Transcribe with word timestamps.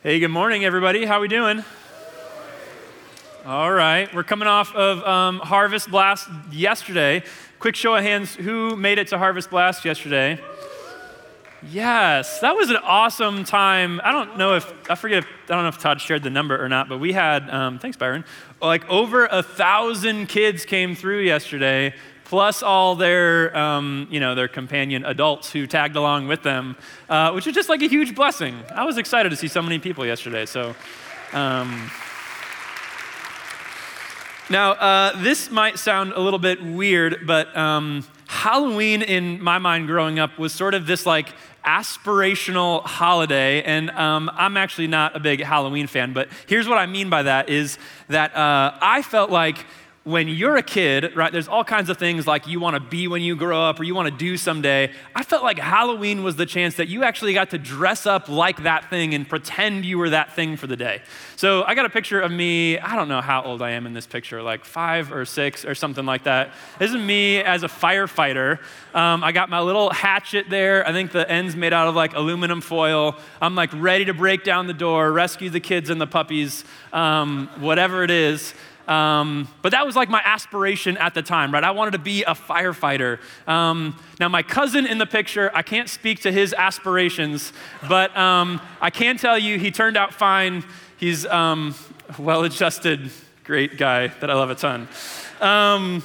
Hey, 0.00 0.20
good 0.20 0.28
morning, 0.28 0.64
everybody. 0.64 1.04
How 1.04 1.20
we 1.20 1.26
doing? 1.26 1.64
All 3.44 3.72
right, 3.72 4.08
we're 4.14 4.22
coming 4.22 4.46
off 4.46 4.72
of 4.76 5.02
um, 5.02 5.40
Harvest 5.40 5.90
Blast 5.90 6.28
yesterday. 6.52 7.24
Quick 7.58 7.74
show 7.74 7.96
of 7.96 8.04
hands, 8.04 8.36
who 8.36 8.76
made 8.76 8.98
it 8.98 9.08
to 9.08 9.18
Harvest 9.18 9.50
Blast 9.50 9.84
yesterday? 9.84 10.38
Yes, 11.68 12.38
that 12.38 12.54
was 12.54 12.70
an 12.70 12.76
awesome 12.76 13.42
time. 13.42 14.00
I 14.04 14.12
don't 14.12 14.38
know 14.38 14.54
if 14.54 14.72
I 14.88 14.94
forget. 14.94 15.24
If, 15.24 15.26
I 15.48 15.54
don't 15.54 15.64
know 15.64 15.68
if 15.68 15.78
Todd 15.78 16.00
shared 16.00 16.22
the 16.22 16.30
number 16.30 16.62
or 16.64 16.68
not, 16.68 16.88
but 16.88 16.98
we 16.98 17.12
had. 17.12 17.50
Um, 17.50 17.80
thanks, 17.80 17.96
Byron. 17.96 18.24
Like 18.62 18.88
over 18.88 19.26
a 19.26 19.42
thousand 19.42 20.28
kids 20.28 20.64
came 20.64 20.94
through 20.94 21.22
yesterday, 21.22 21.92
plus 22.28 22.62
all 22.62 22.94
their, 22.94 23.56
um, 23.56 24.06
you 24.10 24.20
know, 24.20 24.34
their 24.34 24.48
companion 24.48 25.04
adults 25.04 25.50
who 25.50 25.66
tagged 25.66 25.96
along 25.96 26.28
with 26.28 26.42
them, 26.42 26.76
uh, 27.08 27.32
which 27.32 27.46
was 27.46 27.54
just 27.54 27.68
like 27.68 27.82
a 27.82 27.88
huge 27.88 28.14
blessing. 28.14 28.54
I 28.74 28.84
was 28.84 28.98
excited 28.98 29.30
to 29.30 29.36
see 29.36 29.48
so 29.48 29.62
many 29.62 29.78
people 29.78 30.06
yesterday. 30.06 30.46
So. 30.46 30.74
Um, 31.32 31.90
now, 34.50 34.72
uh, 34.72 35.22
this 35.22 35.50
might 35.50 35.78
sound 35.78 36.12
a 36.12 36.20
little 36.20 36.38
bit 36.38 36.62
weird, 36.62 37.26
but 37.26 37.54
um, 37.54 38.02
Halloween 38.28 39.02
in 39.02 39.42
my 39.42 39.58
mind 39.58 39.88
growing 39.88 40.18
up 40.18 40.38
was 40.38 40.54
sort 40.54 40.72
of 40.72 40.86
this 40.86 41.04
like 41.04 41.34
aspirational 41.66 42.82
holiday. 42.82 43.62
And 43.62 43.90
um, 43.90 44.30
I'm 44.32 44.56
actually 44.56 44.86
not 44.86 45.14
a 45.14 45.20
big 45.20 45.42
Halloween 45.42 45.86
fan, 45.86 46.14
but 46.14 46.28
here's 46.46 46.66
what 46.66 46.78
I 46.78 46.86
mean 46.86 47.10
by 47.10 47.24
that 47.24 47.50
is 47.50 47.78
that 48.08 48.34
uh, 48.34 48.72
I 48.80 49.02
felt 49.02 49.30
like 49.30 49.66
when 50.08 50.26
you're 50.26 50.56
a 50.56 50.62
kid, 50.62 51.14
right, 51.14 51.30
there's 51.30 51.48
all 51.48 51.62
kinds 51.62 51.90
of 51.90 51.98
things 51.98 52.26
like 52.26 52.46
you 52.46 52.58
want 52.58 52.72
to 52.72 52.80
be 52.80 53.06
when 53.06 53.20
you 53.20 53.36
grow 53.36 53.60
up 53.60 53.78
or 53.78 53.84
you 53.84 53.94
want 53.94 54.08
to 54.08 54.16
do 54.16 54.38
someday. 54.38 54.90
I 55.14 55.22
felt 55.22 55.42
like 55.42 55.58
Halloween 55.58 56.24
was 56.24 56.36
the 56.36 56.46
chance 56.46 56.76
that 56.76 56.88
you 56.88 57.04
actually 57.04 57.34
got 57.34 57.50
to 57.50 57.58
dress 57.58 58.06
up 58.06 58.26
like 58.26 58.62
that 58.62 58.88
thing 58.88 59.12
and 59.12 59.28
pretend 59.28 59.84
you 59.84 59.98
were 59.98 60.08
that 60.08 60.34
thing 60.34 60.56
for 60.56 60.66
the 60.66 60.76
day. 60.76 61.02
So 61.36 61.62
I 61.62 61.74
got 61.74 61.84
a 61.84 61.90
picture 61.90 62.22
of 62.22 62.32
me, 62.32 62.78
I 62.78 62.96
don't 62.96 63.08
know 63.08 63.20
how 63.20 63.42
old 63.42 63.60
I 63.60 63.72
am 63.72 63.84
in 63.84 63.92
this 63.92 64.06
picture, 64.06 64.42
like 64.42 64.64
five 64.64 65.12
or 65.12 65.26
six 65.26 65.66
or 65.66 65.74
something 65.74 66.06
like 66.06 66.24
that. 66.24 66.52
This 66.78 66.90
is 66.90 66.96
me 66.96 67.42
as 67.42 67.62
a 67.62 67.68
firefighter. 67.68 68.60
Um, 68.94 69.22
I 69.22 69.32
got 69.32 69.50
my 69.50 69.60
little 69.60 69.90
hatchet 69.90 70.46
there. 70.48 70.88
I 70.88 70.92
think 70.92 71.12
the 71.12 71.30
end's 71.30 71.54
made 71.54 71.74
out 71.74 71.86
of 71.86 71.94
like 71.94 72.14
aluminum 72.14 72.62
foil. 72.62 73.14
I'm 73.42 73.54
like 73.54 73.70
ready 73.74 74.06
to 74.06 74.14
break 74.14 74.42
down 74.42 74.68
the 74.68 74.72
door, 74.72 75.12
rescue 75.12 75.50
the 75.50 75.60
kids 75.60 75.90
and 75.90 76.00
the 76.00 76.06
puppies, 76.06 76.64
um, 76.94 77.50
whatever 77.58 78.04
it 78.04 78.10
is. 78.10 78.54
Um, 78.88 79.48
but 79.60 79.72
that 79.72 79.84
was 79.84 79.94
like 79.96 80.08
my 80.08 80.22
aspiration 80.24 80.96
at 80.96 81.12
the 81.12 81.22
time, 81.22 81.52
right? 81.52 81.62
I 81.62 81.72
wanted 81.72 81.90
to 81.90 81.98
be 81.98 82.24
a 82.24 82.34
firefighter. 82.34 83.18
Um, 83.46 83.94
now, 84.18 84.28
my 84.28 84.42
cousin 84.42 84.86
in 84.86 84.96
the 84.96 85.06
picture, 85.06 85.50
I 85.54 85.62
can't 85.62 85.90
speak 85.90 86.22
to 86.22 86.32
his 86.32 86.54
aspirations, 86.54 87.52
but 87.86 88.16
um, 88.16 88.60
I 88.80 88.88
can 88.88 89.18
tell 89.18 89.38
you 89.38 89.58
he 89.58 89.70
turned 89.70 89.98
out 89.98 90.14
fine. 90.14 90.64
He's 90.96 91.26
um, 91.26 91.74
well 92.18 92.44
adjusted, 92.44 93.10
great 93.44 93.76
guy 93.76 94.08
that 94.08 94.30
I 94.30 94.34
love 94.34 94.48
a 94.48 94.54
ton. 94.54 94.88
Um, 95.40 96.02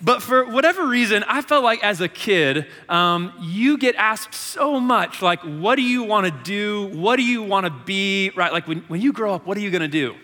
but 0.00 0.22
for 0.22 0.44
whatever 0.46 0.86
reason, 0.86 1.22
I 1.24 1.42
felt 1.42 1.64
like 1.64 1.84
as 1.84 2.00
a 2.00 2.08
kid, 2.08 2.66
um, 2.88 3.32
you 3.40 3.78
get 3.78 3.94
asked 3.96 4.34
so 4.34 4.80
much, 4.80 5.22
like, 5.22 5.40
what 5.40 5.76
do 5.76 5.82
you 5.82 6.02
want 6.02 6.26
to 6.26 6.32
do? 6.44 6.86
What 6.98 7.16
do 7.16 7.22
you 7.22 7.42
want 7.42 7.66
to 7.66 7.70
be? 7.70 8.30
Right? 8.34 8.52
Like, 8.52 8.66
when, 8.66 8.80
when 8.88 9.00
you 9.02 9.12
grow 9.12 9.34
up, 9.34 9.46
what 9.46 9.56
are 9.56 9.60
you 9.60 9.70
going 9.70 9.82
to 9.82 9.88
do? 9.88 10.14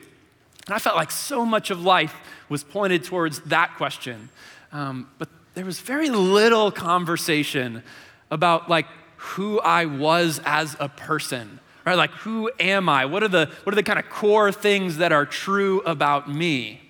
And 0.66 0.74
I 0.74 0.78
felt 0.78 0.96
like 0.96 1.10
so 1.10 1.44
much 1.44 1.70
of 1.70 1.82
life 1.82 2.14
was 2.48 2.64
pointed 2.64 3.04
towards 3.04 3.40
that 3.40 3.76
question. 3.76 4.28
Um, 4.72 5.08
but 5.18 5.28
there 5.54 5.64
was 5.64 5.80
very 5.80 6.10
little 6.10 6.70
conversation 6.70 7.82
about 8.30 8.68
like 8.68 8.86
who 9.16 9.60
I 9.60 9.86
was 9.86 10.40
as 10.44 10.76
a 10.78 10.88
person, 10.88 11.60
right? 11.84 11.96
Like 11.96 12.10
who 12.10 12.50
am 12.60 12.88
I? 12.88 13.04
What 13.06 13.22
are 13.22 13.28
the 13.28 13.50
what 13.64 13.72
are 13.72 13.76
the 13.76 13.82
kind 13.82 13.98
of 13.98 14.08
core 14.08 14.52
things 14.52 14.98
that 14.98 15.12
are 15.12 15.26
true 15.26 15.80
about 15.80 16.30
me? 16.30 16.80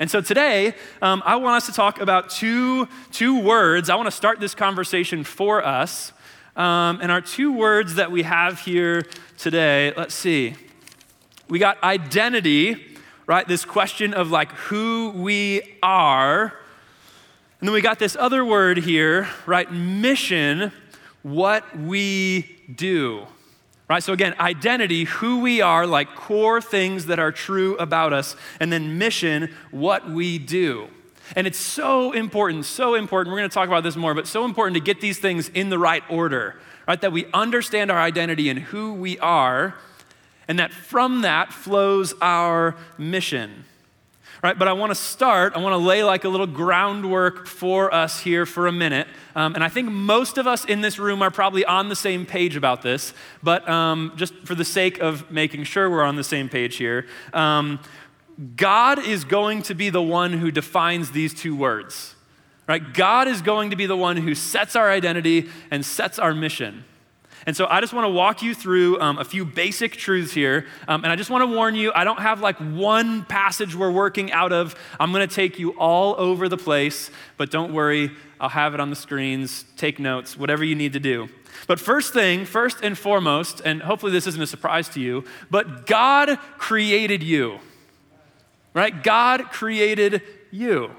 And 0.00 0.10
so 0.10 0.22
today, 0.22 0.74
um, 1.02 1.22
I 1.26 1.36
want 1.36 1.56
us 1.56 1.66
to 1.66 1.72
talk 1.72 2.00
about 2.00 2.30
two, 2.30 2.88
two 3.12 3.38
words. 3.38 3.90
I 3.90 3.96
want 3.96 4.06
to 4.06 4.10
start 4.10 4.40
this 4.40 4.54
conversation 4.54 5.24
for 5.24 5.64
us. 5.64 6.12
Um, 6.56 7.00
and 7.02 7.12
our 7.12 7.20
two 7.20 7.52
words 7.52 7.96
that 7.96 8.10
we 8.10 8.22
have 8.22 8.60
here 8.60 9.04
today, 9.36 9.92
let's 9.96 10.14
see 10.14 10.56
we 11.50 11.58
got 11.58 11.82
identity, 11.82 12.76
right? 13.26 13.46
This 13.46 13.64
question 13.64 14.14
of 14.14 14.30
like 14.30 14.52
who 14.52 15.10
we 15.10 15.76
are. 15.82 16.54
And 17.58 17.68
then 17.68 17.74
we 17.74 17.82
got 17.82 17.98
this 17.98 18.16
other 18.16 18.44
word 18.44 18.78
here, 18.78 19.28
right? 19.44 19.70
Mission, 19.70 20.72
what 21.22 21.76
we 21.78 22.56
do. 22.74 23.26
Right? 23.88 24.02
So 24.02 24.12
again, 24.12 24.36
identity, 24.38 25.04
who 25.04 25.40
we 25.40 25.60
are, 25.60 25.84
like 25.84 26.14
core 26.14 26.60
things 26.60 27.06
that 27.06 27.18
are 27.18 27.32
true 27.32 27.76
about 27.78 28.12
us, 28.12 28.36
and 28.60 28.72
then 28.72 28.98
mission, 28.98 29.52
what 29.72 30.08
we 30.08 30.38
do. 30.38 30.88
And 31.34 31.46
it's 31.46 31.58
so 31.58 32.12
important, 32.12 32.64
so 32.64 32.94
important. 32.94 33.32
We're 33.32 33.40
going 33.40 33.50
to 33.50 33.54
talk 33.54 33.66
about 33.66 33.82
this 33.82 33.96
more, 33.96 34.14
but 34.14 34.28
so 34.28 34.44
important 34.44 34.76
to 34.76 34.80
get 34.80 35.00
these 35.00 35.18
things 35.18 35.48
in 35.48 35.70
the 35.70 35.78
right 35.78 36.04
order, 36.08 36.60
right? 36.86 37.00
That 37.00 37.10
we 37.10 37.26
understand 37.34 37.90
our 37.90 37.98
identity 37.98 38.48
and 38.48 38.60
who 38.60 38.94
we 38.94 39.18
are 39.18 39.74
and 40.50 40.58
that 40.58 40.72
from 40.72 41.20
that 41.20 41.52
flows 41.52 42.12
our 42.20 42.74
mission. 42.98 43.64
Right, 44.42 44.58
but 44.58 44.66
I 44.66 44.72
want 44.72 44.90
to 44.90 44.96
start, 44.96 45.52
I 45.54 45.60
want 45.60 45.74
to 45.74 45.76
lay 45.76 46.02
like 46.02 46.24
a 46.24 46.28
little 46.28 46.46
groundwork 46.46 47.46
for 47.46 47.94
us 47.94 48.18
here 48.18 48.46
for 48.46 48.66
a 48.66 48.72
minute. 48.72 49.06
Um, 49.36 49.54
and 49.54 49.62
I 49.62 49.68
think 49.68 49.90
most 49.92 50.38
of 50.38 50.48
us 50.48 50.64
in 50.64 50.80
this 50.80 50.98
room 50.98 51.22
are 51.22 51.30
probably 51.30 51.64
on 51.64 51.88
the 51.88 51.94
same 51.94 52.26
page 52.26 52.56
about 52.56 52.82
this, 52.82 53.14
but 53.44 53.68
um, 53.68 54.12
just 54.16 54.34
for 54.44 54.56
the 54.56 54.64
sake 54.64 54.98
of 54.98 55.30
making 55.30 55.64
sure 55.64 55.88
we're 55.88 56.02
on 56.02 56.16
the 56.16 56.24
same 56.24 56.48
page 56.48 56.78
here, 56.78 57.06
um, 57.32 57.78
God 58.56 58.98
is 58.98 59.22
going 59.22 59.62
to 59.64 59.74
be 59.74 59.88
the 59.88 60.02
one 60.02 60.32
who 60.32 60.50
defines 60.50 61.12
these 61.12 61.32
two 61.32 61.54
words. 61.54 62.16
Right? 62.66 62.92
God 62.92 63.28
is 63.28 63.40
going 63.40 63.70
to 63.70 63.76
be 63.76 63.86
the 63.86 63.96
one 63.96 64.16
who 64.16 64.34
sets 64.34 64.74
our 64.74 64.90
identity 64.90 65.48
and 65.70 65.86
sets 65.86 66.18
our 66.18 66.34
mission. 66.34 66.84
And 67.46 67.56
so 67.56 67.66
I 67.68 67.80
just 67.80 67.92
want 67.92 68.04
to 68.04 68.10
walk 68.10 68.42
you 68.42 68.54
through 68.54 69.00
um, 69.00 69.18
a 69.18 69.24
few 69.24 69.44
basic 69.44 69.92
truths 69.92 70.32
here. 70.32 70.66
Um, 70.86 71.04
and 71.04 71.12
I 71.12 71.16
just 71.16 71.30
want 71.30 71.42
to 71.42 71.46
warn 71.46 71.74
you 71.74 71.92
I 71.94 72.04
don't 72.04 72.20
have 72.20 72.40
like 72.40 72.56
one 72.56 73.24
passage 73.24 73.74
we're 73.74 73.90
working 73.90 74.32
out 74.32 74.52
of. 74.52 74.74
I'm 74.98 75.12
going 75.12 75.26
to 75.26 75.34
take 75.34 75.58
you 75.58 75.70
all 75.70 76.14
over 76.18 76.48
the 76.48 76.56
place, 76.56 77.10
but 77.36 77.50
don't 77.50 77.72
worry, 77.72 78.10
I'll 78.38 78.48
have 78.48 78.74
it 78.74 78.80
on 78.80 78.90
the 78.90 78.96
screens. 78.96 79.64
Take 79.76 79.98
notes, 79.98 80.36
whatever 80.36 80.64
you 80.64 80.74
need 80.74 80.92
to 80.94 81.00
do. 81.00 81.28
But 81.66 81.80
first 81.80 82.12
thing, 82.12 82.44
first 82.44 82.78
and 82.82 82.96
foremost, 82.96 83.60
and 83.64 83.82
hopefully 83.82 84.12
this 84.12 84.26
isn't 84.26 84.42
a 84.42 84.46
surprise 84.46 84.88
to 84.90 85.00
you, 85.00 85.24
but 85.50 85.86
God 85.86 86.38
created 86.58 87.22
you. 87.22 87.58
Right? 88.72 89.02
God 89.02 89.50
created 89.50 90.22
you. 90.50 90.90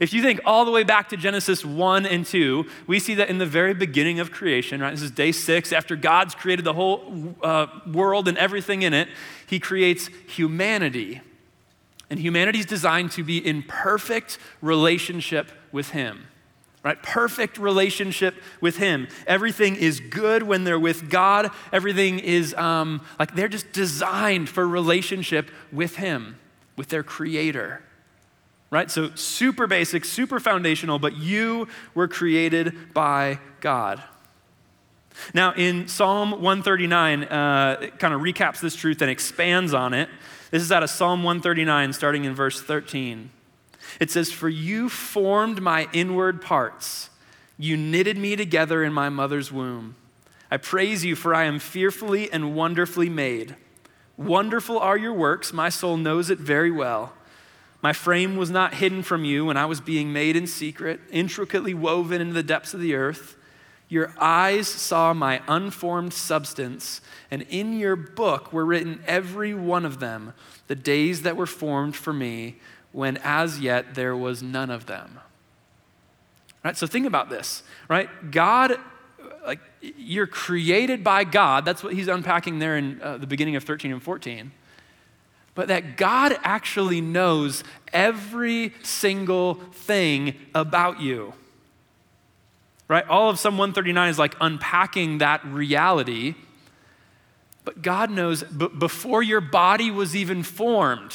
If 0.00 0.12
you 0.12 0.22
think 0.22 0.40
all 0.44 0.64
the 0.64 0.70
way 0.70 0.84
back 0.84 1.08
to 1.10 1.16
Genesis 1.16 1.64
1 1.64 2.06
and 2.06 2.24
2, 2.24 2.66
we 2.86 2.98
see 2.98 3.14
that 3.16 3.28
in 3.28 3.38
the 3.38 3.46
very 3.46 3.74
beginning 3.74 4.20
of 4.20 4.30
creation, 4.30 4.80
right? 4.80 4.90
This 4.90 5.02
is 5.02 5.10
day 5.10 5.32
six, 5.32 5.72
after 5.72 5.96
God's 5.96 6.34
created 6.34 6.64
the 6.64 6.72
whole 6.72 7.34
uh, 7.42 7.66
world 7.92 8.28
and 8.28 8.38
everything 8.38 8.82
in 8.82 8.94
it, 8.94 9.08
he 9.46 9.60
creates 9.60 10.08
humanity. 10.28 11.20
And 12.08 12.18
humanity 12.18 12.60
is 12.60 12.66
designed 12.66 13.12
to 13.12 13.24
be 13.24 13.38
in 13.38 13.62
perfect 13.62 14.38
relationship 14.60 15.50
with 15.72 15.90
him 15.90 16.26
right? 16.84 17.00
Perfect 17.00 17.58
relationship 17.58 18.34
with 18.60 18.78
Him. 18.78 19.06
Everything 19.28 19.76
is 19.76 20.00
good 20.00 20.42
when 20.42 20.64
they're 20.64 20.80
with 20.80 21.08
God. 21.08 21.52
Everything 21.72 22.18
is 22.18 22.54
um, 22.54 23.02
like 23.20 23.36
they're 23.36 23.46
just 23.46 23.72
designed 23.72 24.48
for 24.48 24.66
relationship 24.66 25.48
with 25.70 25.94
Him, 25.94 26.40
with 26.76 26.88
their 26.88 27.04
Creator 27.04 27.84
right? 28.72 28.90
So, 28.90 29.14
super 29.14 29.66
basic, 29.66 30.04
super 30.04 30.40
foundational, 30.40 30.98
but 30.98 31.14
you 31.18 31.68
were 31.94 32.08
created 32.08 32.94
by 32.94 33.38
God. 33.60 34.02
Now, 35.34 35.52
in 35.52 35.88
Psalm 35.88 36.30
139, 36.30 37.24
uh, 37.24 37.78
it 37.82 37.98
kind 37.98 38.14
of 38.14 38.22
recaps 38.22 38.60
this 38.60 38.74
truth 38.74 39.02
and 39.02 39.10
expands 39.10 39.74
on 39.74 39.92
it. 39.92 40.08
This 40.50 40.62
is 40.62 40.72
out 40.72 40.82
of 40.82 40.88
Psalm 40.88 41.22
139, 41.22 41.92
starting 41.92 42.24
in 42.24 42.34
verse 42.34 42.62
13. 42.62 43.30
It 44.00 44.10
says, 44.10 44.32
For 44.32 44.48
you 44.48 44.88
formed 44.88 45.60
my 45.60 45.86
inward 45.92 46.40
parts, 46.40 47.10
you 47.58 47.76
knitted 47.76 48.16
me 48.16 48.36
together 48.36 48.82
in 48.82 48.94
my 48.94 49.10
mother's 49.10 49.52
womb. 49.52 49.96
I 50.50 50.56
praise 50.56 51.04
you, 51.04 51.14
for 51.14 51.34
I 51.34 51.44
am 51.44 51.58
fearfully 51.58 52.32
and 52.32 52.54
wonderfully 52.54 53.10
made. 53.10 53.54
Wonderful 54.16 54.78
are 54.78 54.96
your 54.96 55.12
works, 55.12 55.52
my 55.52 55.68
soul 55.68 55.98
knows 55.98 56.30
it 56.30 56.38
very 56.38 56.70
well. 56.70 57.12
My 57.82 57.92
frame 57.92 58.36
was 58.36 58.50
not 58.50 58.74
hidden 58.74 59.02
from 59.02 59.24
you 59.24 59.46
when 59.46 59.56
I 59.56 59.66
was 59.66 59.80
being 59.80 60.12
made 60.12 60.36
in 60.36 60.46
secret, 60.46 61.00
intricately 61.10 61.74
woven 61.74 62.20
into 62.20 62.32
the 62.32 62.42
depths 62.42 62.72
of 62.72 62.80
the 62.80 62.94
earth. 62.94 63.36
Your 63.88 64.14
eyes 64.18 64.68
saw 64.68 65.12
my 65.12 65.42
unformed 65.48 66.14
substance, 66.14 67.00
and 67.30 67.42
in 67.50 67.78
your 67.78 67.96
book 67.96 68.52
were 68.52 68.64
written 68.64 69.02
every 69.06 69.52
one 69.52 69.84
of 69.84 69.98
them, 69.98 70.32
the 70.68 70.76
days 70.76 71.22
that 71.22 71.36
were 71.36 71.46
formed 71.46 71.96
for 71.96 72.12
me, 72.12 72.56
when 72.92 73.18
as 73.18 73.60
yet 73.60 73.94
there 73.94 74.16
was 74.16 74.42
none 74.42 74.70
of 74.70 74.86
them. 74.86 75.18
Right? 76.64 76.76
So 76.76 76.86
think 76.86 77.06
about 77.06 77.28
this, 77.28 77.64
right? 77.88 78.08
God 78.30 78.78
like 79.44 79.60
you're 79.80 80.26
created 80.26 81.02
by 81.02 81.24
God. 81.24 81.64
That's 81.64 81.82
what 81.82 81.94
he's 81.94 82.08
unpacking 82.08 82.60
there 82.60 82.76
in 82.76 83.00
uh, 83.02 83.18
the 83.18 83.26
beginning 83.26 83.56
of 83.56 83.64
13 83.64 83.92
and 83.92 84.02
14. 84.02 84.52
But 85.54 85.68
that 85.68 85.96
God 85.96 86.36
actually 86.42 87.00
knows 87.00 87.62
every 87.92 88.72
single 88.82 89.54
thing 89.72 90.34
about 90.54 91.00
you. 91.00 91.34
Right? 92.88 93.06
All 93.06 93.30
of 93.30 93.38
Psalm 93.38 93.58
139 93.58 94.08
is 94.08 94.18
like 94.18 94.34
unpacking 94.40 95.18
that 95.18 95.44
reality. 95.44 96.34
But 97.64 97.82
God 97.82 98.10
knows 98.10 98.42
b- 98.42 98.68
before 98.68 99.22
your 99.22 99.40
body 99.40 99.90
was 99.90 100.16
even 100.16 100.42
formed, 100.42 101.14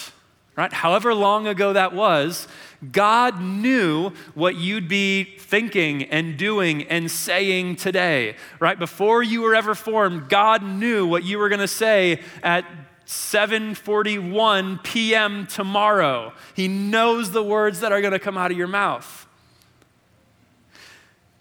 right? 0.56 0.72
However 0.72 1.14
long 1.14 1.46
ago 1.46 1.74
that 1.74 1.94
was, 1.94 2.48
God 2.92 3.42
knew 3.42 4.12
what 4.34 4.56
you'd 4.56 4.88
be 4.88 5.24
thinking 5.24 6.04
and 6.04 6.38
doing 6.38 6.84
and 6.84 7.12
saying 7.12 7.78
today, 7.78 8.36
right? 8.60 8.80
Before 8.80 9.22
you 9.22 9.42
were 9.42 9.56
ever 9.56 9.76
formed, 9.76 10.30
God 10.30 10.64
knew 10.64 11.06
what 11.06 11.24
you 11.24 11.38
were 11.38 11.50
going 11.50 11.60
to 11.60 11.68
say 11.68 12.22
at 12.42 12.66
7:41 13.08 14.84
p.m. 14.84 15.48
tomorrow. 15.48 16.34
He 16.54 16.68
knows 16.68 17.32
the 17.32 17.42
words 17.42 17.80
that 17.80 17.92
are 17.94 18.02
going 18.02 18.12
to 18.12 18.20
come 18.20 18.38
out 18.38 18.52
of 18.52 18.58
your 18.58 18.68
mouth. 18.68 19.26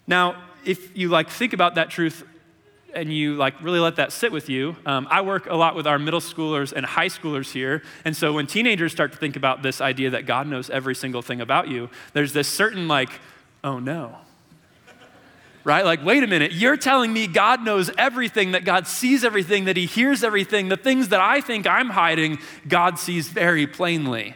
Now, 0.07 0.41
if 0.63 0.97
you 0.97 1.09
like 1.09 1.29
think 1.29 1.51
about 1.51 1.75
that 1.75 1.89
truth 1.89 2.23
and 2.93 3.13
you 3.13 3.35
like 3.35 3.61
really 3.61 3.79
let 3.79 3.97
that 3.97 4.13
sit 4.13 4.31
with 4.31 4.47
you, 4.47 4.77
um, 4.85 5.07
I 5.11 5.21
work 5.21 5.47
a 5.47 5.55
lot 5.55 5.75
with 5.75 5.85
our 5.85 5.99
middle 5.99 6.21
schoolers 6.21 6.71
and 6.71 6.85
high 6.85 7.09
schoolers 7.09 7.51
here. 7.51 7.83
And 8.05 8.15
so 8.15 8.31
when 8.31 8.47
teenagers 8.47 8.93
start 8.93 9.11
to 9.11 9.17
think 9.17 9.35
about 9.35 9.61
this 9.61 9.81
idea 9.81 10.09
that 10.11 10.25
God 10.25 10.47
knows 10.47 10.69
every 10.69 10.95
single 10.95 11.21
thing 11.21 11.41
about 11.41 11.67
you, 11.67 11.89
there's 12.13 12.31
this 12.31 12.47
certain 12.47 12.87
like, 12.87 13.09
oh 13.61 13.79
no. 13.79 14.15
Right? 15.67 15.83
Like, 15.83 16.01
wait 16.01 16.23
a 16.23 16.27
minute, 16.27 16.53
you're 16.53 16.77
telling 16.77 17.11
me 17.11 17.27
God 17.27 17.61
knows 17.61 17.91
everything, 17.97 18.53
that 18.53 18.63
God 18.63 18.87
sees 18.87 19.25
everything, 19.25 19.65
that 19.65 19.75
He 19.75 19.85
hears 19.85 20.23
everything. 20.23 20.69
The 20.69 20.77
things 20.77 21.09
that 21.09 21.19
I 21.19 21.41
think 21.41 21.67
I'm 21.67 21.89
hiding, 21.89 22.39
God 22.69 22.97
sees 22.97 23.27
very 23.27 23.67
plainly. 23.67 24.33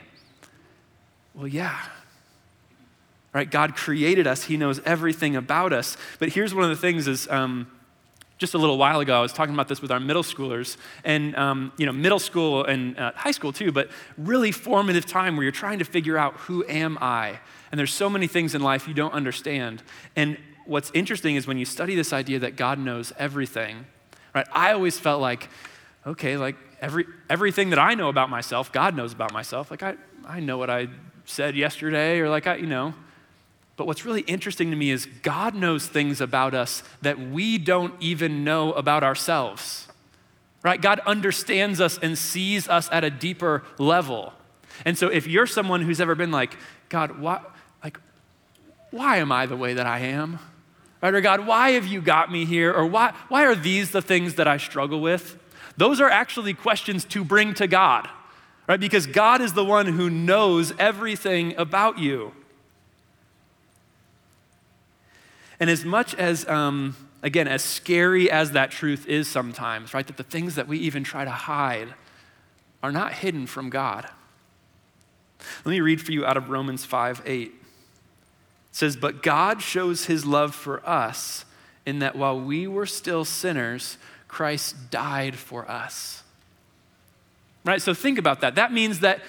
Well, 1.34 1.48
yeah. 1.48 1.80
Right? 3.32 3.50
God 3.50 3.78
created 3.78 4.28
us, 4.28 4.44
He 4.44 4.58
knows 4.58 4.82
everything 4.84 5.38
about 5.38 5.72
us. 5.72 5.96
But 6.20 6.28
here's 6.28 6.54
one 6.54 6.66
of 6.66 6.70
the 6.70 6.76
things 6.76 7.08
is, 7.08 7.30
um, 7.30 7.72
just 8.38 8.54
a 8.54 8.58
little 8.58 8.78
while 8.78 9.00
ago, 9.00 9.18
I 9.18 9.22
was 9.22 9.32
talking 9.32 9.54
about 9.54 9.70
this 9.70 9.82
with 9.82 9.92
our 9.92 10.02
middle 10.02 10.24
schoolers, 10.24 10.76
and 11.06 11.34
um, 11.38 11.72
you 11.78 11.86
know, 11.86 11.94
middle 11.94 12.20
school 12.20 12.66
and 12.66 13.00
uh, 13.00 13.14
high 13.16 13.32
school 13.32 13.54
too, 13.54 13.72
but 13.72 13.90
really 14.18 14.52
formative 14.52 15.06
time 15.06 15.38
where 15.38 15.44
you're 15.44 15.54
trying 15.54 15.80
to 15.80 15.86
figure 15.86 16.18
out 16.18 16.34
who 16.34 16.66
am 16.68 16.98
I, 17.00 17.40
and 17.72 17.80
there's 17.80 17.94
so 17.94 18.10
many 18.10 18.28
things 18.28 18.54
in 18.54 18.62
life 18.62 18.86
you 18.86 18.94
don't 18.94 19.14
understand. 19.14 19.82
And 20.18 20.38
what's 20.66 20.92
interesting 20.94 21.36
is 21.36 21.48
when 21.48 21.58
you 21.58 21.66
study 21.66 21.96
this 21.96 22.14
idea 22.14 22.40
that 22.40 22.56
God 22.56 22.80
knows 22.80 23.14
everything, 23.18 23.86
right? 24.34 24.48
I 24.52 24.74
always 24.74 25.00
felt 25.00 25.22
like, 25.22 25.50
okay, 26.06 26.38
like 26.38 26.56
every 26.82 27.06
everything 27.30 27.70
that 27.70 27.80
I 27.80 27.94
know 27.94 28.10
about 28.10 28.30
myself, 28.30 28.72
God 28.72 28.96
knows 28.96 29.14
about 29.14 29.34
myself. 29.34 29.72
Like 29.72 29.84
I 29.84 29.96
I 30.26 30.40
know 30.40 30.58
what 30.58 30.70
I 30.70 30.88
said 31.26 31.56
yesterday, 31.56 32.20
or 32.20 32.30
like 32.30 32.48
I 32.48 32.56
you 32.56 32.68
know. 32.68 32.94
But 33.78 33.88
what's 33.88 34.06
really 34.06 34.22
interesting 34.22 34.70
to 34.70 34.78
me 34.78 34.92
is 34.92 35.08
God 35.24 35.56
knows 35.56 35.88
things 35.88 36.22
about 36.22 36.54
us 36.54 36.84
that 37.02 37.20
we 37.20 37.58
don't 37.58 37.96
even 38.00 38.44
know 38.44 38.74
about 38.74 39.04
ourselves. 39.04 39.88
Right? 40.62 40.80
God 40.80 41.00
understands 41.08 41.82
us 41.82 41.98
and 41.98 42.16
sees 42.16 42.70
us 42.70 42.88
at 42.92 43.04
a 43.04 43.10
deeper 43.10 43.64
level. 43.80 44.34
And 44.86 44.96
so 44.96 45.08
if 45.08 45.26
you're 45.26 45.48
someone 45.48 45.82
who's 45.82 46.00
ever 46.00 46.14
been 46.14 46.30
like, 46.30 46.56
God, 46.90 47.20
why 47.20 47.42
like 47.84 48.00
why 48.92 49.18
am 49.18 49.32
I 49.32 49.46
the 49.46 49.58
way 49.58 49.74
that 49.74 49.88
I 49.88 50.00
am? 50.00 50.40
Right? 51.02 51.14
Or 51.14 51.22
God, 51.22 51.48
why 51.48 51.72
have 51.72 51.88
you 51.88 52.02
got 52.02 52.32
me 52.32 52.46
here? 52.46 52.72
Or 52.72 52.86
why 52.86 53.14
why 53.28 53.46
are 53.46 53.56
these 53.56 53.92
the 53.92 54.02
things 54.02 54.36
that 54.36 54.48
I 54.48 54.58
struggle 54.58 55.02
with? 55.02 55.38
Those 55.78 56.00
are 56.00 56.10
actually 56.10 56.54
questions 56.54 57.06
to 57.06 57.24
bring 57.24 57.54
to 57.56 57.68
God. 57.68 58.08
Right? 58.68 58.80
Because 58.80 59.08
God 59.08 59.42
is 59.42 59.54
the 59.54 59.66
one 59.66 59.88
who 59.88 60.10
knows 60.10 60.74
everything 60.78 61.56
about 61.58 61.98
you. 61.98 62.34
And 65.60 65.70
as 65.70 65.86
much 65.86 66.16
as, 66.16 66.48
um, 66.48 66.96
again, 67.22 67.48
as 67.48 67.64
scary 67.64 68.32
as 68.32 68.52
that 68.52 68.72
truth 68.72 69.08
is 69.08 69.28
sometimes, 69.28 69.94
right, 69.94 70.08
that 70.08 70.18
the 70.18 70.24
things 70.24 70.56
that 70.56 70.68
we 70.68 70.80
even 70.80 71.04
try 71.04 71.24
to 71.24 71.32
hide 71.32 71.94
are 72.82 72.92
not 72.92 73.14
hidden 73.14 73.46
from 73.46 73.70
God. 73.70 74.10
Let 75.64 75.72
me 75.72 75.82
read 75.82 76.02
for 76.02 76.12
you 76.12 76.26
out 76.26 76.36
of 76.36 76.50
Romans 76.50 76.84
5 76.84 77.22
8. 77.26 77.61
It 78.72 78.76
says, 78.76 78.96
But 78.96 79.22
God 79.22 79.62
shows 79.62 80.06
his 80.06 80.26
love 80.26 80.56
for 80.56 80.88
us 80.88 81.46
in 81.86 82.00
that 82.00 82.16
while 82.16 82.40
we 82.40 82.68
were 82.68 82.86
still 82.86 83.26
sinners, 83.26 83.98
Christ 84.28 84.90
died 84.90 85.36
for 85.36 85.70
us. 85.70 86.24
Right? 87.66 87.82
So 87.82 87.94
think 87.94 88.18
about 88.18 88.42
that. 88.42 88.56
That 88.56 88.72
means 88.72 89.02
that 89.02 89.22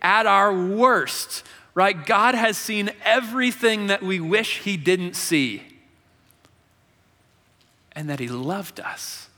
at 0.00 0.26
our 0.26 0.52
worst, 0.52 1.44
right? 1.74 2.06
God 2.06 2.34
has 2.34 2.56
seen 2.56 2.90
everything 3.04 3.88
that 3.88 4.02
we 4.02 4.20
wish 4.20 4.60
He 4.60 4.76
didn't 4.76 5.14
see. 5.14 5.62
And 7.92 8.08
that 8.08 8.20
He 8.20 8.28
loved 8.28 8.78
us, 8.78 9.28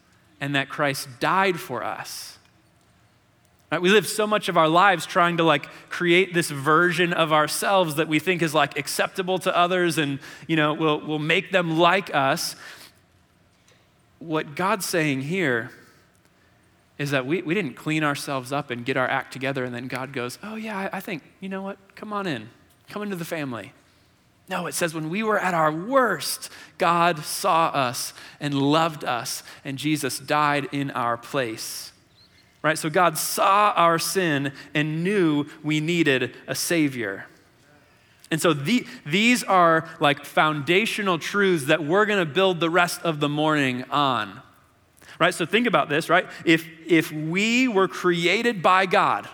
and 0.41 0.55
that 0.55 0.69
Christ 0.69 1.09
died 1.19 1.59
for 1.59 1.83
us. 1.83 2.39
Right? 3.71 3.81
We 3.81 3.91
live 3.91 4.07
so 4.07 4.27
much 4.27 4.49
of 4.49 4.57
our 4.57 4.69
lives 4.69 5.07
trying 5.07 5.37
to 5.37 5.45
like 5.45 5.67
create 5.89 6.35
this 6.35 6.51
version 6.51 7.13
of 7.13 7.33
ourselves 7.33 7.95
that 7.97 8.09
we 8.09 8.19
think 8.19 8.43
is 8.43 8.53
like 8.53 8.77
acceptable 8.79 9.39
to 9.41 9.57
others 9.57 9.97
and 9.97 10.19
you 10.49 10.57
know 10.57 10.75
will 10.75 11.01
will 11.01 11.21
make 11.21 11.53
them 11.53 11.79
like 11.79 12.15
us. 12.15 12.57
What 14.19 14.55
God's 14.55 14.87
saying 14.87 15.23
here 15.23 15.71
is 17.01 17.13
that 17.13 17.25
we, 17.25 17.41
we 17.41 17.55
didn't 17.55 17.77
clean 17.77 18.05
ourselves 18.05 18.53
up 18.53 18.71
and 18.71 18.85
get 18.85 18.99
our 18.99 19.09
act 19.09 19.33
together, 19.33 19.65
and 19.65 19.75
then 19.75 19.89
God 19.89 20.13
goes, 20.13 20.39
Oh, 20.43 20.57
yeah, 20.57 20.79
I, 20.79 20.99
I 20.99 21.01
think, 21.01 21.23
you 21.41 21.49
know 21.49 21.63
what? 21.63 21.79
Come 21.95 22.13
on 22.13 22.27
in. 22.27 22.51
Come 22.91 23.03
into 23.03 23.17
the 23.17 23.25
family. 23.25 23.73
No, 24.51 24.67
it 24.67 24.75
says 24.75 24.93
when 24.95 25.09
we 25.09 25.23
were 25.23 25.39
at 25.39 25.55
our 25.55 25.73
worst, 25.73 26.51
God 26.77 27.21
saw 27.21 27.69
us 27.69 28.13
and 28.39 28.53
loved 28.53 29.03
us, 29.03 29.43
and 29.65 29.79
Jesus 29.79 30.19
died 30.19 30.69
in 30.73 30.91
our 30.91 31.17
place. 31.17 31.93
Right? 32.63 32.79
So 32.79 32.91
God 32.91 33.17
saw 33.17 33.73
our 33.75 33.99
sin 33.99 34.53
and 34.75 35.03
knew 35.03 35.47
we 35.63 35.81
needed 35.81 36.37
a 36.47 36.55
Savior. 36.55 37.27
And 38.31 38.41
so 38.41 38.53
the, 38.53 38.87
these 39.07 39.43
are 39.43 39.89
like 39.99 40.25
foundational 40.25 41.19
truths 41.19 41.67
that 41.67 41.83
we're 41.83 42.07
going 42.07 42.25
to 42.25 42.33
build 42.33 42.61
the 42.61 42.71
rest 42.71 43.01
of 43.03 43.19
the 43.19 43.29
morning 43.29 43.85
on 43.85 44.43
right? 45.21 45.35
So 45.35 45.47
think 45.47 45.69
about 45.69 45.89
this, 45.89 46.09
right? 46.09 46.27
If, 46.45 46.67
if 46.85 47.13
we 47.13 47.69
were 47.69 47.87
created 47.87 48.63
by 48.63 48.87
God, 48.87 49.29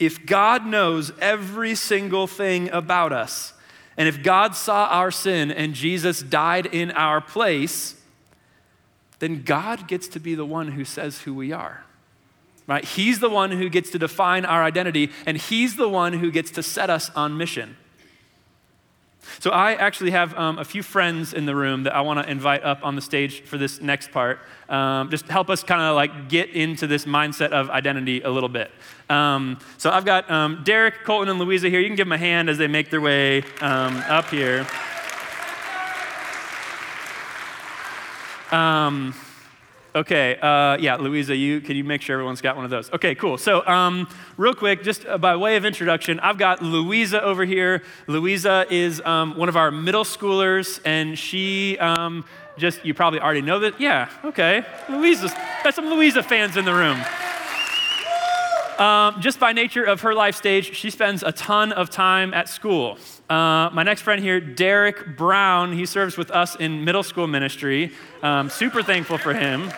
if 0.00 0.24
God 0.26 0.66
knows 0.66 1.12
every 1.20 1.74
single 1.76 2.26
thing 2.26 2.70
about 2.70 3.12
us, 3.12 3.52
and 3.96 4.08
if 4.08 4.22
God 4.22 4.56
saw 4.56 4.86
our 4.86 5.10
sin 5.10 5.50
and 5.52 5.74
Jesus 5.74 6.22
died 6.22 6.66
in 6.66 6.90
our 6.92 7.20
place, 7.20 7.94
then 9.18 9.42
God 9.42 9.86
gets 9.86 10.08
to 10.08 10.18
be 10.18 10.34
the 10.34 10.46
one 10.46 10.68
who 10.72 10.86
says 10.86 11.20
who 11.20 11.34
we 11.34 11.52
are. 11.52 11.84
Right? 12.70 12.84
He's 12.84 13.18
the 13.18 13.28
one 13.28 13.50
who 13.50 13.68
gets 13.68 13.90
to 13.90 13.98
define 13.98 14.44
our 14.44 14.62
identity, 14.62 15.10
and 15.26 15.36
He's 15.36 15.74
the 15.74 15.88
one 15.88 16.12
who 16.12 16.30
gets 16.30 16.52
to 16.52 16.62
set 16.62 16.88
us 16.88 17.10
on 17.16 17.36
mission. 17.36 17.76
So, 19.40 19.50
I 19.50 19.74
actually 19.74 20.12
have 20.12 20.38
um, 20.38 20.56
a 20.56 20.64
few 20.64 20.84
friends 20.84 21.34
in 21.34 21.46
the 21.46 21.54
room 21.56 21.82
that 21.82 21.96
I 21.96 22.02
want 22.02 22.24
to 22.24 22.30
invite 22.30 22.62
up 22.62 22.84
on 22.84 22.94
the 22.94 23.02
stage 23.02 23.42
for 23.42 23.58
this 23.58 23.80
next 23.80 24.12
part. 24.12 24.38
Um, 24.68 25.10
just 25.10 25.26
help 25.26 25.50
us 25.50 25.64
kind 25.64 25.82
of 25.82 25.96
like 25.96 26.28
get 26.28 26.50
into 26.50 26.86
this 26.86 27.06
mindset 27.06 27.50
of 27.50 27.70
identity 27.70 28.20
a 28.20 28.30
little 28.30 28.48
bit. 28.48 28.70
Um, 29.08 29.58
so, 29.76 29.90
I've 29.90 30.04
got 30.04 30.30
um, 30.30 30.62
Derek, 30.62 31.02
Colton, 31.02 31.28
and 31.28 31.40
Louisa 31.40 31.68
here. 31.68 31.80
You 31.80 31.88
can 31.88 31.96
give 31.96 32.06
them 32.06 32.12
a 32.12 32.18
hand 32.18 32.48
as 32.48 32.56
they 32.56 32.68
make 32.68 32.88
their 32.88 33.00
way 33.00 33.42
um, 33.60 33.96
up 34.06 34.30
here. 34.30 34.64
Okay, 39.92 40.38
uh, 40.40 40.76
yeah, 40.78 40.96
Louisa, 40.96 41.34
you 41.34 41.60
can 41.60 41.76
you 41.76 41.82
make 41.82 42.00
sure 42.00 42.14
everyone's 42.14 42.40
got 42.40 42.54
one 42.54 42.64
of 42.64 42.70
those? 42.70 42.92
Okay, 42.92 43.16
cool. 43.16 43.36
So, 43.36 43.66
um, 43.66 44.08
real 44.36 44.54
quick, 44.54 44.84
just 44.84 45.04
uh, 45.04 45.18
by 45.18 45.34
way 45.34 45.56
of 45.56 45.64
introduction, 45.64 46.20
I've 46.20 46.38
got 46.38 46.62
Louisa 46.62 47.20
over 47.20 47.44
here. 47.44 47.82
Louisa 48.06 48.66
is 48.70 49.00
um, 49.00 49.36
one 49.36 49.48
of 49.48 49.56
our 49.56 49.72
middle 49.72 50.04
schoolers, 50.04 50.78
and 50.84 51.18
she 51.18 51.76
um, 51.78 52.24
just 52.56 52.84
you 52.84 52.94
probably 52.94 53.18
already 53.18 53.42
know 53.42 53.58
that. 53.58 53.80
Yeah, 53.80 54.08
okay, 54.24 54.64
Louisa. 54.88 55.28
Got 55.64 55.74
some 55.74 55.86
Louisa 55.86 56.22
fans 56.22 56.56
in 56.56 56.64
the 56.64 56.74
room. 56.74 57.00
Um, 58.78 59.20
just 59.20 59.40
by 59.40 59.52
nature 59.52 59.84
of 59.84 60.02
her 60.02 60.14
life 60.14 60.36
stage, 60.36 60.74
she 60.76 60.90
spends 60.90 61.24
a 61.24 61.32
ton 61.32 61.72
of 61.72 61.90
time 61.90 62.32
at 62.32 62.48
school. 62.48 62.96
Uh, 63.30 63.70
my 63.72 63.84
next 63.84 64.02
friend 64.02 64.20
here, 64.20 64.40
Derek 64.40 65.16
Brown, 65.16 65.72
he 65.72 65.86
serves 65.86 66.16
with 66.16 66.32
us 66.32 66.56
in 66.56 66.84
middle 66.84 67.04
school 67.04 67.28
ministry. 67.28 67.92
Um, 68.24 68.50
super 68.50 68.82
thankful 68.82 69.18
for 69.18 69.32
him. 69.32 69.70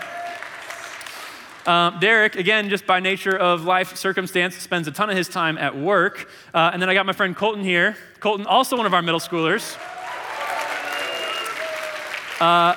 Um, 1.67 2.01
Derek, 2.01 2.35
again, 2.37 2.71
just 2.71 2.87
by 2.87 2.99
nature 2.99 3.37
of 3.37 3.65
life 3.65 3.95
circumstance, 3.95 4.57
spends 4.57 4.89
a 4.89 4.91
ton 4.91 5.11
of 5.11 5.19
his 5.19 5.29
time 5.29 5.59
at 5.59 5.77
work. 5.77 6.31
Uh, 6.55 6.71
and 6.73 6.81
then 6.81 6.89
I 6.89 6.95
got 6.95 7.05
my 7.05 7.13
friend 7.13 7.37
Colton 7.37 7.63
here. 7.63 7.95
Colton, 8.21 8.47
also 8.47 8.75
one 8.75 8.87
of 8.87 8.95
our 8.95 9.03
middle 9.03 9.21
schoolers. 9.21 9.77
Uh, 12.41 12.75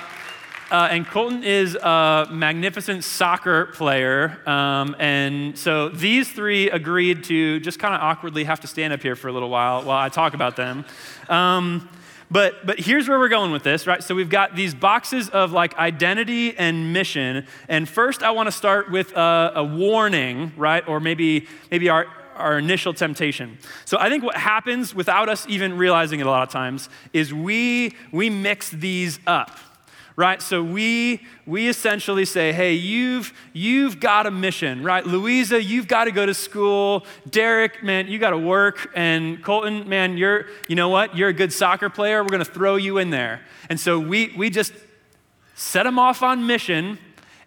uh, 0.71 0.87
and 0.89 1.05
Colton 1.05 1.43
is 1.43 1.75
a 1.75 2.27
magnificent 2.31 3.03
soccer 3.03 3.67
player. 3.67 4.37
Um, 4.47 4.95
and 4.99 5.57
so 5.57 5.89
these 5.89 6.31
three 6.31 6.69
agreed 6.69 7.23
to 7.25 7.59
just 7.59 7.77
kind 7.79 7.93
of 7.93 8.01
awkwardly 8.01 8.45
have 8.45 8.61
to 8.61 8.67
stand 8.67 8.91
up 8.91 9.01
here 9.01 9.15
for 9.15 9.27
a 9.27 9.31
little 9.31 9.49
while 9.49 9.83
while 9.83 9.99
I 9.99 10.09
talk 10.09 10.33
about 10.33 10.55
them. 10.55 10.85
Um, 11.29 11.89
but, 12.31 12.65
but 12.65 12.79
here's 12.79 13.07
where 13.07 13.19
we're 13.19 13.29
going 13.29 13.51
with 13.51 13.63
this, 13.63 13.85
right? 13.85 14.03
So 14.03 14.15
we've 14.15 14.29
got 14.29 14.55
these 14.55 14.73
boxes 14.73 15.29
of 15.29 15.51
like 15.51 15.77
identity 15.77 16.57
and 16.57 16.91
mission. 16.91 17.45
And 17.69 17.87
first, 17.87 18.23
I 18.23 18.31
want 18.31 18.47
to 18.47 18.51
start 18.51 18.89
with 18.89 19.11
a, 19.15 19.51
a 19.55 19.63
warning, 19.63 20.51
right? 20.57 20.87
Or 20.87 20.99
maybe, 20.99 21.47
maybe 21.69 21.89
our, 21.89 22.07
our 22.35 22.57
initial 22.57 22.93
temptation. 22.93 23.59
So 23.85 23.97
I 23.99 24.09
think 24.09 24.23
what 24.23 24.35
happens 24.35 24.95
without 24.95 25.29
us 25.29 25.45
even 25.47 25.77
realizing 25.77 26.19
it 26.19 26.25
a 26.25 26.29
lot 26.29 26.41
of 26.41 26.49
times 26.49 26.89
is 27.13 27.31
we, 27.31 27.93
we 28.11 28.31
mix 28.31 28.71
these 28.71 29.19
up 29.27 29.59
right? 30.15 30.41
So 30.41 30.63
we 30.63 31.21
we 31.45 31.67
essentially 31.67 32.25
say, 32.25 32.53
hey, 32.53 32.73
you've 32.73 33.33
you've 33.53 33.99
got 33.99 34.25
a 34.25 34.31
mission, 34.31 34.83
right? 34.83 35.05
Louisa, 35.05 35.61
you've 35.61 35.87
got 35.87 36.05
to 36.05 36.11
go 36.11 36.25
to 36.25 36.33
school. 36.33 37.05
Derek, 37.29 37.83
man, 37.83 38.07
you 38.07 38.17
got 38.19 38.29
to 38.31 38.37
work. 38.37 38.91
And 38.95 39.43
Colton, 39.43 39.87
man, 39.89 40.17
you're 40.17 40.45
you 40.67 40.75
know 40.75 40.89
what? 40.89 41.17
You're 41.17 41.29
a 41.29 41.33
good 41.33 41.51
soccer 41.51 41.89
player. 41.89 42.23
We're 42.23 42.29
going 42.29 42.45
to 42.45 42.51
throw 42.51 42.75
you 42.75 42.97
in 42.97 43.09
there. 43.09 43.41
And 43.69 43.79
so 43.79 43.99
we 43.99 44.33
we 44.37 44.49
just 44.49 44.73
set 45.55 45.83
them 45.83 45.99
off 45.99 46.23
on 46.23 46.47
mission, 46.47 46.97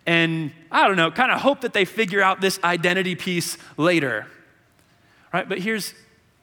and 0.07 0.51
I 0.71 0.87
don't 0.87 0.97
know, 0.97 1.11
kind 1.11 1.33
of 1.33 1.41
hope 1.41 1.63
that 1.63 1.73
they 1.73 1.85
figure 1.85 2.23
out 2.23 2.41
this 2.41 2.59
identity 2.65 3.15
piece 3.15 3.57
later, 3.77 4.27
right? 5.33 5.49
But 5.49 5.59
here's 5.59 5.95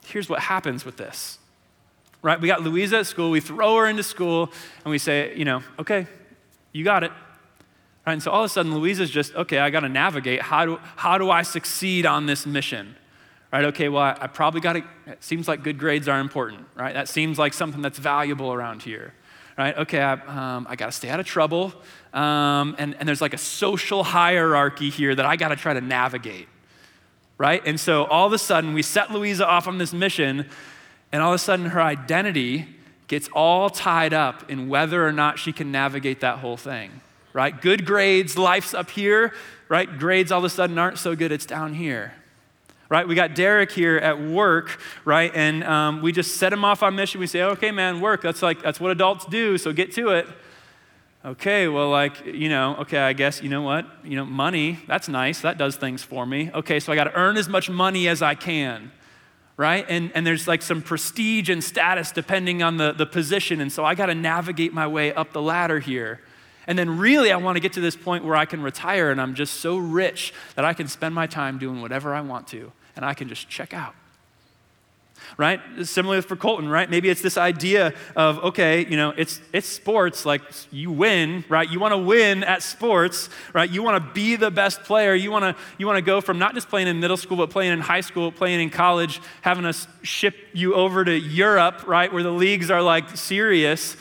here's 0.08 0.30
what 0.30 0.40
happens 0.40 0.86
with 0.86 0.98
this 0.98 1.40
right? 2.26 2.42
We 2.42 2.48
got 2.48 2.64
Louisa 2.64 2.98
at 2.98 3.06
school, 3.06 3.30
we 3.30 3.40
throw 3.40 3.78
her 3.78 3.86
into 3.86 4.02
school, 4.02 4.52
and 4.84 4.90
we 4.90 4.98
say, 4.98 5.36
you 5.38 5.46
know, 5.46 5.62
okay, 5.78 6.08
you 6.72 6.84
got 6.84 7.04
it. 7.04 7.12
Right? 8.06 8.14
And 8.14 8.24
so 8.24 8.32
all 8.32 8.42
of 8.42 8.46
a 8.48 8.50
sudden, 8.50 8.74
Louisa's 8.74 9.12
just, 9.12 9.36
okay, 9.36 9.60
I 9.60 9.70
got 9.70 9.82
to 9.82 9.90
navigate. 9.90 10.42
How 10.42 10.66
do, 10.66 10.80
how 10.96 11.20
do 11.20 11.30
I 11.30 11.44
succeed 11.44 12.08
on 12.08 12.26
this 12.26 12.48
mission? 12.48 12.96
Right? 13.54 13.66
Okay, 13.66 13.90
well, 13.90 14.02
I, 14.02 14.18
I 14.22 14.28
probably 14.28 14.60
got 14.60 14.74
to, 14.74 14.84
it 15.06 15.24
seems 15.24 15.48
like 15.48 15.62
good 15.62 15.78
grades 15.78 16.08
are 16.08 16.20
important, 16.20 16.66
right? 16.74 16.96
That 16.96 17.08
seems 17.08 17.38
like 17.38 17.54
something 17.54 17.84
that's 17.84 18.00
valuable 18.00 18.52
around 18.52 18.82
here. 18.82 19.14
Right? 19.56 19.78
Okay, 19.78 20.02
I, 20.02 20.14
um, 20.56 20.66
I 20.68 20.76
got 20.76 20.88
to 20.88 20.92
stay 20.92 21.10
out 21.10 21.20
of 21.20 21.28
trouble. 21.28 21.74
Um, 22.12 22.76
and, 22.80 22.96
and 22.96 23.08
there's 23.08 23.22
like 23.22 23.36
a 23.36 23.38
social 23.38 24.04
hierarchy 24.04 24.90
here 24.90 25.14
that 25.14 25.28
I 25.28 25.36
got 25.36 25.50
to 25.50 25.56
try 25.56 25.76
to 25.76 25.82
navigate. 25.82 26.48
Right? 27.38 27.62
And 27.68 27.80
so 27.80 28.06
all 28.06 28.26
of 28.26 28.34
a 28.34 28.40
sudden, 28.40 28.74
we 28.74 28.82
set 28.82 29.12
Louisa 29.12 29.48
off 29.48 29.68
on 29.68 29.78
this 29.78 29.94
mission 29.94 30.50
and 31.12 31.22
all 31.22 31.32
of 31.32 31.36
a 31.36 31.40
sudden, 31.40 31.68
her 31.68 31.82
identity 31.82 32.68
gets 33.08 33.28
all 33.30 33.70
tied 33.70 34.14
up 34.14 34.50
in 34.50 34.68
whether 34.68 35.06
or 35.06 35.12
not 35.12 35.40
she 35.40 35.54
can 35.54 35.72
navigate 35.72 36.22
that 36.22 36.40
whole 36.40 36.58
thing, 36.58 36.92
right? 37.34 37.60
Good 37.62 37.86
grades, 37.86 38.38
life's 38.38 38.74
up 38.74 38.90
here, 38.90 39.34
right? 39.70 40.00
Grades 40.00 40.32
all 40.32 40.40
of 40.40 40.46
a 40.46 40.50
sudden 40.50 40.78
aren't 40.78 40.98
so 40.98 41.16
good, 41.16 41.32
it's 41.32 41.46
down 41.46 41.74
here. 41.74 42.14
Right, 42.88 43.08
we 43.08 43.16
got 43.16 43.34
Derek 43.34 43.72
here 43.72 43.98
at 43.98 44.22
work, 44.22 44.80
right, 45.06 45.32
and 45.34 45.64
um, 45.64 46.04
we 46.04 46.12
just 46.12 46.38
set 46.38 46.54
him 46.54 46.64
off 46.64 46.84
on 46.84 46.96
mission. 46.96 47.20
We 47.20 47.26
say, 47.26 47.42
"Okay, 47.42 47.72
man, 47.72 48.00
work. 48.00 48.22
That's 48.22 48.44
like 48.44 48.62
that's 48.62 48.80
what 48.80 48.92
adults 48.92 49.26
do. 49.26 49.58
So 49.58 49.74
get 49.74 49.92
to 49.94 50.10
it." 50.10 50.28
Okay, 51.26 51.68
well, 51.68 51.90
like, 51.90 52.24
you 52.28 52.48
know, 52.48 52.76
okay, 52.82 53.00
I 53.00 53.14
guess, 53.14 53.42
you 53.42 53.50
know 53.50 53.64
what? 53.64 53.88
You 54.04 54.16
know, 54.16 54.26
money, 54.26 54.78
that's 54.86 55.10
nice. 55.10 55.42
That 55.42 55.58
does 55.58 55.76
things 55.76 56.04
for 56.04 56.24
me. 56.24 56.52
Okay, 56.54 56.80
so 56.80 56.94
I 56.94 56.96
got 56.96 57.06
to 57.06 57.16
earn 57.16 57.38
as 57.38 57.50
much 57.50 57.68
money 57.68 58.08
as 58.08 58.22
I 58.22 58.36
can 58.36 58.92
right? 59.58 59.86
And, 59.88 60.12
and 60.14 60.26
there's 60.28 60.48
like 60.48 60.62
some 60.62 60.82
prestige 60.82 61.50
and 61.50 61.64
status 61.64 62.12
depending 62.12 62.62
on 62.62 62.78
the, 62.78 62.92
the 62.92 63.06
position. 63.06 63.62
And 63.62 63.72
so 63.72 63.86
I 63.86 63.96
got 63.96 64.08
to 64.08 64.16
navigate 64.16 64.74
my 64.74 64.88
way 64.88 65.14
up 65.14 65.32
the 65.32 65.42
ladder 65.42 65.80
here. 65.80 66.20
And 66.68 66.78
then 66.78 66.98
really, 66.98 67.32
I 67.32 67.38
want 67.38 67.56
to 67.56 67.60
get 67.60 67.74
to 67.74 67.82
this 67.82 67.96
point 67.96 68.26
where 68.26 68.36
I 68.36 68.46
can 68.46 68.62
retire 68.62 69.12
and 69.12 69.22
I'm 69.22 69.36
just 69.36 69.56
so 69.56 69.78
rich 69.78 70.34
that 70.56 70.66
I 70.66 70.74
can 70.74 70.88
spend 70.88 71.16
my 71.16 71.28
time 71.28 71.58
doing 71.58 71.82
whatever 71.82 72.14
I 72.14 72.22
want 72.22 72.48
to 72.50 72.72
and 72.96 73.06
I 73.06 73.14
can 73.14 73.30
just 73.30 73.50
check 73.50 73.74
out 73.74 73.94
right? 75.38 75.60
Similarly 75.84 76.22
for 76.22 76.36
Colton, 76.36 76.70
right? 76.70 76.90
Maybe 76.90 77.10
it's 77.10 77.22
this 77.22 77.38
idea 77.38 77.94
of, 78.16 78.40
okay, 78.40 78.86
you 78.86 78.98
know, 78.98 79.14
it's, 79.18 79.42
it's 79.54 79.68
sports, 79.68 80.26
like 80.26 80.42
you 80.72 80.92
win, 80.92 81.44
right? 81.50 81.70
You 81.70 81.80
want 81.80 81.94
to 81.94 81.98
win 81.98 82.44
at 82.44 82.64
sports, 82.64 83.30
right? 83.54 83.70
You 83.70 83.84
want 83.84 84.04
to 84.04 84.14
be 84.14 84.36
the 84.36 84.52
best 84.52 84.84
player. 84.84 85.14
You 85.14 85.32
want 85.32 85.44
to 85.44 85.64
you 85.78 85.88
want 85.88 85.98
to 85.98 86.02
go 86.02 86.22
from 86.22 86.40
not 86.40 86.54
just 86.54 86.70
playing 86.70 86.88
in 86.88 87.00
middle 87.00 87.18
school, 87.18 87.38
but 87.38 87.50
playing 87.50 87.74
in 87.74 87.80
high 87.80 88.02
school, 88.02 88.32
playing 88.32 88.62
in 88.62 88.70
college, 88.70 89.22
having 89.42 89.66
us 89.66 89.88
ship 90.02 90.36
you 90.54 90.76
over 90.76 91.04
to 91.04 91.18
Europe, 91.18 91.88
right? 91.88 92.12
Where 92.12 92.24
the 92.24 92.32
leagues 92.32 92.72
are 92.72 92.82
like 92.82 93.16
serious, 93.18 93.98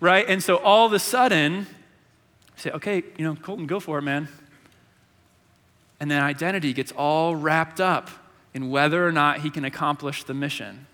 right? 0.00 0.24
And 0.28 0.42
so 0.42 0.56
all 0.56 0.86
of 0.86 0.92
a 0.92 0.98
sudden, 0.98 1.66
say, 2.56 2.70
okay, 2.70 3.02
you 3.16 3.24
know, 3.24 3.34
Colton, 3.34 3.66
go 3.66 3.80
for 3.80 3.98
it, 3.98 4.02
man. 4.02 4.28
And 6.00 6.10
then 6.10 6.22
identity 6.22 6.72
gets 6.72 6.92
all 6.92 7.34
wrapped 7.34 7.80
up 7.80 8.10
in 8.54 8.70
whether 8.70 9.06
or 9.06 9.12
not 9.12 9.40
he 9.40 9.50
can 9.50 9.64
accomplish 9.64 10.24
the 10.24 10.34
mission. 10.34 10.86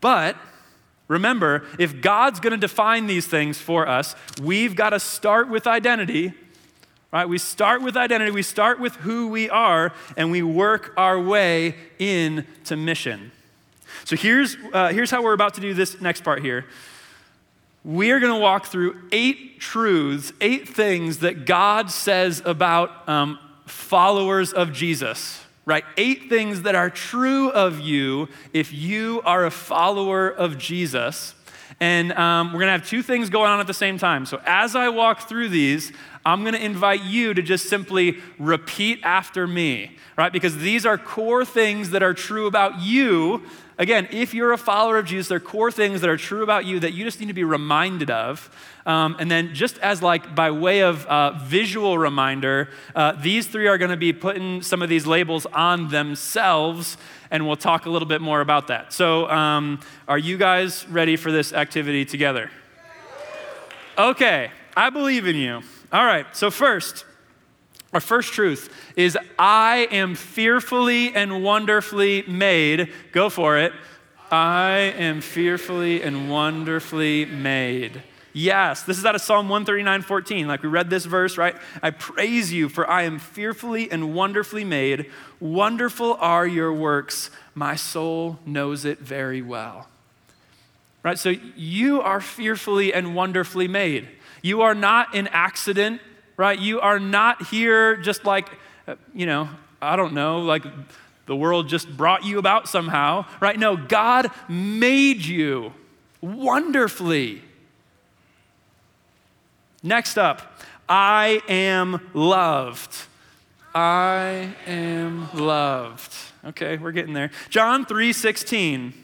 But 0.00 0.36
remember, 1.08 1.64
if 1.78 2.00
God's 2.00 2.40
going 2.40 2.52
to 2.52 2.58
define 2.58 3.06
these 3.06 3.26
things 3.26 3.58
for 3.58 3.88
us, 3.88 4.14
we've 4.40 4.76
got 4.76 4.90
to 4.90 5.00
start 5.00 5.48
with 5.48 5.66
identity. 5.66 6.34
Right? 7.12 7.28
We 7.28 7.38
start 7.38 7.82
with 7.82 7.96
identity, 7.96 8.30
we 8.30 8.42
start 8.42 8.78
with 8.78 8.96
who 8.96 9.28
we 9.28 9.48
are, 9.48 9.94
and 10.16 10.30
we 10.30 10.42
work 10.42 10.92
our 10.96 11.18
way 11.18 11.74
into 11.98 12.76
mission. 12.76 13.32
So 14.04 14.16
here's, 14.16 14.56
uh, 14.72 14.88
here's 14.88 15.10
how 15.10 15.22
we're 15.22 15.32
about 15.32 15.54
to 15.54 15.60
do 15.60 15.72
this 15.72 16.00
next 16.00 16.24
part 16.24 16.42
here. 16.42 16.66
We 17.84 18.10
are 18.10 18.20
going 18.20 18.34
to 18.34 18.40
walk 18.40 18.66
through 18.66 19.00
eight 19.12 19.60
truths, 19.60 20.32
eight 20.40 20.68
things 20.68 21.18
that 21.18 21.46
God 21.46 21.90
says 21.90 22.42
about 22.44 23.08
um, 23.08 23.38
followers 23.64 24.52
of 24.52 24.72
Jesus 24.72 25.45
right? 25.66 25.84
Eight 25.96 26.28
things 26.28 26.62
that 26.62 26.74
are 26.74 26.88
true 26.88 27.50
of 27.50 27.80
you 27.80 28.28
if 28.52 28.72
you 28.72 29.20
are 29.24 29.44
a 29.44 29.50
follower 29.50 30.28
of 30.28 30.56
Jesus. 30.56 31.34
And 31.80 32.12
um, 32.12 32.48
we're 32.52 32.60
going 32.60 32.68
to 32.68 32.78
have 32.78 32.88
two 32.88 33.02
things 33.02 33.28
going 33.28 33.50
on 33.50 33.60
at 33.60 33.66
the 33.66 33.74
same 33.74 33.98
time. 33.98 34.24
So 34.24 34.40
as 34.46 34.74
I 34.76 34.88
walk 34.88 35.28
through 35.28 35.50
these, 35.50 35.92
I'm 36.24 36.42
going 36.42 36.54
to 36.54 36.64
invite 36.64 37.02
you 37.04 37.34
to 37.34 37.42
just 37.42 37.68
simply 37.68 38.18
repeat 38.38 39.00
after 39.02 39.46
me, 39.46 39.96
right? 40.16 40.32
Because 40.32 40.56
these 40.56 40.86
are 40.86 40.96
core 40.96 41.44
things 41.44 41.90
that 41.90 42.02
are 42.02 42.14
true 42.14 42.46
about 42.46 42.80
you. 42.80 43.42
Again, 43.78 44.08
if 44.10 44.32
you're 44.32 44.52
a 44.52 44.58
follower 44.58 44.98
of 44.98 45.04
Jesus, 45.04 45.28
there 45.28 45.36
are 45.36 45.40
core 45.40 45.70
things 45.70 46.00
that 46.00 46.08
are 46.08 46.16
true 46.16 46.42
about 46.42 46.64
you 46.64 46.80
that 46.80 46.94
you 46.94 47.04
just 47.04 47.20
need 47.20 47.26
to 47.26 47.34
be 47.34 47.44
reminded 47.44 48.10
of. 48.10 48.50
Um, 48.86 49.16
and 49.18 49.30
then, 49.30 49.54
just 49.54 49.78
as 49.78 50.02
like 50.02 50.34
by 50.34 50.50
way 50.50 50.82
of 50.82 51.04
uh, 51.06 51.32
visual 51.44 51.98
reminder, 51.98 52.70
uh, 52.94 53.12
these 53.20 53.46
three 53.46 53.66
are 53.66 53.76
going 53.76 53.90
to 53.90 53.96
be 53.96 54.12
putting 54.12 54.62
some 54.62 54.80
of 54.80 54.88
these 54.88 55.06
labels 55.06 55.44
on 55.46 55.88
themselves, 55.88 56.96
and 57.30 57.46
we'll 57.46 57.56
talk 57.56 57.86
a 57.86 57.90
little 57.90 58.08
bit 58.08 58.20
more 58.20 58.40
about 58.40 58.68
that. 58.68 58.92
So, 58.92 59.28
um, 59.28 59.80
are 60.08 60.18
you 60.18 60.38
guys 60.38 60.88
ready 60.88 61.16
for 61.16 61.30
this 61.30 61.52
activity 61.52 62.04
together? 62.04 62.50
Okay, 63.98 64.50
I 64.76 64.90
believe 64.90 65.26
in 65.26 65.36
you. 65.36 65.62
All 65.90 66.04
right, 66.04 66.26
so 66.36 66.50
first, 66.50 67.05
our 67.92 68.00
first 68.00 68.32
truth 68.32 68.72
is 68.96 69.16
I 69.38 69.88
am 69.90 70.14
fearfully 70.14 71.14
and 71.14 71.42
wonderfully 71.42 72.24
made. 72.26 72.92
Go 73.12 73.30
for 73.30 73.58
it. 73.58 73.72
I 74.30 74.92
am 74.98 75.20
fearfully 75.20 76.02
and 76.02 76.28
wonderfully 76.28 77.24
made. 77.24 78.02
Yes, 78.32 78.82
this 78.82 78.98
is 78.98 79.06
out 79.06 79.14
of 79.14 79.22
Psalm 79.22 79.48
139 79.48 80.02
14. 80.02 80.46
Like 80.46 80.62
we 80.62 80.68
read 80.68 80.90
this 80.90 81.06
verse, 81.06 81.38
right? 81.38 81.56
I 81.82 81.90
praise 81.90 82.52
you, 82.52 82.68
for 82.68 82.86
I 82.86 83.04
am 83.04 83.18
fearfully 83.18 83.90
and 83.90 84.14
wonderfully 84.14 84.62
made. 84.62 85.10
Wonderful 85.40 86.18
are 86.20 86.46
your 86.46 86.70
works. 86.72 87.30
My 87.54 87.76
soul 87.76 88.38
knows 88.44 88.84
it 88.84 88.98
very 88.98 89.40
well. 89.40 89.88
Right? 91.02 91.18
So 91.18 91.30
you 91.56 92.02
are 92.02 92.20
fearfully 92.20 92.92
and 92.92 93.14
wonderfully 93.14 93.68
made. 93.68 94.08
You 94.42 94.60
are 94.60 94.74
not 94.74 95.14
an 95.14 95.28
accident, 95.28 96.02
right? 96.36 96.58
You 96.58 96.80
are 96.80 96.98
not 96.98 97.46
here 97.48 97.96
just 97.96 98.24
like, 98.24 98.48
uh, 98.86 98.96
you 99.14 99.26
know, 99.26 99.48
I 99.80 99.96
don't 99.96 100.14
know, 100.14 100.40
like 100.40 100.64
the 101.26 101.36
world 101.36 101.68
just 101.68 101.94
brought 101.96 102.24
you 102.24 102.38
about 102.38 102.68
somehow, 102.68 103.26
right? 103.40 103.58
No, 103.58 103.76
God 103.76 104.30
made 104.48 105.24
you 105.24 105.72
wonderfully. 106.20 107.42
Next 109.82 110.18
up, 110.18 110.60
I 110.88 111.42
am 111.48 112.10
loved. 112.14 112.94
I 113.74 114.54
am 114.66 115.28
loved. 115.34 116.14
Okay, 116.44 116.76
we're 116.76 116.92
getting 116.92 117.12
there. 117.12 117.30
John 117.50 117.84
3 117.84 118.12
16 118.12 118.94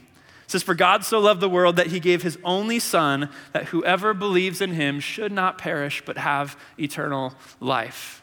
says, 0.52 0.62
For 0.62 0.74
God 0.74 1.04
so 1.04 1.18
loved 1.18 1.40
the 1.40 1.48
world 1.48 1.76
that 1.76 1.88
he 1.88 2.00
gave 2.00 2.22
his 2.22 2.38
only 2.44 2.78
Son, 2.78 3.28
that 3.52 3.66
whoever 3.66 4.14
believes 4.14 4.60
in 4.60 4.74
him 4.74 5.00
should 5.00 5.32
not 5.32 5.58
perish, 5.58 6.02
but 6.04 6.18
have 6.18 6.56
eternal 6.78 7.34
life. 7.60 8.22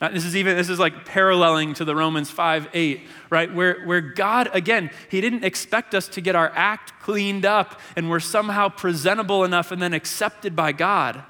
Uh, 0.00 0.08
this 0.08 0.24
is 0.24 0.34
even, 0.34 0.56
this 0.56 0.68
is 0.68 0.78
like 0.78 1.04
paralleling 1.04 1.72
to 1.74 1.84
the 1.84 1.94
Romans 1.94 2.30
5 2.30 2.68
8, 2.74 3.00
right? 3.30 3.54
Where, 3.54 3.80
where 3.84 4.00
God, 4.00 4.50
again, 4.52 4.90
He 5.08 5.20
didn't 5.20 5.44
expect 5.44 5.94
us 5.94 6.08
to 6.08 6.20
get 6.20 6.34
our 6.34 6.50
act 6.54 6.92
cleaned 7.00 7.46
up 7.46 7.80
and 7.96 8.10
we're 8.10 8.20
somehow 8.20 8.68
presentable 8.68 9.44
enough 9.44 9.70
and 9.70 9.80
then 9.80 9.94
accepted 9.94 10.56
by 10.56 10.72
God. 10.72 11.22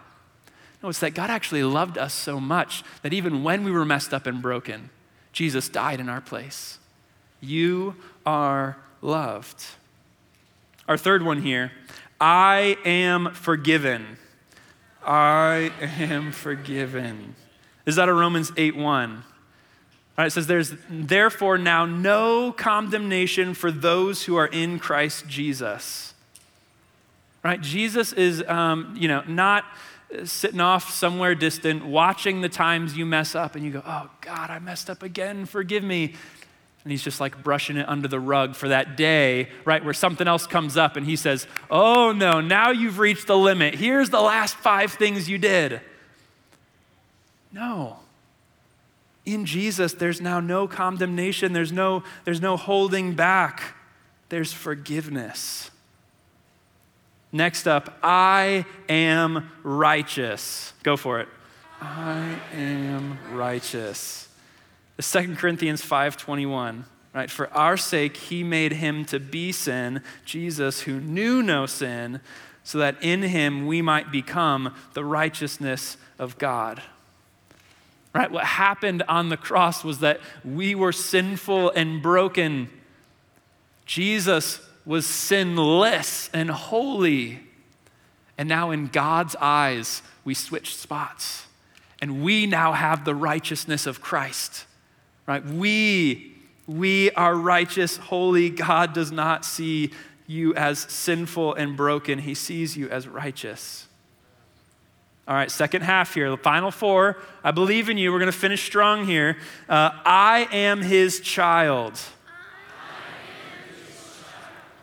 No, 0.83 0.89
it's 0.89 1.01
that 1.01 1.15
God 1.15 1.31
actually 1.31 1.63
loved 1.63 1.99
us 1.99 2.13
so 2.13 2.41
much 2.41 2.85
that 3.03 3.13
even 3.13 3.43
when 3.43 3.65
we 3.65 3.71
were 3.71 3.85
messed 3.85 4.13
up 4.13 4.27
and 4.27 4.43
broken, 4.43 4.91
Jesus 5.33 5.69
died 5.69 6.01
in 6.01 6.09
our 6.09 6.21
place. 6.21 6.79
You 7.41 7.97
are 8.25 8.77
loved. 9.03 9.65
Our 10.89 10.97
third 10.97 11.23
one 11.23 11.43
here 11.43 11.73
I 12.21 12.77
am 12.85 13.33
forgiven. 13.35 14.19
I 15.05 15.73
am 15.81 16.33
forgiven. 16.33 17.35
Is 17.87 17.97
that 17.97 18.09
a 18.09 18.15
Romans 18.15 18.53
8 18.57 18.77
1? 18.77 19.11
All 20.17 20.23
right, 20.23 20.27
it 20.27 20.31
says, 20.31 20.47
There's 20.47 20.75
therefore 20.89 21.59
now 21.59 21.85
no 21.85 22.53
condemnation 22.53 23.55
for 23.55 23.71
those 23.71 24.25
who 24.25 24.37
are 24.37 24.47
in 24.47 24.79
Christ 24.79 25.27
Jesus. 25.27 26.15
Right? 27.43 27.61
Jesus 27.61 28.13
is, 28.13 28.43
um, 28.49 28.95
you 28.99 29.09
know, 29.09 29.23
not 29.27 29.65
sitting 30.25 30.61
off 30.61 30.91
somewhere 30.91 31.35
distant, 31.35 31.85
watching 31.85 32.41
the 32.41 32.49
times 32.49 32.97
you 32.97 33.05
mess 33.05 33.35
up, 33.35 33.57
and 33.57 33.65
you 33.65 33.73
go, 33.73 33.83
Oh, 33.85 34.09
God, 34.21 34.51
I 34.51 34.61
messed 34.61 34.89
up 34.89 35.03
again, 35.03 35.45
forgive 35.45 35.83
me. 35.83 36.15
And 36.85 36.91
he's 36.91 37.03
just 37.03 37.19
like 37.19 37.43
brushing 37.43 37.79
it 37.79 37.89
under 37.89 38.09
the 38.09 38.21
rug 38.21 38.55
for 38.55 38.69
that 38.69 38.97
day, 38.97 39.49
right, 39.65 39.83
where 39.83 39.95
something 39.95 40.29
else 40.29 40.47
comes 40.47 40.77
up, 40.77 40.97
and 40.97 41.07
he 41.07 41.17
says, 41.17 41.47
Oh, 41.71 42.13
no, 42.13 42.43
now 42.43 42.71
you've 42.71 42.99
reached 42.99 43.27
the 43.27 43.39
limit. 43.39 43.75
Here's 43.75 44.11
the 44.11 44.21
last 44.21 44.55
five 44.57 44.93
things 44.93 45.29
you 45.29 45.39
did. 45.39 45.81
No. 47.53 47.99
In 49.25 49.47
Jesus, 49.47 49.95
there's 49.95 50.21
now 50.21 50.41
no 50.41 50.69
condemnation, 50.69 51.55
there's 51.55 51.73
no, 51.73 52.03
there's 52.25 52.43
no 52.43 52.59
holding 52.59 53.15
back, 53.15 53.75
there's 54.29 54.53
forgiveness. 54.53 55.71
Next 57.33 57.67
up, 57.67 57.99
I 58.03 58.67
am 58.89 59.51
righteous. 59.63 60.73
Go 60.83 60.97
for 60.97 61.21
it. 61.21 61.29
I 61.81 62.39
am 62.53 63.19
righteous. 63.33 64.29
The 64.97 65.03
2 65.03 65.37
Corinthians 65.37 65.83
5:21, 65.83 66.85
right? 67.13 67.31
For 67.31 67.53
our 67.53 67.77
sake 67.77 68.17
he 68.17 68.45
made 68.45 68.73
him 68.73 69.05
to 69.07 69.19
be 69.19 69.53
sin, 69.53 70.03
Jesus 70.25 70.83
who 70.83 71.01
knew 71.01 71.43
no 71.43 71.67
sin, 71.67 72.21
so 72.63 72.79
that 72.79 73.03
in 73.03 73.23
him 73.23 73.67
we 73.67 73.83
might 73.83 74.11
become 74.11 74.75
the 74.95 75.05
righteousness 75.05 75.97
of 76.19 76.39
God. 76.39 76.83
Right? 78.15 78.31
What 78.31 78.45
happened 78.45 79.03
on 79.09 79.29
the 79.29 79.37
cross 79.37 79.83
was 79.83 79.99
that 79.99 80.21
we 80.45 80.75
were 80.75 80.93
sinful 80.93 81.71
and 81.73 82.01
broken. 82.01 82.71
Jesus 83.87 84.61
was 84.87 85.07
sinless 85.07 86.31
and 86.33 86.49
holy. 86.51 87.41
And 88.39 88.49
now, 88.49 88.71
in 88.71 88.87
God's 88.87 89.35
eyes, 89.41 90.03
we 90.25 90.33
switched 90.35 90.79
spots. 90.79 91.47
And 92.01 92.23
we 92.23 92.47
now 92.47 92.73
have 92.73 93.05
the 93.05 93.15
righteousness 93.15 93.87
of 93.87 94.01
Christ. 94.01 94.65
Right? 95.27 95.45
We, 95.45 96.35
we 96.67 97.11
are 97.13 97.35
righteous, 97.35 97.97
holy. 97.97 98.51
God 98.51 98.93
does 98.93 99.11
not 99.11 99.45
see 99.45 99.91
you 100.27 100.55
as 100.55 100.79
sinful 100.79 101.55
and 101.55 101.77
broken, 101.77 102.19
He 102.19 102.35
sees 102.35 102.77
you 102.77 102.89
as 102.89 103.07
righteous. 103.07 103.89
All 105.27 105.35
right, 105.35 105.51
second 105.51 105.83
half 105.83 106.13
here, 106.13 106.29
the 106.29 106.37
final 106.37 106.71
four. 106.71 107.17
I 107.43 107.51
believe 107.51 107.89
in 107.89 107.97
you. 107.97 108.13
We're 108.13 108.19
going 108.19 108.31
to 108.31 108.39
finish 108.39 108.63
strong 108.63 109.07
here. 109.07 109.39
Uh, 109.69 109.91
I 110.05 110.49
am 110.53 110.83
his 110.83 111.21
child. 111.21 111.99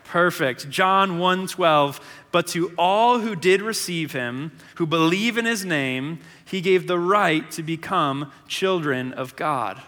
Perfect. 0.04 0.68
John 0.68 1.18
1:12. 1.18 2.00
But 2.32 2.48
to 2.48 2.72
all 2.76 3.20
who 3.20 3.36
did 3.36 3.62
receive 3.62 4.12
him, 4.12 4.52
who 4.76 4.86
believe 4.86 5.38
in 5.38 5.44
his 5.44 5.64
name, 5.64 6.18
he 6.44 6.60
gave 6.60 6.86
the 6.86 6.98
right 6.98 7.48
to 7.52 7.62
become 7.62 8.32
children 8.48 9.12
of 9.12 9.36
God. 9.36 9.80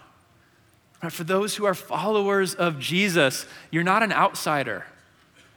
For 1.10 1.24
those 1.24 1.56
who 1.56 1.64
are 1.64 1.74
followers 1.74 2.54
of 2.54 2.78
Jesus, 2.78 3.46
you're 3.70 3.82
not 3.82 4.02
an 4.02 4.12
outsider. 4.12 4.84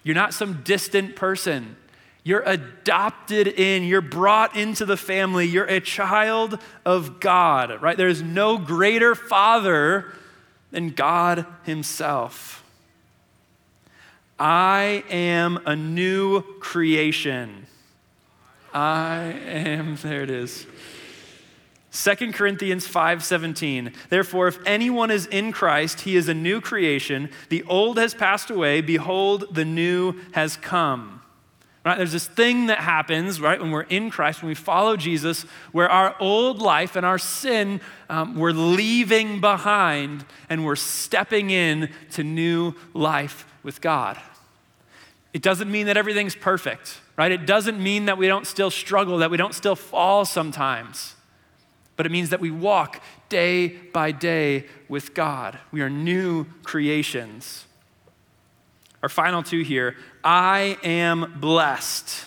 You're 0.03 0.15
not 0.15 0.33
some 0.33 0.61
distant 0.63 1.15
person. 1.15 1.75
You're 2.23 2.43
adopted 2.45 3.47
in, 3.47 3.83
you're 3.83 4.01
brought 4.01 4.57
into 4.57 4.85
the 4.85 4.97
family, 4.97 5.45
you're 5.45 5.63
a 5.65 5.79
child 5.79 6.59
of 6.85 7.21
God, 7.21 7.81
right? 7.81 7.95
There's 7.95 8.21
no 8.21 8.57
greater 8.57 9.15
father 9.15 10.13
than 10.71 10.89
God 10.89 11.45
Himself. 11.63 12.65
I 14.37 15.05
am 15.09 15.59
a 15.65 15.75
new 15.75 16.41
creation. 16.59 17.65
I 18.73 19.33
am, 19.45 19.95
there 19.95 20.21
it 20.21 20.29
is. 20.29 20.67
2 22.03 22.33
Corinthians 22.33 22.87
5:17 22.87 23.93
Therefore 24.09 24.47
if 24.47 24.59
anyone 24.65 25.09
is 25.09 25.25
in 25.25 25.51
Christ 25.51 26.01
he 26.01 26.15
is 26.15 26.29
a 26.29 26.33
new 26.33 26.61
creation 26.61 27.29
the 27.49 27.63
old 27.63 27.97
has 27.97 28.13
passed 28.13 28.49
away 28.49 28.81
behold 28.81 29.45
the 29.55 29.65
new 29.65 30.15
has 30.33 30.57
come 30.57 31.17
Right? 31.87 31.97
There's 31.97 32.11
this 32.11 32.27
thing 32.27 32.65
that 32.65 32.79
happens, 32.79 33.39
right, 33.39 33.61
when 33.61 33.71
we're 33.71 33.83
in 33.83 34.09
Christ, 34.09 34.41
when 34.41 34.49
we 34.49 34.55
follow 34.55 34.97
Jesus, 34.97 35.43
where 35.71 35.89
our 35.89 36.17
old 36.19 36.61
life 36.61 36.97
and 36.97 37.05
our 37.05 37.17
sin 37.17 37.79
um, 38.09 38.35
we're 38.35 38.51
leaving 38.51 39.39
behind 39.39 40.25
and 40.49 40.65
we're 40.65 40.75
stepping 40.75 41.49
in 41.49 41.89
to 42.11 42.25
new 42.25 42.73
life 42.93 43.45
with 43.63 43.79
God. 43.79 44.19
It 45.31 45.41
doesn't 45.41 45.71
mean 45.71 45.85
that 45.85 45.95
everything's 45.95 46.35
perfect, 46.35 46.99
right? 47.15 47.31
It 47.31 47.45
doesn't 47.45 47.81
mean 47.81 48.03
that 48.07 48.17
we 48.17 48.27
don't 48.27 48.45
still 48.45 48.69
struggle, 48.69 49.19
that 49.19 49.31
we 49.31 49.37
don't 49.37 49.55
still 49.55 49.77
fall 49.77 50.25
sometimes. 50.25 51.15
But 51.97 52.05
it 52.05 52.11
means 52.11 52.29
that 52.29 52.39
we 52.39 52.51
walk 52.51 53.01
day 53.27 53.67
by 53.67 54.11
day 54.11 54.65
with 54.87 55.13
God. 55.13 55.57
We 55.71 55.81
are 55.81 55.89
new 55.89 56.45
creations. 56.63 57.65
Our 59.03 59.09
final 59.09 59.43
two 59.43 59.63
here 59.63 59.97
I 60.23 60.77
am 60.83 61.39
blessed. 61.39 62.25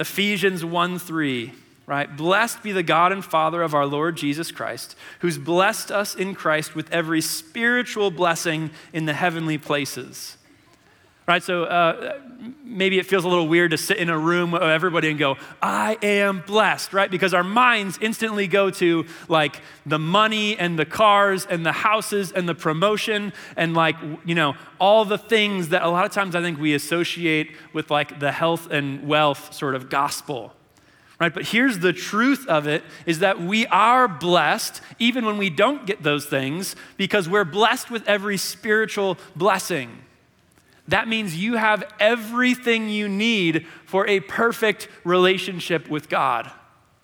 Ephesians 0.00 0.64
1 0.64 0.98
3, 0.98 1.52
right? 1.86 2.16
Blessed 2.16 2.62
be 2.62 2.72
the 2.72 2.82
God 2.82 3.12
and 3.12 3.22
Father 3.22 3.62
of 3.62 3.74
our 3.74 3.84
Lord 3.84 4.16
Jesus 4.16 4.50
Christ, 4.50 4.96
who's 5.18 5.36
blessed 5.36 5.92
us 5.92 6.14
in 6.14 6.34
Christ 6.34 6.74
with 6.74 6.90
every 6.90 7.20
spiritual 7.20 8.10
blessing 8.10 8.70
in 8.94 9.04
the 9.04 9.12
heavenly 9.12 9.58
places 9.58 10.38
right? 11.30 11.44
So 11.44 11.62
uh, 11.62 12.18
maybe 12.64 12.98
it 12.98 13.06
feels 13.06 13.24
a 13.24 13.28
little 13.28 13.46
weird 13.46 13.70
to 13.70 13.78
sit 13.78 13.98
in 13.98 14.10
a 14.10 14.18
room 14.18 14.52
of 14.52 14.62
everybody 14.62 15.10
and 15.10 15.16
go, 15.16 15.36
I 15.62 15.96
am 16.02 16.42
blessed, 16.44 16.92
right? 16.92 17.08
Because 17.08 17.32
our 17.32 17.44
minds 17.44 18.00
instantly 18.00 18.48
go 18.48 18.70
to 18.70 19.06
like 19.28 19.60
the 19.86 20.00
money 20.00 20.58
and 20.58 20.76
the 20.76 20.84
cars 20.84 21.46
and 21.46 21.64
the 21.64 21.70
houses 21.70 22.32
and 22.32 22.48
the 22.48 22.54
promotion 22.56 23.32
and 23.56 23.74
like, 23.74 23.94
you 24.24 24.34
know, 24.34 24.56
all 24.80 25.04
the 25.04 25.18
things 25.18 25.68
that 25.68 25.84
a 25.84 25.88
lot 25.88 26.04
of 26.04 26.10
times 26.10 26.34
I 26.34 26.42
think 26.42 26.58
we 26.58 26.74
associate 26.74 27.52
with 27.72 27.92
like 27.92 28.18
the 28.18 28.32
health 28.32 28.68
and 28.68 29.06
wealth 29.06 29.54
sort 29.54 29.76
of 29.76 29.88
gospel. 29.88 30.52
Right? 31.20 31.32
But 31.32 31.46
here's 31.46 31.78
the 31.78 31.92
truth 31.92 32.44
of 32.48 32.66
it 32.66 32.82
is 33.06 33.20
that 33.20 33.40
we 33.40 33.68
are 33.68 34.08
blessed 34.08 34.80
even 34.98 35.24
when 35.24 35.38
we 35.38 35.48
don't 35.48 35.86
get 35.86 36.02
those 36.02 36.26
things 36.26 36.74
because 36.96 37.28
we're 37.28 37.44
blessed 37.44 37.88
with 37.88 38.08
every 38.08 38.36
spiritual 38.36 39.16
blessing 39.36 39.90
that 40.90 41.08
means 41.08 41.36
you 41.36 41.56
have 41.56 41.84
everything 41.98 42.88
you 42.88 43.08
need 43.08 43.66
for 43.86 44.06
a 44.06 44.20
perfect 44.20 44.88
relationship 45.04 45.88
with 45.88 46.08
God. 46.08 46.50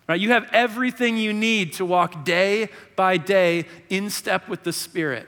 Right? 0.08 0.20
You 0.20 0.30
have 0.30 0.48
everything 0.52 1.16
you 1.16 1.32
need 1.32 1.72
to 1.74 1.84
walk 1.84 2.24
day 2.24 2.68
by 2.94 3.16
day 3.16 3.66
in 3.88 4.10
step 4.10 4.48
with 4.48 4.62
the 4.62 4.72
Spirit. 4.72 5.26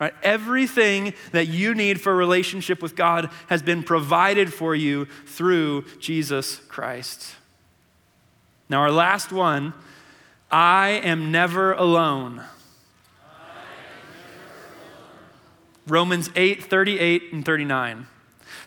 Right? 0.00 0.14
Everything 0.22 1.14
that 1.32 1.46
you 1.48 1.74
need 1.74 2.00
for 2.00 2.12
a 2.12 2.16
relationship 2.16 2.82
with 2.82 2.96
God 2.96 3.30
has 3.48 3.62
been 3.62 3.82
provided 3.82 4.52
for 4.52 4.74
you 4.74 5.06
through 5.26 5.84
Jesus 5.98 6.56
Christ. 6.68 7.36
Now, 8.68 8.80
our 8.80 8.90
last 8.90 9.32
one 9.32 9.74
I 10.50 11.00
am 11.02 11.32
never 11.32 11.72
alone. 11.72 12.42
Romans 15.86 16.30
8, 16.36 16.62
38 16.62 17.32
and 17.32 17.44
39. 17.44 18.06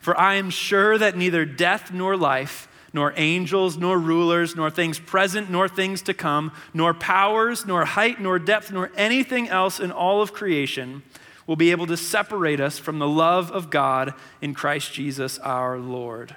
For 0.02 0.20
I 0.20 0.36
am 0.36 0.50
sure 0.50 0.98
that 0.98 1.18
neither 1.18 1.46
death 1.46 1.92
nor 1.92 2.18
life, 2.18 2.68
nor 2.94 3.14
angels, 3.18 3.78
nor 3.78 3.98
rulers, 4.00 4.56
nor 4.56 4.70
things 4.70 5.00
present, 5.00 5.50
nor 5.50 5.68
things 5.68 6.02
to 6.04 6.14
come, 6.14 6.52
nor 6.74 6.94
powers, 6.94 7.66
nor 7.66 7.86
height, 7.86 8.22
nor 8.22 8.40
depth, 8.40 8.72
nor 8.72 8.92
anything 8.96 9.50
else 9.50 9.80
in 9.80 9.92
all 9.92 10.22
of 10.22 10.34
creation 10.34 11.04
will 11.48 11.56
be 11.56 11.72
able 11.72 11.88
to 11.88 11.98
separate 11.98 12.60
us 12.60 12.78
from 12.78 13.00
the 13.00 13.08
love 13.08 13.52
of 13.52 13.70
God 13.70 14.14
in 14.42 14.54
Christ 14.54 14.94
Jesus 14.94 15.38
our 15.40 15.78
Lord. 15.78 16.36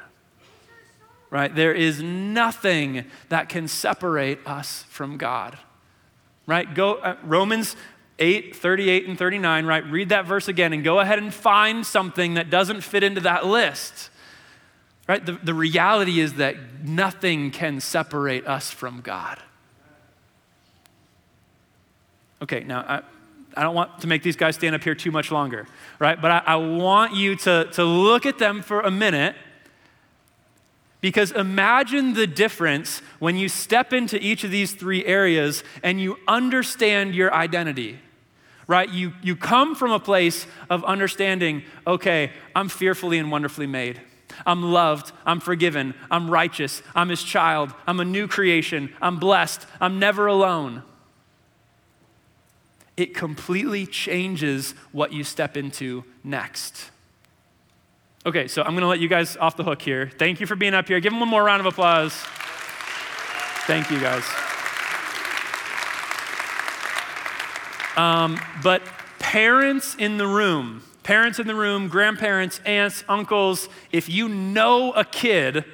right? 1.31 1.55
There 1.55 1.75
is 1.75 2.03
nothing 2.03 3.05
that 3.29 3.49
can 3.49 3.69
separate 3.69 4.39
us 4.47 4.85
from 4.89 5.19
God, 5.19 5.59
right? 6.47 6.73
Go, 6.75 6.95
uh, 6.95 7.17
Romans 7.23 7.77
8, 8.19 8.57
38 8.57 9.07
and 9.07 9.19
39, 9.19 9.67
right? 9.67 9.85
Read 9.87 10.09
that 10.09 10.27
verse 10.27 10.49
again 10.49 10.73
and 10.73 10.83
go 10.83 10.99
ahead 10.99 11.19
and 11.19 11.33
find 11.33 11.87
something 11.87 12.35
that 12.35 12.51
doesn't 12.51 12.83
fit 12.83 13.03
into 13.03 13.21
that 13.23 13.47
list. 13.47 14.11
Right? 15.07 15.25
The, 15.25 15.33
the 15.43 15.55
reality 15.55 16.21
is 16.21 16.35
that 16.35 16.85
nothing 16.85 17.51
can 17.51 17.81
separate 17.81 18.47
us 18.47 18.71
from 18.71 19.01
God. 19.01 19.41
Okay, 22.43 22.63
now 22.65 22.81
I, 22.81 23.03
I 23.57 23.63
don't 23.63 23.75
want 23.75 24.01
to 24.01 24.07
make 24.07 24.23
these 24.23 24.37
guys 24.37 24.57
stand 24.57 24.75
up 24.75 24.85
here 24.85 24.95
too 24.95 25.11
much 25.11 25.31
longer, 25.31 25.67
right? 25.99 26.21
But 26.21 26.31
I, 26.31 26.43
I 26.47 26.57
want 26.57 27.15
you 27.15 27.37
to, 27.37 27.69
to 27.73 27.85
look 27.85 28.27
at 28.27 28.39
them 28.39 28.63
for 28.63 28.81
a 28.81 28.91
minute 28.91 29.35
because 31.01 31.31
imagine 31.31 32.15
the 32.15 32.27
difference 32.27 33.01
when 33.19 33.37
you 33.37 33.49
step 33.49 33.93
into 33.93 34.21
each 34.21 34.45
of 34.45 34.51
these 34.51 34.73
three 34.73 35.05
areas 35.07 35.63
and 35.83 36.01
you 36.01 36.19
understand 36.27 37.15
your 37.15 37.33
identity 37.33 37.99
right? 38.69 38.89
You, 38.89 39.15
you 39.23 39.35
come 39.35 39.75
from 39.75 39.91
a 39.91 39.99
place 39.99 40.47
of 40.71 40.85
understanding, 40.85 41.65
okay, 41.87 42.31
I'm 42.55 42.69
fearfully 42.69 43.19
and 43.19 43.33
wonderfully 43.33 43.67
made. 43.67 44.01
I'm 44.47 44.63
loved. 44.63 45.11
I'm 45.27 45.41
forgiven. 45.41 45.95
I'm 46.11 46.31
righteous. 46.31 46.83
I'm 46.95 47.09
his 47.09 47.25
child. 47.25 47.75
I'm 47.87 47.99
a 47.99 48.05
new 48.05 48.29
creation. 48.29 48.95
I'm 49.01 49.19
blessed. 49.19 49.67
I'm 49.81 49.99
never 49.99 50.27
alone. 50.27 50.83
It 52.97 53.15
completely 53.15 53.87
changes 53.87 54.73
what 54.93 55.13
you 55.13 55.25
step 55.25 55.57
into 55.57 56.05
next. 56.23 56.91
Okay, 58.27 58.49
so 58.49 58.63
I'm 58.63 58.73
going 58.73 58.83
to 58.83 58.89
let 58.89 59.01
you 59.01 59.09
guys 59.09 59.37
off 59.37 59.57
the 59.57 59.65
hook 59.65 59.81
here. 59.81 60.11
Thank 60.19 60.41
you 60.41 60.47
for 60.47 60.57
being 60.57 60.75
up 60.75 60.89
here. 60.89 61.01
Give 61.01 61.13
them 61.13 61.21
one 61.21 61.29
more 61.29 61.43
round 61.43 61.61
of 61.61 61.67
applause. 61.67 62.13
Thank 63.67 63.91
you, 63.91 64.01
guys. 64.01 64.25
Um, 67.99 68.41
but 68.63 68.83
parents 69.19 69.97
in 69.97 70.19
the 70.19 70.27
room, 70.27 70.83
parents 71.03 71.41
in 71.41 71.49
the 71.49 71.55
room, 71.57 71.89
grandparents, 71.89 72.61
aunts, 72.65 73.03
uncles, 73.09 73.69
if 73.91 74.09
you 74.09 74.29
know 74.29 74.93
a 74.93 75.05
kid, 75.05 75.65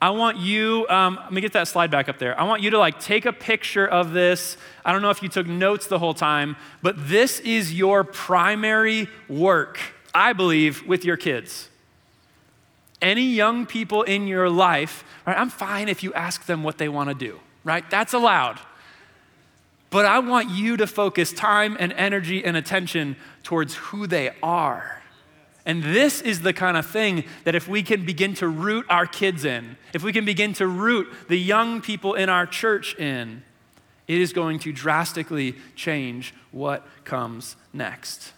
I 0.00 0.10
want 0.10 0.38
you, 0.38 0.86
um, 0.88 1.16
let 1.16 1.32
me 1.32 1.40
get 1.40 1.52
that 1.54 1.66
slide 1.66 1.90
back 1.90 2.08
up 2.08 2.18
there. 2.18 2.38
I 2.38 2.44
want 2.44 2.62
you 2.62 2.70
to 2.70 2.78
like 2.78 3.00
take 3.00 3.26
a 3.26 3.32
picture 3.32 3.86
of 3.86 4.12
this. 4.12 4.56
I 4.84 4.92
don't 4.92 5.02
know 5.02 5.10
if 5.10 5.24
you 5.24 5.28
took 5.28 5.46
notes 5.48 5.88
the 5.88 5.98
whole 5.98 6.14
time, 6.14 6.56
but 6.82 7.08
this 7.08 7.40
is 7.40 7.74
your 7.74 8.04
primary 8.04 9.08
work, 9.28 9.80
I 10.14 10.32
believe, 10.32 10.86
with 10.86 11.04
your 11.04 11.16
kids. 11.16 11.68
Any 13.02 13.24
young 13.24 13.66
people 13.66 14.04
in 14.04 14.28
your 14.28 14.48
life, 14.48 15.04
right? 15.26 15.36
I'm 15.36 15.50
fine 15.50 15.88
if 15.88 16.04
you 16.04 16.14
ask 16.14 16.46
them 16.46 16.62
what 16.62 16.78
they 16.78 16.88
want 16.88 17.08
to 17.08 17.14
do, 17.14 17.40
right? 17.64 17.88
That's 17.90 18.14
allowed. 18.14 18.60
But 19.90 20.06
I 20.06 20.20
want 20.20 20.50
you 20.50 20.76
to 20.76 20.86
focus 20.86 21.32
time 21.32 21.76
and 21.78 21.92
energy 21.92 22.44
and 22.44 22.56
attention 22.56 23.16
towards 23.42 23.74
who 23.74 24.06
they 24.06 24.30
are. 24.42 25.02
And 25.66 25.82
this 25.82 26.20
is 26.20 26.40
the 26.40 26.52
kind 26.52 26.76
of 26.76 26.86
thing 26.86 27.24
that 27.44 27.54
if 27.54 27.68
we 27.68 27.82
can 27.82 28.06
begin 28.06 28.34
to 28.34 28.48
root 28.48 28.86
our 28.88 29.06
kids 29.06 29.44
in, 29.44 29.76
if 29.92 30.02
we 30.02 30.12
can 30.12 30.24
begin 30.24 30.52
to 30.54 30.66
root 30.66 31.08
the 31.28 31.36
young 31.36 31.80
people 31.82 32.14
in 32.14 32.28
our 32.28 32.46
church 32.46 32.94
in, 32.96 33.42
it 34.08 34.20
is 34.20 34.32
going 34.32 34.58
to 34.60 34.72
drastically 34.72 35.56
change 35.76 36.34
what 36.50 36.86
comes 37.04 37.56
next. 37.72 38.32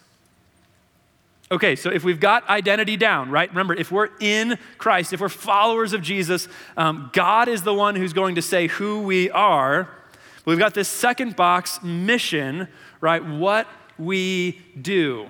Okay, 1.51 1.75
so 1.75 1.89
if 1.89 2.03
we've 2.03 2.19
got 2.19 2.47
identity 2.49 2.97
down, 2.97 3.29
right? 3.29 3.49
Remember, 3.49 3.73
if 3.73 3.91
we're 3.91 4.09
in 4.19 4.57
Christ, 4.77 5.13
if 5.13 5.19
we're 5.19 5.29
followers 5.29 5.93
of 5.93 6.01
Jesus, 6.01 6.47
um, 6.77 7.09
God 7.13 7.47
is 7.47 7.63
the 7.63 7.73
one 7.73 7.95
who's 7.95 8.13
going 8.13 8.35
to 8.35 8.41
say 8.41 8.67
who 8.67 9.01
we 9.01 9.29
are. 9.29 9.87
We've 10.45 10.59
got 10.59 10.73
this 10.73 10.89
second 10.89 11.35
box 11.35 11.81
mission, 11.81 12.67
right? 12.99 13.23
What 13.23 13.67
we 13.97 14.61
do. 14.79 15.29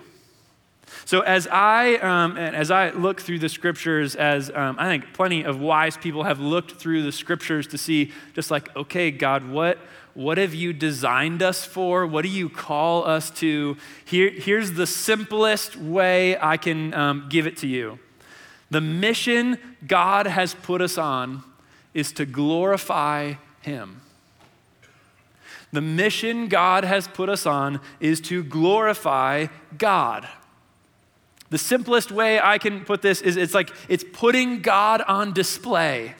So 1.06 1.21
as 1.21 1.47
I 1.47 1.95
um, 1.95 2.38
as 2.38 2.71
I 2.71 2.91
look 2.91 3.21
through 3.21 3.39
the 3.39 3.49
scriptures, 3.49 4.15
as 4.15 4.52
um, 4.54 4.76
I 4.80 4.88
think 4.88 5.13
plenty 5.13 5.43
of 5.43 5.60
wise 5.60 5.97
people 5.97 6.23
have 6.23 6.39
looked 6.39 6.73
through 6.73 7.04
the 7.04 7.12
scriptures 7.12 7.67
to 7.67 7.78
see, 7.78 8.12
just 8.34 8.52
like, 8.52 8.76
okay, 8.76 9.12
God, 9.12 9.47
what 9.49 9.78
what 10.13 10.38
have 10.38 10.54
you 10.54 10.73
designed 10.73 11.41
us 11.41 11.65
for? 11.65 12.06
What 12.06 12.21
do 12.21 12.30
you 12.30 12.47
call 12.47 13.06
us 13.06 13.32
to? 13.32 13.78
Here, 14.06 14.30
here's 14.30 14.73
the 14.73 14.86
simplest 14.86 15.76
way 15.76 16.38
I 16.39 16.58
can 16.58 16.93
um, 16.93 17.28
give 17.30 17.47
it 17.47 17.58
to 17.58 17.67
you. 17.67 17.97
The 18.69 18.82
mission 18.82 19.58
God 19.86 20.28
has 20.28 20.54
put 20.54 20.82
us 20.82 20.97
on 20.97 21.43
is 21.93 22.12
to 22.13 22.26
glorify 22.26 23.34
Him. 23.62 24.03
The 25.74 25.82
mission 25.82 26.50
God 26.50 26.84
has 26.84 27.08
put 27.08 27.30
us 27.30 27.48
on 27.48 27.82
is 28.00 28.22
to 28.22 28.44
glorify 28.44 29.48
God. 29.76 30.30
The 31.50 31.58
simplest 31.58 32.12
way 32.12 32.40
I 32.40 32.60
can 32.60 32.86
put 32.86 33.02
this 33.02 33.22
is 33.22 33.38
it's 33.38 33.56
like 33.56 33.72
it's 33.90 34.06
putting 34.14 34.62
God 34.62 35.02
on 35.08 35.34
display, 35.34 36.14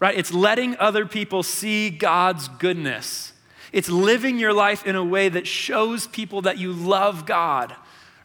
right? 0.00 0.18
It's 0.18 0.34
letting 0.34 0.76
other 0.78 1.06
people 1.06 1.44
see 1.44 1.90
God's 1.90 2.48
goodness. 2.48 3.32
It's 3.72 3.88
living 3.88 4.38
your 4.38 4.52
life 4.52 4.84
in 4.84 4.96
a 4.96 5.04
way 5.04 5.28
that 5.28 5.46
shows 5.46 6.08
people 6.08 6.42
that 6.42 6.58
you 6.58 6.72
love 6.72 7.24
God, 7.24 7.74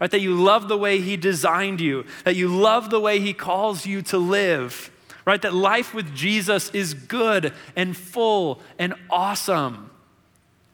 right? 0.02 0.10
That 0.10 0.22
you 0.22 0.34
love 0.34 0.70
the 0.70 0.78
way 0.78 1.00
He 1.02 1.17
designed 1.17 1.82
you, 1.82 2.04
that 2.26 2.36
you 2.36 2.48
love 2.48 2.89
the 2.89 3.00
way 3.00 3.20
He 3.20 3.32
calls 3.32 3.86
you 3.86 4.02
to 4.04 4.17
live, 4.17 4.89
right? 5.24 5.41
That 5.41 5.54
life 5.54 5.93
with 5.93 6.15
Jesus 6.15 6.72
is 6.72 6.96
good 6.96 7.54
and 7.76 7.96
full 7.96 8.60
and 8.80 8.96
awesome 9.12 9.91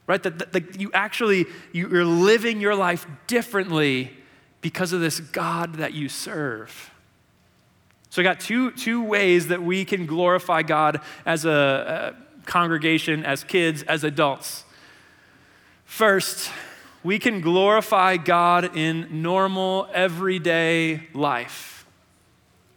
right? 0.08 0.22
That, 0.24 0.52
that, 0.52 0.80
you 0.80 0.92
actually, 0.94 1.46
you're 1.72 2.06
living 2.06 2.60
your 2.60 2.76
life 2.76 3.08
differently 3.28 4.12
because 4.62 4.94
of 4.94 5.02
this 5.02 5.20
God 5.20 5.76
that 5.76 5.94
you 5.94 6.10
serve. 6.10 6.92
So 8.10 8.22
I 8.22 8.24
got 8.24 8.40
two, 8.40 8.72
two 8.72 9.04
ways 9.04 9.48
that 9.48 9.64
we 9.64 9.86
can 9.86 10.06
glorify 10.06 10.62
God 10.62 11.02
as 11.26 11.46
a, 11.46 12.16
a 12.16 12.46
congregation, 12.46 13.26
as 13.26 13.44
kids, 13.44 13.84
as 13.84 14.04
adults. 14.04 14.66
First, 15.86 16.52
we 17.04 17.20
can 17.20 17.42
glorify 17.42 18.18
God 18.18 18.78
in 18.78 19.22
normal, 19.22 19.88
everyday 19.94 21.08
life. 21.14 21.86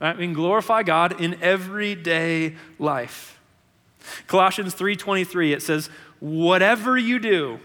Right? 0.00 0.16
We 0.16 0.24
can 0.24 0.34
glorify 0.34 0.82
God 0.82 1.20
in 1.20 1.40
everyday 1.42 2.56
life. 2.78 3.38
Colossians 4.26 4.74
3:23 4.74 5.52
it 5.52 5.62
says, 5.62 5.90
Whatever 6.26 6.98
you 6.98 7.20
do, 7.20 7.60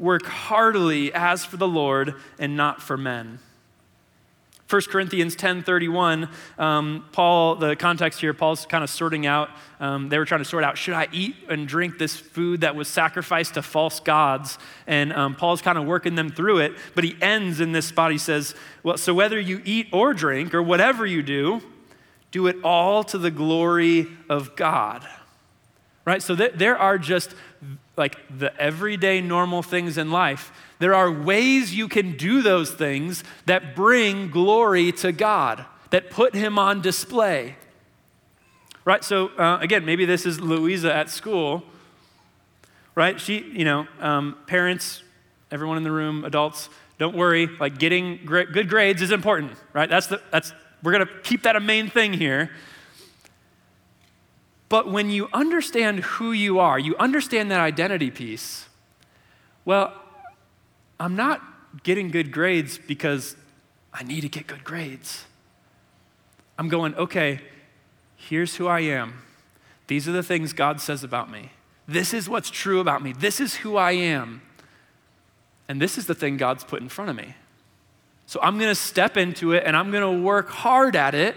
work 0.00 0.26
heartily 0.26 1.14
as 1.14 1.44
for 1.44 1.58
the 1.58 1.68
Lord 1.68 2.16
and 2.40 2.56
not 2.56 2.82
for 2.82 2.96
men. 2.96 3.38
1 4.68 4.82
Corinthians 4.90 5.36
10:31, 5.36 6.28
um, 6.58 7.04
Paul, 7.12 7.54
the 7.54 7.76
context 7.76 8.20
here, 8.20 8.34
Paul's 8.34 8.66
kind 8.66 8.82
of 8.82 8.90
sorting 8.90 9.26
out. 9.26 9.48
Um, 9.78 10.08
they 10.08 10.18
were 10.18 10.24
trying 10.24 10.40
to 10.40 10.44
sort 10.44 10.64
out, 10.64 10.76
should 10.76 10.94
I 10.94 11.06
eat 11.12 11.36
and 11.48 11.68
drink 11.68 11.98
this 11.98 12.16
food 12.16 12.62
that 12.62 12.74
was 12.74 12.88
sacrificed 12.88 13.54
to 13.54 13.62
false 13.62 14.00
gods? 14.00 14.58
And 14.88 15.12
um, 15.12 15.36
Paul's 15.36 15.62
kind 15.62 15.78
of 15.78 15.84
working 15.84 16.16
them 16.16 16.30
through 16.30 16.58
it. 16.58 16.72
But 16.96 17.04
he 17.04 17.16
ends 17.22 17.60
in 17.60 17.70
this 17.70 17.86
spot. 17.86 18.10
He 18.10 18.18
says, 18.18 18.56
well, 18.82 18.96
so 18.96 19.14
whether 19.14 19.38
you 19.38 19.62
eat 19.64 19.86
or 19.92 20.14
drink 20.14 20.52
or 20.52 20.64
whatever 20.64 21.06
you 21.06 21.22
do, 21.22 21.62
do 22.32 22.48
it 22.48 22.56
all 22.64 23.04
to 23.04 23.18
the 23.18 23.30
glory 23.30 24.08
of 24.28 24.56
God. 24.56 25.06
Right? 26.04 26.22
So 26.22 26.36
th- 26.36 26.52
there 26.54 26.76
are 26.76 26.98
just 26.98 27.34
like 27.96 28.18
the 28.36 28.54
everyday 28.60 29.20
normal 29.20 29.62
things 29.62 29.96
in 29.98 30.10
life, 30.10 30.52
there 30.78 30.94
are 30.94 31.10
ways 31.10 31.74
you 31.74 31.88
can 31.88 32.16
do 32.16 32.42
those 32.42 32.70
things 32.70 33.22
that 33.46 33.76
bring 33.76 34.30
glory 34.30 34.92
to 34.92 35.12
God, 35.12 35.64
that 35.90 36.10
put 36.10 36.34
Him 36.34 36.58
on 36.58 36.80
display. 36.82 37.56
Right? 38.84 39.02
So, 39.02 39.28
uh, 39.38 39.58
again, 39.60 39.84
maybe 39.84 40.04
this 40.04 40.26
is 40.26 40.40
Louisa 40.40 40.94
at 40.94 41.08
school, 41.08 41.62
right? 42.94 43.18
She, 43.18 43.38
you 43.38 43.64
know, 43.64 43.86
um, 44.00 44.36
parents, 44.46 45.02
everyone 45.50 45.78
in 45.78 45.84
the 45.84 45.92
room, 45.92 46.24
adults, 46.24 46.68
don't 46.98 47.16
worry. 47.16 47.46
Like 47.46 47.78
getting 47.78 48.20
good 48.26 48.68
grades 48.68 49.00
is 49.00 49.10
important, 49.10 49.52
right? 49.72 49.88
That's 49.88 50.08
the, 50.08 50.20
that's, 50.30 50.52
we're 50.82 50.92
going 50.92 51.06
to 51.06 51.12
keep 51.22 51.44
that 51.44 51.56
a 51.56 51.60
main 51.60 51.88
thing 51.88 52.12
here. 52.12 52.50
But 54.74 54.90
when 54.90 55.08
you 55.08 55.28
understand 55.32 56.00
who 56.00 56.32
you 56.32 56.58
are, 56.58 56.80
you 56.80 56.96
understand 56.96 57.48
that 57.52 57.60
identity 57.60 58.10
piece, 58.10 58.66
well, 59.64 59.92
I'm 60.98 61.14
not 61.14 61.40
getting 61.84 62.10
good 62.10 62.32
grades 62.32 62.76
because 62.76 63.36
I 63.92 64.02
need 64.02 64.22
to 64.22 64.28
get 64.28 64.48
good 64.48 64.64
grades. 64.64 65.26
I'm 66.58 66.68
going, 66.68 66.92
okay, 66.96 67.40
here's 68.16 68.56
who 68.56 68.66
I 68.66 68.80
am. 68.80 69.22
These 69.86 70.08
are 70.08 70.12
the 70.12 70.24
things 70.24 70.52
God 70.52 70.80
says 70.80 71.04
about 71.04 71.30
me. 71.30 71.52
This 71.86 72.12
is 72.12 72.28
what's 72.28 72.50
true 72.50 72.80
about 72.80 73.00
me. 73.00 73.12
This 73.12 73.38
is 73.38 73.54
who 73.54 73.76
I 73.76 73.92
am. 73.92 74.42
And 75.68 75.80
this 75.80 75.96
is 75.96 76.06
the 76.06 76.16
thing 76.16 76.36
God's 76.36 76.64
put 76.64 76.82
in 76.82 76.88
front 76.88 77.10
of 77.10 77.16
me. 77.16 77.36
So 78.26 78.40
I'm 78.42 78.58
going 78.58 78.72
to 78.72 78.74
step 78.74 79.16
into 79.16 79.52
it 79.52 79.62
and 79.64 79.76
I'm 79.76 79.92
going 79.92 80.02
to 80.02 80.20
work 80.20 80.48
hard 80.48 80.96
at 80.96 81.14
it 81.14 81.36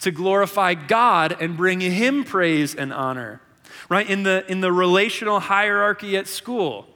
to 0.00 0.10
glorify 0.10 0.74
God 0.74 1.36
and 1.40 1.56
bring 1.56 1.80
Him 1.80 2.24
praise 2.24 2.74
and 2.74 2.92
honor, 2.92 3.40
right? 3.88 4.08
In 4.08 4.22
the, 4.22 4.44
in 4.50 4.60
the 4.60 4.72
relational 4.72 5.40
hierarchy 5.40 6.16
at 6.16 6.26
school, 6.26 6.86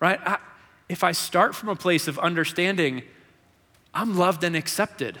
right? 0.00 0.20
I, 0.24 0.38
if 0.88 1.04
I 1.04 1.12
start 1.12 1.54
from 1.54 1.68
a 1.68 1.76
place 1.76 2.08
of 2.08 2.18
understanding, 2.18 3.02
I'm 3.94 4.16
loved 4.16 4.44
and 4.44 4.56
accepted, 4.56 5.18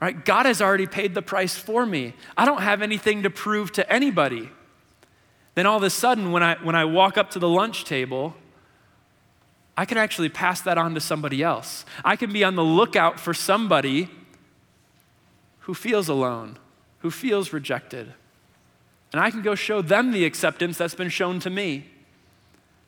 right? 0.00 0.24
God 0.24 0.46
has 0.46 0.60
already 0.60 0.86
paid 0.86 1.14
the 1.14 1.22
price 1.22 1.56
for 1.56 1.86
me. 1.86 2.14
I 2.36 2.44
don't 2.44 2.62
have 2.62 2.82
anything 2.82 3.22
to 3.22 3.30
prove 3.30 3.72
to 3.72 3.92
anybody. 3.92 4.50
Then 5.54 5.66
all 5.66 5.76
of 5.76 5.82
a 5.82 5.90
sudden, 5.90 6.32
when 6.32 6.42
I, 6.42 6.56
when 6.62 6.74
I 6.74 6.84
walk 6.84 7.18
up 7.18 7.30
to 7.32 7.38
the 7.38 7.48
lunch 7.48 7.84
table, 7.84 8.34
I 9.76 9.84
can 9.84 9.98
actually 9.98 10.28
pass 10.28 10.60
that 10.62 10.76
on 10.76 10.94
to 10.94 11.00
somebody 11.00 11.42
else. 11.42 11.84
I 12.04 12.16
can 12.16 12.32
be 12.32 12.44
on 12.44 12.54
the 12.54 12.64
lookout 12.64 13.18
for 13.18 13.32
somebody 13.32 14.10
who 15.70 15.74
feels 15.74 16.08
alone, 16.08 16.58
who 16.98 17.12
feels 17.12 17.52
rejected. 17.52 18.12
And 19.12 19.20
I 19.20 19.30
can 19.30 19.40
go 19.40 19.54
show 19.54 19.80
them 19.80 20.10
the 20.10 20.24
acceptance 20.24 20.76
that's 20.76 20.96
been 20.96 21.10
shown 21.10 21.38
to 21.38 21.48
me. 21.48 21.86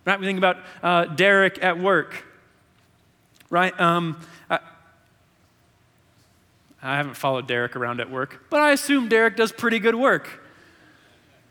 Right? 0.05 0.19
We 0.19 0.27
think 0.27 0.37
about 0.37 0.57
uh, 0.83 1.05
Derek 1.05 1.63
at 1.63 1.79
work. 1.79 2.25
Right? 3.51 3.81
Um, 3.81 4.19
I, 4.51 4.59
I 6.83 6.97
haven't 6.97 7.15
followed 7.15 7.47
Derek 7.47 7.77
around 7.77 8.01
at 8.01 8.11
work, 8.11 8.47
but 8.51 8.61
I 8.61 8.73
assume 8.73 9.09
Derek 9.09 9.37
does 9.37 9.53
pretty 9.53 9.79
good 9.79 9.95
work. 9.95 10.43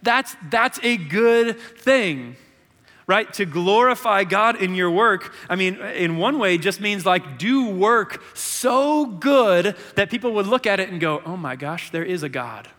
That's, 0.03 0.35
that's 0.49 0.81
a 0.83 0.97
good 0.97 1.57
thing 1.57 2.35
right? 3.11 3.33
To 3.33 3.45
glorify 3.45 4.23
God 4.23 4.55
in 4.61 4.73
your 4.73 4.89
work, 4.89 5.33
I 5.49 5.57
mean, 5.57 5.75
in 5.75 6.15
one 6.15 6.39
way, 6.39 6.57
just 6.57 6.79
means 6.79 7.05
like 7.05 7.37
do 7.37 7.67
work 7.67 8.23
so 8.33 9.05
good 9.05 9.75
that 9.95 10.09
people 10.09 10.31
would 10.35 10.47
look 10.47 10.65
at 10.65 10.79
it 10.79 10.87
and 10.87 11.01
go, 11.01 11.21
oh 11.25 11.35
my 11.35 11.57
gosh, 11.57 11.91
there 11.91 12.05
is 12.05 12.23
a 12.23 12.29
God. 12.29 12.69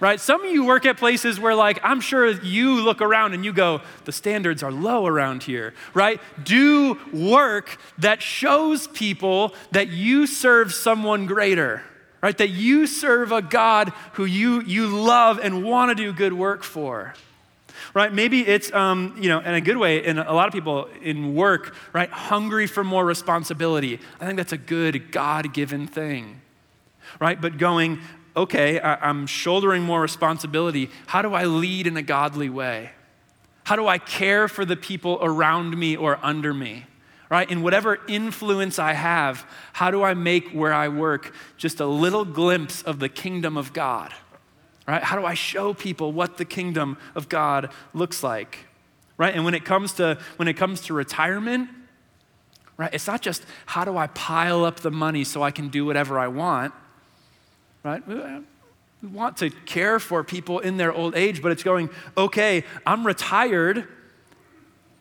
Right? 0.00 0.20
Some 0.20 0.44
of 0.44 0.50
you 0.50 0.66
work 0.66 0.84
at 0.84 0.98
places 0.98 1.40
where, 1.40 1.54
like, 1.54 1.80
I'm 1.82 2.02
sure 2.02 2.28
you 2.28 2.82
look 2.82 3.00
around 3.00 3.32
and 3.32 3.42
you 3.42 3.54
go, 3.54 3.80
the 4.04 4.12
standards 4.12 4.62
are 4.62 4.70
low 4.70 5.06
around 5.06 5.44
here, 5.44 5.72
right? 5.94 6.20
Do 6.42 6.98
work 7.10 7.78
that 7.98 8.20
shows 8.20 8.86
people 8.88 9.54
that 9.70 9.88
you 9.88 10.26
serve 10.26 10.74
someone 10.74 11.24
greater, 11.24 11.82
right? 12.20 12.36
That 12.36 12.50
you 12.50 12.86
serve 12.86 13.32
a 13.32 13.40
God 13.40 13.94
who 14.14 14.26
you, 14.26 14.60
you 14.60 14.88
love 14.88 15.38
and 15.42 15.64
want 15.64 15.88
to 15.88 15.94
do 15.94 16.12
good 16.12 16.34
work 16.34 16.64
for 16.64 17.14
right? 17.94 18.12
Maybe 18.12 18.46
it's, 18.46 18.72
um, 18.72 19.16
you 19.18 19.28
know, 19.28 19.40
in 19.40 19.54
a 19.54 19.60
good 19.60 19.76
way, 19.76 20.04
and 20.04 20.18
a 20.18 20.32
lot 20.32 20.46
of 20.46 20.54
people 20.54 20.88
in 21.02 21.34
work, 21.34 21.74
right, 21.92 22.10
hungry 22.10 22.66
for 22.66 22.84
more 22.84 23.04
responsibility. 23.04 23.98
I 24.20 24.26
think 24.26 24.36
that's 24.36 24.52
a 24.52 24.58
good 24.58 25.12
God 25.12 25.52
given 25.52 25.86
thing, 25.86 26.40
right? 27.20 27.40
But 27.40 27.58
going, 27.58 28.00
okay, 28.36 28.80
I- 28.80 29.08
I'm 29.08 29.26
shouldering 29.26 29.82
more 29.82 30.00
responsibility. 30.00 30.90
How 31.06 31.22
do 31.22 31.34
I 31.34 31.44
lead 31.44 31.86
in 31.86 31.96
a 31.96 32.02
godly 32.02 32.48
way? 32.48 32.90
How 33.64 33.76
do 33.76 33.86
I 33.86 33.98
care 33.98 34.48
for 34.48 34.64
the 34.64 34.76
people 34.76 35.18
around 35.22 35.78
me 35.78 35.96
or 35.96 36.18
under 36.22 36.52
me? 36.52 36.86
Right? 37.30 37.50
In 37.50 37.62
whatever 37.62 37.98
influence 38.08 38.78
I 38.78 38.92
have, 38.92 39.46
how 39.72 39.90
do 39.90 40.02
I 40.02 40.12
make 40.12 40.50
where 40.50 40.74
I 40.74 40.88
work 40.88 41.32
just 41.56 41.80
a 41.80 41.86
little 41.86 42.26
glimpse 42.26 42.82
of 42.82 42.98
the 42.98 43.08
kingdom 43.08 43.56
of 43.56 43.72
God? 43.72 44.12
Right? 44.86 45.02
How 45.02 45.18
do 45.18 45.24
I 45.24 45.34
show 45.34 45.74
people 45.74 46.12
what 46.12 46.38
the 46.38 46.44
kingdom 46.44 46.98
of 47.14 47.28
God 47.28 47.70
looks 47.94 48.22
like? 48.22 48.66
Right? 49.16 49.34
And 49.34 49.44
when 49.44 49.54
it 49.54 49.64
comes 49.64 49.92
to 49.94 50.18
when 50.36 50.48
it 50.48 50.54
comes 50.54 50.80
to 50.82 50.94
retirement, 50.94 51.68
right? 52.76 52.92
It's 52.92 53.06
not 53.06 53.22
just 53.22 53.44
how 53.66 53.84
do 53.84 53.96
I 53.96 54.08
pile 54.08 54.64
up 54.64 54.80
the 54.80 54.90
money 54.90 55.24
so 55.24 55.42
I 55.42 55.50
can 55.50 55.68
do 55.68 55.84
whatever 55.84 56.18
I 56.18 56.28
want, 56.28 56.74
right? 57.84 58.06
We 58.06 58.20
uh, 58.20 58.40
want 59.02 59.36
to 59.38 59.50
care 59.50 60.00
for 60.00 60.24
people 60.24 60.58
in 60.58 60.76
their 60.76 60.92
old 60.92 61.14
age, 61.14 61.42
but 61.42 61.52
it's 61.52 61.62
going, 61.62 61.90
okay, 62.16 62.64
I'm 62.86 63.06
retired. 63.06 63.86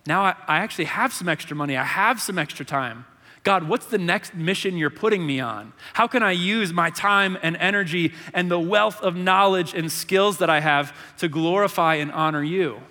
Now 0.06 0.24
I, 0.24 0.36
I 0.48 0.58
actually 0.60 0.86
have 0.86 1.14
some 1.14 1.30
extra 1.30 1.56
money. 1.56 1.78
I 1.78 1.84
have 1.84 2.22
some 2.22 2.38
extra 2.38 2.66
time. 2.66 3.06
God, 3.44 3.68
what's 3.68 3.88
the 3.88 3.98
next 3.98 4.36
mission 4.36 4.78
you're 4.78 4.92
putting 4.92 5.26
me 5.26 5.40
on? 5.40 5.74
How 5.94 6.08
can 6.08 6.22
I 6.22 6.32
use 6.32 6.72
my 6.72 6.92
time 6.92 7.38
and 7.42 7.58
energy 7.58 8.14
and 8.34 8.52
the 8.52 8.60
wealth 8.60 9.02
of 9.02 9.16
knowledge 9.16 9.74
and 9.74 9.92
skills 9.92 10.38
that 10.38 10.50
I 10.50 10.60
have 10.60 10.96
to 11.18 11.28
glorify 11.28 11.96
and 11.96 12.12
honor 12.12 12.44
you? 12.44 12.82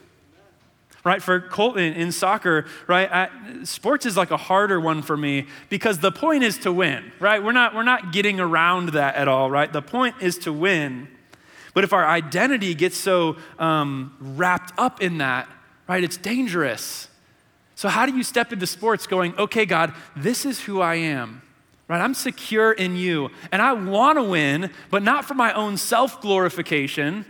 Right, 1.02 1.22
for 1.22 1.40
Colton 1.40 1.94
in 1.94 2.12
soccer, 2.12 2.66
right, 2.86 3.30
sports 3.64 4.04
is 4.04 4.18
like 4.18 4.30
a 4.30 4.36
harder 4.36 4.78
one 4.78 5.00
for 5.00 5.16
me 5.16 5.46
because 5.70 6.00
the 6.00 6.12
point 6.12 6.44
is 6.44 6.58
to 6.58 6.72
win, 6.72 7.10
right? 7.20 7.42
We're 7.42 7.52
not, 7.52 7.74
we're 7.74 7.84
not 7.84 8.12
getting 8.12 8.38
around 8.38 8.90
that 8.90 9.14
at 9.14 9.26
all, 9.26 9.50
right? 9.50 9.72
The 9.72 9.80
point 9.80 10.16
is 10.20 10.36
to 10.38 10.52
win. 10.52 11.08
But 11.72 11.84
if 11.84 11.94
our 11.94 12.06
identity 12.06 12.74
gets 12.74 12.98
so 12.98 13.36
um, 13.58 14.14
wrapped 14.20 14.78
up 14.78 15.00
in 15.00 15.18
that, 15.18 15.48
right, 15.88 16.04
it's 16.04 16.18
dangerous. 16.18 17.08
So, 17.80 17.88
how 17.88 18.04
do 18.04 18.14
you 18.14 18.22
step 18.22 18.52
into 18.52 18.66
sports 18.66 19.06
going, 19.06 19.34
okay, 19.38 19.64
God, 19.64 19.94
this 20.14 20.44
is 20.44 20.60
who 20.60 20.82
I 20.82 20.96
am? 20.96 21.40
Right? 21.88 22.02
I'm 22.02 22.12
secure 22.12 22.72
in 22.72 22.94
you. 22.94 23.30
And 23.52 23.62
I 23.62 23.72
want 23.72 24.18
to 24.18 24.22
win, 24.22 24.70
but 24.90 25.02
not 25.02 25.24
for 25.24 25.32
my 25.32 25.54
own 25.54 25.78
self 25.78 26.20
glorification, 26.20 27.24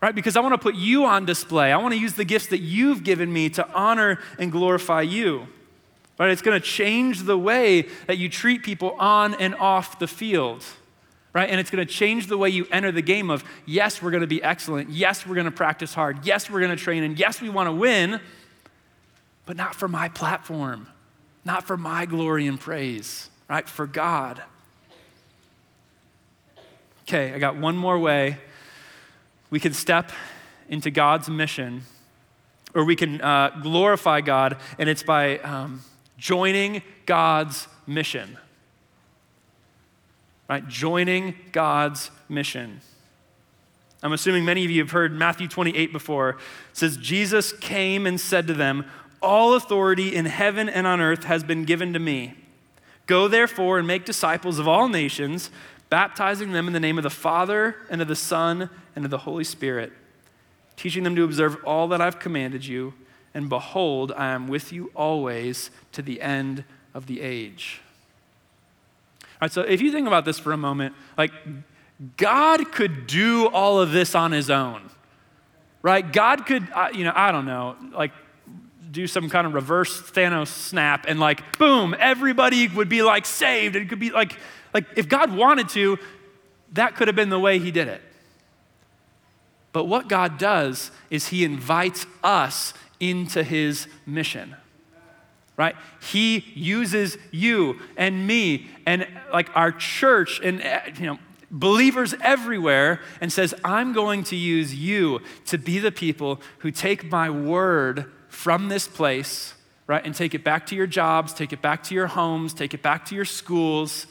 right? 0.00 0.14
Because 0.14 0.36
I 0.36 0.40
want 0.40 0.52
to 0.52 0.58
put 0.58 0.76
you 0.76 1.04
on 1.04 1.24
display. 1.24 1.72
I 1.72 1.78
want 1.78 1.94
to 1.94 2.00
use 2.00 2.12
the 2.12 2.24
gifts 2.24 2.46
that 2.46 2.60
you've 2.60 3.02
given 3.02 3.32
me 3.32 3.50
to 3.50 3.68
honor 3.72 4.20
and 4.38 4.52
glorify 4.52 5.02
you. 5.02 5.48
Right? 6.16 6.30
It's 6.30 6.42
going 6.42 6.60
to 6.60 6.64
change 6.64 7.24
the 7.24 7.36
way 7.36 7.88
that 8.06 8.18
you 8.18 8.28
treat 8.28 8.62
people 8.62 8.92
on 9.00 9.34
and 9.34 9.56
off 9.56 9.98
the 9.98 10.06
field. 10.06 10.64
Right? 11.32 11.50
And 11.50 11.58
it's 11.58 11.72
going 11.72 11.84
to 11.84 11.92
change 11.92 12.28
the 12.28 12.38
way 12.38 12.50
you 12.50 12.68
enter 12.70 12.92
the 12.92 13.02
game 13.02 13.30
of 13.30 13.42
yes, 13.66 14.00
we're 14.00 14.12
going 14.12 14.20
to 14.20 14.28
be 14.28 14.40
excellent. 14.44 14.90
Yes, 14.90 15.26
we're 15.26 15.34
going 15.34 15.46
to 15.46 15.50
practice 15.50 15.92
hard. 15.92 16.24
Yes, 16.24 16.48
we're 16.48 16.60
going 16.60 16.76
to 16.76 16.80
train. 16.80 17.02
And 17.02 17.18
yes, 17.18 17.40
we 17.40 17.48
want 17.50 17.66
to 17.66 17.72
win 17.72 18.20
but 19.48 19.56
not 19.56 19.74
for 19.74 19.88
my 19.88 20.10
platform, 20.10 20.86
not 21.42 21.66
for 21.66 21.78
my 21.78 22.04
glory 22.04 22.46
and 22.46 22.60
praise, 22.60 23.30
right? 23.48 23.66
For 23.66 23.86
God. 23.86 24.42
Okay, 27.04 27.32
I 27.32 27.38
got 27.38 27.56
one 27.56 27.74
more 27.74 27.98
way 27.98 28.36
we 29.48 29.58
can 29.58 29.72
step 29.72 30.12
into 30.68 30.90
God's 30.90 31.30
mission, 31.30 31.84
or 32.74 32.84
we 32.84 32.94
can 32.94 33.22
uh, 33.22 33.58
glorify 33.62 34.20
God, 34.20 34.58
and 34.78 34.86
it's 34.86 35.02
by 35.02 35.38
um, 35.38 35.80
joining 36.18 36.82
God's 37.06 37.68
mission. 37.86 38.36
Right? 40.46 40.68
Joining 40.68 41.34
God's 41.52 42.10
mission. 42.28 42.82
I'm 44.02 44.12
assuming 44.12 44.44
many 44.44 44.66
of 44.66 44.70
you 44.70 44.82
have 44.82 44.90
heard 44.90 45.14
Matthew 45.14 45.48
28 45.48 45.90
before. 45.90 46.30
It 46.32 46.36
says, 46.74 46.98
Jesus 46.98 47.54
came 47.54 48.06
and 48.06 48.20
said 48.20 48.46
to 48.48 48.52
them, 48.52 48.84
all 49.20 49.54
authority 49.54 50.14
in 50.14 50.26
heaven 50.26 50.68
and 50.68 50.86
on 50.86 51.00
earth 51.00 51.24
has 51.24 51.42
been 51.42 51.64
given 51.64 51.92
to 51.92 51.98
me. 51.98 52.34
Go 53.06 53.28
therefore 53.28 53.78
and 53.78 53.86
make 53.86 54.04
disciples 54.04 54.58
of 54.58 54.68
all 54.68 54.88
nations, 54.88 55.50
baptizing 55.88 56.52
them 56.52 56.66
in 56.66 56.72
the 56.72 56.80
name 56.80 56.98
of 56.98 57.04
the 57.04 57.10
Father 57.10 57.76
and 57.90 58.02
of 58.02 58.08
the 58.08 58.16
Son 58.16 58.68
and 58.94 59.04
of 59.04 59.10
the 59.10 59.18
Holy 59.18 59.44
Spirit, 59.44 59.92
teaching 60.76 61.04
them 61.04 61.16
to 61.16 61.24
observe 61.24 61.56
all 61.64 61.88
that 61.88 62.00
I've 62.00 62.18
commanded 62.18 62.66
you. 62.66 62.94
And 63.34 63.48
behold, 63.48 64.12
I 64.16 64.28
am 64.28 64.48
with 64.48 64.72
you 64.72 64.90
always 64.94 65.70
to 65.92 66.02
the 66.02 66.20
end 66.20 66.64
of 66.94 67.06
the 67.06 67.20
age. 67.20 67.80
All 69.22 69.38
right, 69.42 69.52
so 69.52 69.62
if 69.62 69.80
you 69.80 69.92
think 69.92 70.06
about 70.06 70.24
this 70.24 70.38
for 70.38 70.52
a 70.52 70.56
moment, 70.56 70.94
like 71.16 71.32
God 72.16 72.72
could 72.72 73.06
do 73.06 73.46
all 73.46 73.80
of 73.80 73.92
this 73.92 74.14
on 74.14 74.32
his 74.32 74.50
own, 74.50 74.90
right? 75.82 76.12
God 76.12 76.46
could, 76.46 76.68
you 76.92 77.04
know, 77.04 77.12
I 77.14 77.32
don't 77.32 77.46
know, 77.46 77.76
like 77.92 78.12
do 78.90 79.06
some 79.06 79.28
kind 79.28 79.46
of 79.46 79.54
reverse 79.54 80.00
Thanos 80.00 80.48
snap 80.48 81.04
and 81.08 81.20
like 81.20 81.58
boom, 81.58 81.94
everybody 81.98 82.68
would 82.68 82.88
be 82.88 83.02
like 83.02 83.26
saved. 83.26 83.76
It 83.76 83.88
could 83.88 83.98
be 83.98 84.10
like 84.10 84.36
like 84.74 84.86
if 84.96 85.08
God 85.08 85.34
wanted 85.34 85.68
to, 85.70 85.98
that 86.72 86.96
could 86.96 87.08
have 87.08 87.16
been 87.16 87.30
the 87.30 87.38
way 87.38 87.58
he 87.58 87.70
did 87.70 87.88
it. 87.88 88.02
But 89.72 89.84
what 89.84 90.08
God 90.08 90.38
does 90.38 90.90
is 91.10 91.28
he 91.28 91.44
invites 91.44 92.06
us 92.22 92.74
into 93.00 93.42
his 93.42 93.86
mission. 94.06 94.56
Right? 95.56 95.74
He 96.00 96.44
uses 96.54 97.18
you 97.32 97.80
and 97.96 98.26
me 98.26 98.68
and 98.86 99.06
like 99.32 99.50
our 99.56 99.72
church 99.72 100.40
and 100.42 100.62
eh, 100.62 100.92
you 100.98 101.06
know 101.06 101.18
believers 101.50 102.14
everywhere 102.20 103.00
and 103.20 103.32
says, 103.32 103.54
I'm 103.64 103.92
going 103.92 104.24
to 104.24 104.36
use 104.36 104.74
you 104.74 105.20
to 105.46 105.58
be 105.58 105.78
the 105.78 105.90
people 105.92 106.40
who 106.58 106.70
take 106.70 107.10
my 107.10 107.30
word 107.30 108.10
from 108.38 108.68
this 108.68 108.86
place, 108.86 109.54
right, 109.88 110.06
and 110.06 110.14
take 110.14 110.32
it 110.32 110.44
back 110.44 110.64
to 110.64 110.76
your 110.76 110.86
jobs, 110.86 111.34
take 111.34 111.52
it 111.52 111.60
back 111.60 111.82
to 111.82 111.92
your 111.92 112.06
homes, 112.06 112.54
take 112.54 112.72
it 112.72 112.84
back 112.84 113.04
to 113.04 113.16
your 113.16 113.24
schools, 113.24 114.06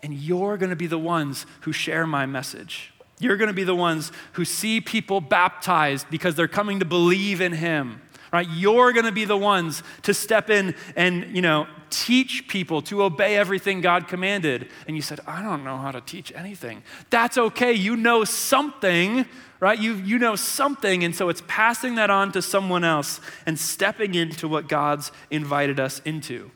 and 0.00 0.14
you're 0.14 0.56
going 0.56 0.70
to 0.70 0.76
be 0.76 0.86
the 0.86 0.96
ones 0.96 1.44
who 1.62 1.72
share 1.72 2.06
my 2.06 2.24
message. 2.24 2.92
You're 3.18 3.36
going 3.36 3.48
to 3.48 3.52
be 3.52 3.64
the 3.64 3.74
ones 3.74 4.12
who 4.34 4.44
see 4.44 4.80
people 4.80 5.20
baptized 5.20 6.08
because 6.08 6.36
they're 6.36 6.46
coming 6.46 6.78
to 6.78 6.84
believe 6.84 7.40
in 7.40 7.52
Him. 7.52 8.00
Right? 8.32 8.48
You're 8.48 8.92
going 8.92 9.06
to 9.06 9.12
be 9.12 9.24
the 9.24 9.36
ones 9.36 9.82
to 10.02 10.14
step 10.14 10.50
in 10.50 10.74
and, 10.96 11.34
you 11.34 11.42
know, 11.42 11.66
teach 11.90 12.48
people 12.48 12.82
to 12.82 13.02
obey 13.02 13.36
everything 13.36 13.80
God 13.80 14.08
commanded. 14.08 14.68
And 14.86 14.96
you 14.96 15.02
said, 15.02 15.20
I 15.26 15.42
don't 15.42 15.64
know 15.64 15.76
how 15.76 15.90
to 15.90 16.00
teach 16.00 16.32
anything. 16.34 16.82
That's 17.10 17.38
okay. 17.38 17.72
You 17.72 17.96
know 17.96 18.24
something, 18.24 19.26
right? 19.60 19.78
You, 19.78 19.94
you 19.94 20.18
know 20.18 20.36
something. 20.36 21.04
And 21.04 21.14
so 21.14 21.28
it's 21.28 21.42
passing 21.46 21.94
that 21.96 22.10
on 22.10 22.32
to 22.32 22.42
someone 22.42 22.84
else 22.84 23.20
and 23.46 23.58
stepping 23.58 24.14
into 24.14 24.48
what 24.48 24.68
God's 24.68 25.12
invited 25.30 25.80
us 25.80 26.00
into. 26.04 26.50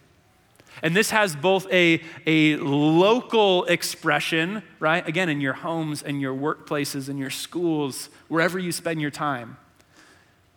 And 0.83 0.97
this 0.97 1.11
has 1.11 1.37
both 1.37 1.71
a, 1.71 2.01
a 2.27 2.57
local 2.57 3.65
expression, 3.65 4.63
right? 4.81 5.07
Again, 5.07 5.29
in 5.29 5.41
your 5.41 5.53
homes 5.53 6.03
and 6.03 6.21
your 6.21 6.35
workplaces 6.35 7.09
and 7.09 7.19
your 7.19 7.31
schools, 7.31 8.09
wherever 8.29 8.59
you 8.59 8.73
spend 8.73 9.01
your 9.01 9.11
time. 9.11 9.59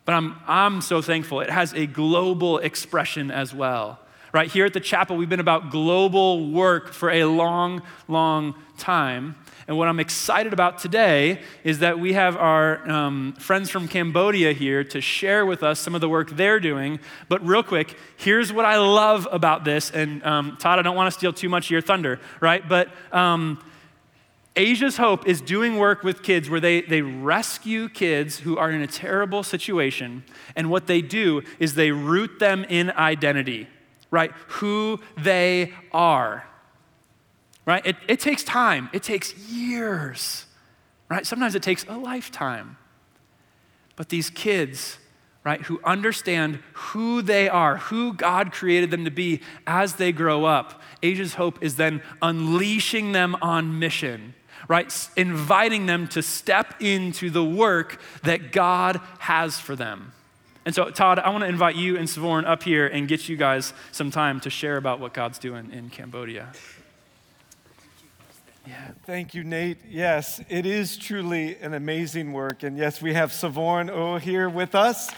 But 0.06 0.14
I'm, 0.14 0.36
I'm 0.48 0.82
so 0.82 1.02
thankful. 1.02 1.42
It 1.42 1.50
has 1.50 1.74
a 1.74 1.88
global 1.88 2.60
expression 2.60 3.32
as 3.32 3.54
well. 3.54 4.00
Right 4.34 4.52
here 4.52 4.66
at 4.66 4.74
the 4.74 4.80
chapel, 4.82 5.18
we've 5.18 5.30
been 5.30 5.40
about 5.40 5.72
global 5.72 6.52
work 6.52 6.92
for 6.92 7.10
a 7.10 7.24
long, 7.26 7.82
long 8.08 8.54
time. 8.78 9.36
And 9.68 9.78
what 9.78 9.88
I'm 9.88 10.00
excited 10.00 10.54
about 10.54 10.78
today 10.78 11.42
is 11.64 11.80
that 11.80 12.00
we 12.00 12.14
have 12.14 12.38
our 12.38 12.88
um, 12.88 13.34
friends 13.40 13.72
from 13.72 13.88
Cambodia 13.88 14.54
here 14.54 14.84
to 14.84 15.02
share 15.02 15.46
with 15.46 15.64
us 15.64 15.80
some 15.80 15.96
of 15.96 16.02
the 16.02 16.10
work 16.10 16.32
they're 16.32 16.60
doing. 16.60 17.00
But, 17.30 17.44
real 17.48 17.64
quick, 17.64 17.98
here's 18.18 18.54
what 18.54 18.66
I 18.66 18.78
love 18.78 19.28
about 19.32 19.64
this. 19.64 19.90
And, 19.90 20.24
um, 20.24 20.58
Todd, 20.60 20.78
I 20.78 20.82
don't 20.84 20.96
want 20.96 21.12
to 21.12 21.18
steal 21.18 21.34
too 21.34 21.50
much 21.50 21.68
of 21.68 21.72
your 21.72 21.82
thunder, 21.82 22.20
right? 22.42 22.68
But, 22.68 22.90
um, 23.12 23.64
Asia's 24.58 24.98
Hope 24.98 25.28
is 25.28 25.42
doing 25.42 25.78
work 25.78 26.04
with 26.04 26.24
kids 26.24 26.50
where 26.50 26.62
they, 26.62 26.82
they 26.82 27.02
rescue 27.02 27.90
kids 27.90 28.40
who 28.40 28.58
are 28.58 28.72
in 28.72 28.82
a 28.82 28.88
terrible 28.88 29.44
situation. 29.44 30.24
And 30.56 30.70
what 30.70 30.88
they 30.88 31.02
do 31.02 31.44
is 31.60 31.76
they 31.76 31.92
root 31.92 32.40
them 32.40 32.64
in 32.70 32.92
identity, 32.92 33.68
right? 34.12 34.32
Who 34.48 35.02
they 35.18 35.74
are, 35.92 36.48
right? 37.66 37.86
It, 37.86 37.98
it 38.08 38.20
takes 38.22 38.44
time, 38.44 38.90
it 38.94 39.04
takes 39.04 39.38
years, 39.38 40.46
right? 41.10 41.26
Sometimes 41.26 41.56
it 41.56 41.64
takes 41.64 41.86
a 41.90 41.98
lifetime. 41.98 42.78
But 43.98 44.08
these 44.08 44.30
kids, 44.30 45.00
right, 45.44 45.62
who 45.64 45.82
understand 45.84 46.60
who 46.74 47.22
they 47.22 47.50
are, 47.50 47.78
who 47.78 48.14
God 48.14 48.54
created 48.54 48.90
them 48.90 49.04
to 49.04 49.12
be 49.12 49.42
as 49.68 49.96
they 49.96 50.14
grow 50.14 50.46
up, 50.46 50.82
Asia's 51.04 51.34
Hope 51.34 51.62
is 51.62 51.76
then 51.76 52.02
unleashing 52.22 53.12
them 53.12 53.36
on 53.42 53.80
mission 53.80 54.34
right? 54.68 55.10
Inviting 55.16 55.86
them 55.86 56.08
to 56.10 56.22
step 56.22 56.82
into 56.82 57.30
the 57.30 57.44
work 57.44 58.00
that 58.24 58.52
God 58.52 59.00
has 59.20 59.60
for 59.60 59.76
them. 59.76 60.14
And 60.66 60.74
so, 60.74 60.90
Todd, 60.90 61.20
I 61.20 61.30
want 61.30 61.44
to 61.44 61.48
invite 61.48 61.76
you 61.76 61.96
and 61.96 62.08
Savorn 62.08 62.46
up 62.46 62.64
here 62.64 62.88
and 62.88 63.08
get 63.08 63.30
you 63.30 63.38
guys 63.38 63.74
some 63.92 64.10
time 64.10 64.40
to 64.42 64.50
share 64.50 64.78
about 64.78 65.00
what 65.00 65.14
God's 65.14 65.38
doing 65.38 65.72
in 65.72 65.90
Cambodia. 65.92 66.52
Yeah, 68.68 68.92
thank 69.06 69.36
you, 69.36 69.44
Nate. 69.44 69.78
Yes, 69.88 70.42
it 70.50 70.66
is 70.66 70.98
truly 70.98 71.56
an 71.58 71.76
amazing 71.76 72.34
work. 72.34 72.64
And 72.64 72.80
yes, 72.80 73.00
we 73.00 73.14
have 73.14 73.32
Savorn 73.32 73.92
O 73.92 74.18
here 74.18 74.50
with 74.50 74.74
us. 74.74 75.12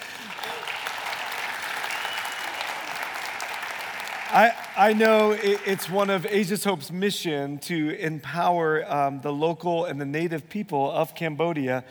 I, 4.30 4.52
I 4.76 4.92
know 4.92 5.32
it's 5.32 5.90
one 5.90 6.10
of 6.10 6.26
Asia's 6.26 6.66
Hope's 6.66 6.92
mission 6.92 7.60
to 7.60 7.98
empower 7.98 8.84
um, 8.92 9.22
the 9.22 9.32
local 9.32 9.86
and 9.86 10.02
the 10.02 10.06
native 10.06 10.50
people 10.50 10.92
of 10.92 11.16
Cambodia 11.16 11.86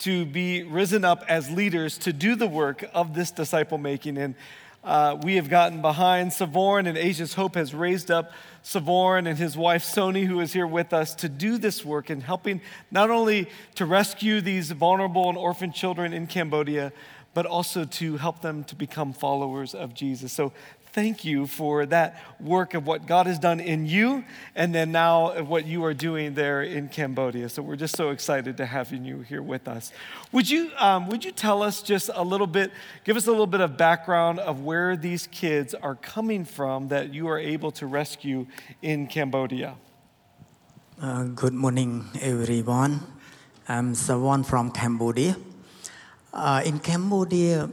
to 0.00 0.24
be 0.24 0.62
risen 0.62 1.04
up 1.04 1.24
as 1.28 1.50
leaders 1.50 1.98
to 1.98 2.12
do 2.12 2.36
the 2.36 2.46
work 2.46 2.88
of 2.94 3.14
this 3.14 3.32
disciple 3.32 3.76
making. 3.76 4.18
And 4.18 4.36
uh, 4.84 5.18
we 5.24 5.34
have 5.34 5.50
gotten 5.50 5.82
behind 5.82 6.30
Savorn, 6.30 6.86
and 6.86 6.96
Asia's 6.96 7.34
Hope 7.34 7.56
has 7.56 7.74
raised 7.74 8.08
up 8.08 8.30
Savorn 8.62 9.28
and 9.28 9.36
his 9.36 9.56
wife 9.56 9.82
Sony, 9.82 10.24
who 10.24 10.38
is 10.38 10.52
here 10.52 10.68
with 10.68 10.92
us, 10.92 11.16
to 11.16 11.28
do 11.28 11.58
this 11.58 11.84
work 11.84 12.08
in 12.08 12.20
helping 12.20 12.60
not 12.92 13.10
only 13.10 13.48
to 13.74 13.84
rescue 13.84 14.40
these 14.40 14.70
vulnerable 14.70 15.28
and 15.28 15.36
orphan 15.36 15.72
children 15.72 16.12
in 16.12 16.28
Cambodia, 16.28 16.92
but 17.34 17.46
also 17.46 17.84
to 17.84 18.16
help 18.16 18.42
them 18.42 18.64
to 18.64 18.74
become 18.74 19.12
followers 19.12 19.74
of 19.74 19.94
Jesus. 19.94 20.32
So 20.32 20.52
thank 20.92 21.24
you 21.24 21.46
for 21.46 21.86
that 21.86 22.20
work 22.40 22.74
of 22.74 22.86
what 22.86 23.06
God 23.06 23.26
has 23.26 23.38
done 23.38 23.60
in 23.60 23.86
you, 23.86 24.24
and 24.54 24.74
then 24.74 24.92
now 24.92 25.30
of 25.30 25.48
what 25.48 25.66
you 25.66 25.84
are 25.84 25.94
doing 25.94 26.34
there 26.34 26.62
in 26.62 26.88
Cambodia. 26.88 27.48
So 27.48 27.62
we're 27.62 27.76
just 27.76 27.96
so 27.96 28.10
excited 28.10 28.56
to 28.56 28.66
have 28.66 28.92
you 28.92 29.20
here 29.20 29.42
with 29.42 29.68
us. 29.68 29.92
Would 30.32 30.50
you, 30.50 30.70
um, 30.78 31.08
would 31.08 31.24
you 31.24 31.32
tell 31.32 31.62
us 31.62 31.82
just 31.82 32.10
a 32.14 32.22
little 32.22 32.46
bit, 32.46 32.72
give 33.04 33.16
us 33.16 33.26
a 33.26 33.30
little 33.30 33.46
bit 33.46 33.60
of 33.60 33.76
background 33.76 34.38
of 34.40 34.62
where 34.62 34.96
these 34.96 35.26
kids 35.26 35.74
are 35.74 35.94
coming 35.94 36.44
from 36.44 36.88
that 36.88 37.14
you 37.14 37.28
are 37.28 37.38
able 37.38 37.70
to 37.72 37.86
rescue 37.86 38.46
in 38.82 39.06
Cambodia? 39.06 39.76
Uh, 41.00 41.24
good 41.24 41.54
morning, 41.54 42.04
everyone. 42.20 43.00
I'm 43.68 43.94
Savorn 43.94 44.44
from 44.44 44.70
Cambodia. 44.70 45.36
Uh, 46.32 46.62
in 46.64 46.78
Cambodia, 46.78 47.70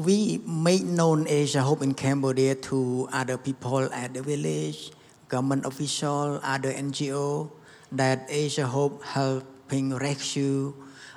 we 0.00 0.40
make 0.46 0.82
known 0.82 1.28
Asia 1.28 1.60
Hope 1.60 1.82
in 1.82 1.92
Cambodia 1.92 2.54
to 2.72 3.06
other 3.12 3.36
people 3.36 3.84
at 3.92 4.14
the 4.14 4.22
village, 4.22 4.92
government 5.28 5.66
official, 5.66 6.40
other 6.42 6.72
NGO, 6.72 7.50
that 7.92 8.24
Asia 8.30 8.66
Hope 8.66 9.04
helping 9.04 9.94
rescue 9.94 10.72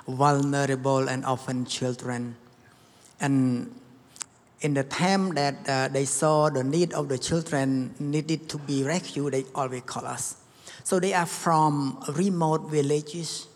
vulnerable 0.06 1.08
and 1.08 1.24
orphan 1.24 1.64
children. 1.64 2.36
And 3.20 3.72
in 4.60 4.74
the 4.74 4.84
time 4.84 5.32
that 5.34 5.66
uh, 5.66 5.88
they 5.88 6.04
saw 6.04 6.50
the 6.50 6.62
need 6.62 6.92
of 6.92 7.08
the 7.08 7.16
children 7.16 7.94
needed 7.98 8.50
to 8.50 8.58
be 8.58 8.84
rescued, 8.84 9.32
they 9.32 9.46
always 9.54 9.82
call 9.86 10.04
us. 10.04 10.36
So 10.84 11.00
they 11.00 11.14
are 11.14 11.24
from 11.26 12.04
remote 12.12 12.68
villages, 12.68 13.46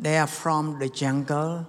they 0.00 0.16
are 0.16 0.26
from 0.26 0.78
the 0.78 0.88
jungle, 0.88 1.66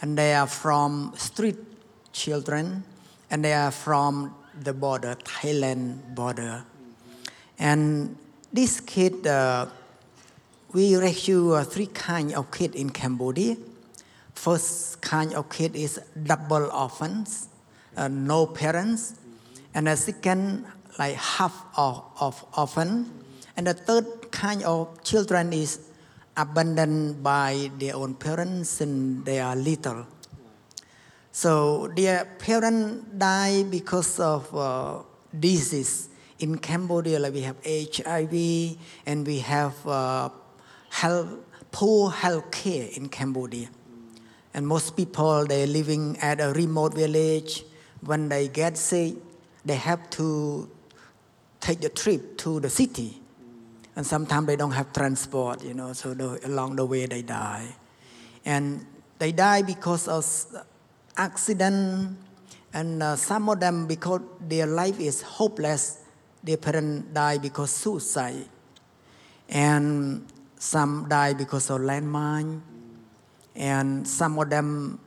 and 0.00 0.16
they 0.16 0.32
are 0.32 0.46
from 0.46 1.12
street 1.16 1.71
children, 2.12 2.84
and 3.30 3.44
they 3.44 3.52
are 3.52 3.70
from 3.70 4.34
the 4.60 4.72
border, 4.72 5.16
Thailand 5.24 6.14
border. 6.14 6.64
And 7.58 8.16
this 8.52 8.80
kid, 8.80 9.26
uh, 9.26 9.66
we 10.72 10.96
rescue 10.96 11.52
uh, 11.52 11.64
three 11.64 11.86
kinds 11.86 12.34
of 12.34 12.50
kid 12.50 12.74
in 12.74 12.90
Cambodia. 12.90 13.56
First 14.34 15.00
kind 15.00 15.34
of 15.34 15.48
kid 15.48 15.76
is 15.76 16.00
double 16.22 16.70
orphans, 16.72 17.48
uh, 17.96 18.08
no 18.08 18.46
parents, 18.46 19.14
and 19.74 19.86
the 19.86 19.96
second 19.96 20.66
like 20.98 21.16
half 21.16 21.64
of, 21.76 22.04
of 22.20 22.44
orphan, 22.56 23.10
and 23.56 23.66
the 23.66 23.74
third 23.74 24.30
kind 24.30 24.62
of 24.64 25.02
children 25.04 25.52
is 25.52 25.80
abandoned 26.36 27.22
by 27.22 27.70
their 27.78 27.96
own 27.96 28.14
parents 28.14 28.80
and 28.80 29.24
they 29.24 29.40
are 29.40 29.54
little. 29.54 30.06
So 31.32 31.88
their 31.96 32.26
parents 32.38 33.06
die 33.16 33.64
because 33.64 34.20
of 34.20 34.54
uh, 34.54 35.02
disease. 35.38 36.10
In 36.38 36.58
Cambodia, 36.58 37.18
like 37.18 37.32
we 37.32 37.40
have 37.42 37.56
HIV 37.64 38.76
and 39.06 39.26
we 39.26 39.38
have 39.38 39.86
uh, 39.86 40.28
health, 40.90 41.28
poor 41.70 42.10
health 42.10 42.50
care 42.50 42.88
in 42.96 43.08
Cambodia. 43.08 43.68
And 44.52 44.66
most 44.66 44.96
people, 44.96 45.46
they're 45.46 45.66
living 45.66 46.18
at 46.18 46.40
a 46.40 46.52
remote 46.52 46.94
village. 46.94 47.64
When 48.04 48.28
they 48.28 48.48
get 48.48 48.76
sick, 48.76 49.14
they 49.64 49.76
have 49.76 50.10
to 50.10 50.68
take 51.60 51.80
the 51.80 51.88
trip 51.88 52.36
to 52.38 52.60
the 52.60 52.68
city. 52.68 53.20
And 53.94 54.04
sometimes 54.04 54.48
they 54.48 54.56
don't 54.56 54.72
have 54.72 54.92
transport, 54.92 55.62
you 55.62 55.74
know, 55.74 55.92
so 55.92 56.12
the, 56.12 56.44
along 56.44 56.76
the 56.76 56.84
way 56.84 57.06
they 57.06 57.22
die. 57.22 57.74
And 58.44 58.84
they 59.18 59.32
die 59.32 59.62
because 59.62 60.08
of 60.08 60.24
accident, 61.16 62.16
and 62.72 63.02
uh, 63.02 63.16
some 63.16 63.48
of 63.48 63.60
them 63.60 63.86
because 63.86 64.20
their 64.40 64.66
life 64.66 64.98
is 65.00 65.22
hopeless, 65.22 65.98
their 66.42 66.56
parents 66.56 67.08
die 67.12 67.38
because 67.38 67.70
suicide, 67.70 68.48
and 69.48 70.26
some 70.56 71.06
die 71.08 71.34
because 71.34 71.70
of 71.70 71.80
landmine, 71.80 72.60
and 73.54 74.06
some 74.06 74.38
of 74.38 74.50
them, 74.50 74.98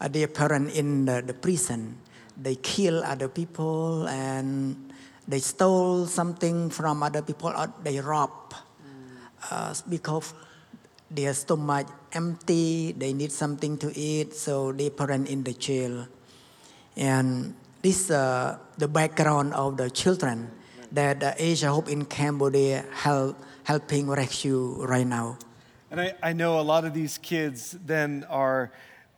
uh, 0.00 0.08
their 0.08 0.28
parents 0.28 0.74
in 0.74 1.04
the, 1.04 1.22
the 1.22 1.34
prison, 1.34 1.98
they 2.36 2.54
kill 2.56 3.02
other 3.04 3.28
people 3.28 4.08
and 4.08 4.92
they 5.28 5.38
stole 5.38 6.06
something 6.06 6.70
from 6.70 7.02
other 7.02 7.22
people 7.22 7.50
or 7.50 7.72
they 7.82 8.00
rob 8.00 8.54
uh, 9.50 9.74
because 9.88 10.34
their 11.10 11.34
stomach 11.34 11.86
empty, 12.12 12.92
they 12.92 13.12
need 13.12 13.32
something 13.32 13.76
to 13.78 13.90
eat, 13.98 14.34
so 14.34 14.72
they 14.72 14.90
parent 14.90 15.28
in 15.28 15.42
the 15.42 15.52
jail. 15.52 16.06
And 16.96 17.54
this 17.82 18.10
uh, 18.10 18.58
the 18.78 18.88
background 18.88 19.54
of 19.54 19.76
the 19.76 19.90
children 19.90 20.50
that 20.92 21.22
uh, 21.22 21.34
Asia 21.38 21.68
Hope 21.68 21.88
in 21.88 22.04
Cambodia 22.04 22.84
help, 22.92 23.36
helping 23.64 24.08
rescue 24.08 24.84
right 24.84 25.06
now. 25.06 25.38
And 25.90 26.00
I, 26.00 26.14
I 26.22 26.32
know 26.32 26.60
a 26.60 26.62
lot 26.62 26.84
of 26.84 26.94
these 26.94 27.18
kids 27.18 27.76
then 27.84 28.24
are 28.28 28.70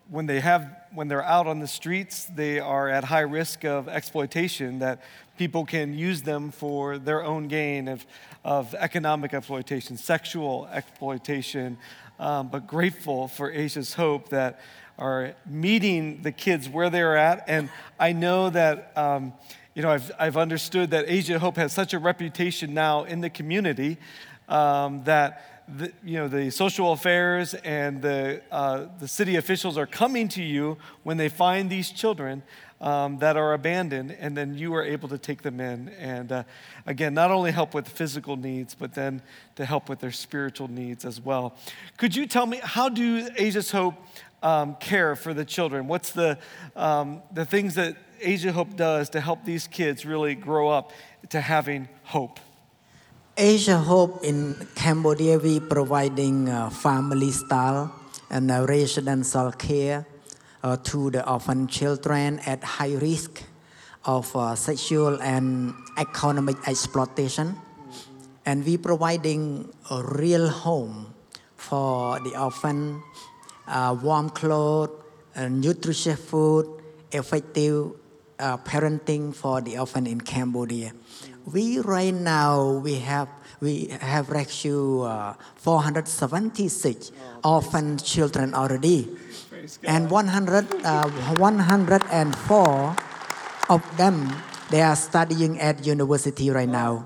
when 0.09 0.27
they 0.27 0.41
have 0.41 0.82
when 0.95 1.09
they're 1.09 1.25
out 1.25 1.47
on 1.47 1.61
the 1.61 1.67
streets, 1.67 2.25
they 2.25 2.61
are 2.61 2.89
at 2.89 3.05
high 3.05 3.21
risk 3.21 3.65
of 3.65 3.89
exploitation. 3.89 4.79
That 4.81 5.01
people 5.39 5.65
can 5.65 5.95
use 5.95 6.23
them 6.23 6.51
for 6.51 6.99
their 6.99 7.25
own 7.25 7.49
gain 7.49 7.89
of, 7.89 8.07
of 8.45 8.75
economic 8.75 9.35
exploitation, 9.35 9.97
sexual 9.97 10.69
exploitation. 10.73 11.79
Um, 12.19 12.49
but 12.49 12.67
grateful 12.67 13.29
for 13.29 13.51
Asia's 13.51 13.95
Hope 13.95 14.29
that 14.29 14.61
are 14.99 15.35
meeting 15.47 16.23
the 16.23 16.33
kids 16.33 16.69
where 16.69 16.91
they're 16.91 17.17
at. 17.17 17.45
And 17.49 17.71
I 17.99 18.13
know 18.13 18.51
that, 18.51 18.93
um, 18.97 19.33
you 19.75 19.83
know, 19.83 19.91
I've, 19.91 20.13
I've 20.19 20.37
understood 20.37 20.91
that 20.91 21.07
Asia 21.09 21.39
Hope 21.39 21.57
has 21.57 21.73
such 21.73 21.95
a 21.95 21.99
reputation 21.99 22.75
now 22.75 23.05
in 23.05 23.21
the 23.21 23.31
community 23.31 23.97
um, 24.49 25.03
that, 25.05 25.52
the, 25.69 25.93
you 26.05 26.19
know, 26.19 26.29
the 26.29 26.51
social 26.51 26.93
affairs 26.93 27.55
and 27.55 28.03
the, 28.03 28.43
uh, 28.51 28.87
the 28.99 29.09
city 29.09 29.37
officials 29.37 29.79
are 29.79 29.87
coming 29.87 30.29
to 30.29 30.43
you 30.43 30.79
when 31.03 31.17
they 31.17 31.29
find 31.29 31.71
these 31.71 31.91
children 31.91 32.43
um, 32.81 33.19
that 33.19 33.37
are 33.37 33.53
abandoned, 33.53 34.17
and 34.19 34.37
then 34.37 34.59
you 34.59 34.75
are 34.75 34.83
able 34.83 35.09
to 35.09 35.19
take 35.19 35.43
them 35.43 35.61
in. 35.61 35.89
And 35.91 36.33
uh, 36.33 36.43
again, 36.85 37.15
not 37.15 37.31
only 37.31 37.53
help 37.53 37.75
with 37.75 37.89
physical 37.89 38.37
needs, 38.37 38.75
but 38.75 38.95
then 38.95 39.23
to 39.55 39.65
help 39.65 39.89
with 39.89 40.01
their 40.01 40.11
spiritual 40.11 40.69
needs 40.69 41.05
as 41.05 41.21
well. 41.21 41.55
Could 41.97 42.17
you 42.17 42.27
tell 42.27 42.47
me, 42.47 42.61
how 42.63 42.89
do 42.89 43.29
Asia's 43.37 43.71
Hope 43.71 43.95
um, 44.43 44.75
care 44.77 45.15
for 45.15 45.33
the 45.33 45.45
children? 45.45 45.87
What's 45.87 46.11
the, 46.11 46.39
um, 46.75 47.23
the 47.33 47.45
things 47.45 47.77
that 47.77 47.97
Asia 48.21 48.53
Hope 48.53 48.77
does 48.77 49.11
to 49.11 49.21
help 49.21 49.45
these 49.45 49.69
kids 49.69 50.05
really 50.05 50.35
grow 50.35 50.69
up 50.69 50.91
to 51.31 51.41
having 51.41 51.89
hope? 52.03 52.41
Asia 53.37 53.79
Hope 53.79 54.23
in 54.23 54.53
Cambodia, 54.75 55.39
we 55.39 55.59
providing 55.59 56.51
uh, 56.51 56.69
family 56.69 57.31
style 57.31 57.91
and 58.29 58.51
uh, 58.51 58.67
residential 58.69 59.51
care 59.53 60.07
uh, 60.63 60.77
to 60.85 61.11
the 61.11 61.27
orphan 61.27 61.67
children 61.67 62.41
at 62.45 62.63
high 62.63 62.93
risk 62.93 63.43
of 64.05 64.29
uh, 64.37 64.55
sexual 64.55 65.17
and 65.23 65.73
economic 65.97 66.57
exploitation. 66.69 67.57
And 68.45 68.67
we 68.67 68.77
providing 68.77 69.73
a 69.91 70.03
real 70.03 70.51
home 70.51 71.15
for 71.57 72.21
the 72.21 72.39
orphan, 72.39 73.03
uh, 73.67 73.97
warm 74.03 74.29
clothes, 74.29 74.93
nutritious 75.49 76.21
food, 76.21 76.69
effective 77.11 77.93
uh, 78.39 78.59
parenting 78.59 79.35
for 79.35 79.63
the 79.63 79.79
orphan 79.79 80.07
in 80.07 80.21
Cambodia. 80.21 80.93
We 81.47 81.81
right 81.81 82.15
now 82.15 82.79
we 82.79 83.03
have 83.03 83.29
we 83.61 83.95
have 83.99 84.31
rescued 84.31 85.07
uh, 85.07 85.35
476 85.57 87.11
orphan 87.43 87.99
children 87.99 88.55
already. 88.55 89.09
And 89.85 90.11
100, 90.11 90.85
uh, 90.85 91.09
104 91.39 92.97
of 93.71 93.83
them 93.97 94.31
they 94.71 94.81
are 94.83 94.97
studying 94.97 95.61
at 95.61 95.85
university 95.87 96.51
right 96.51 96.69
now. 96.69 97.05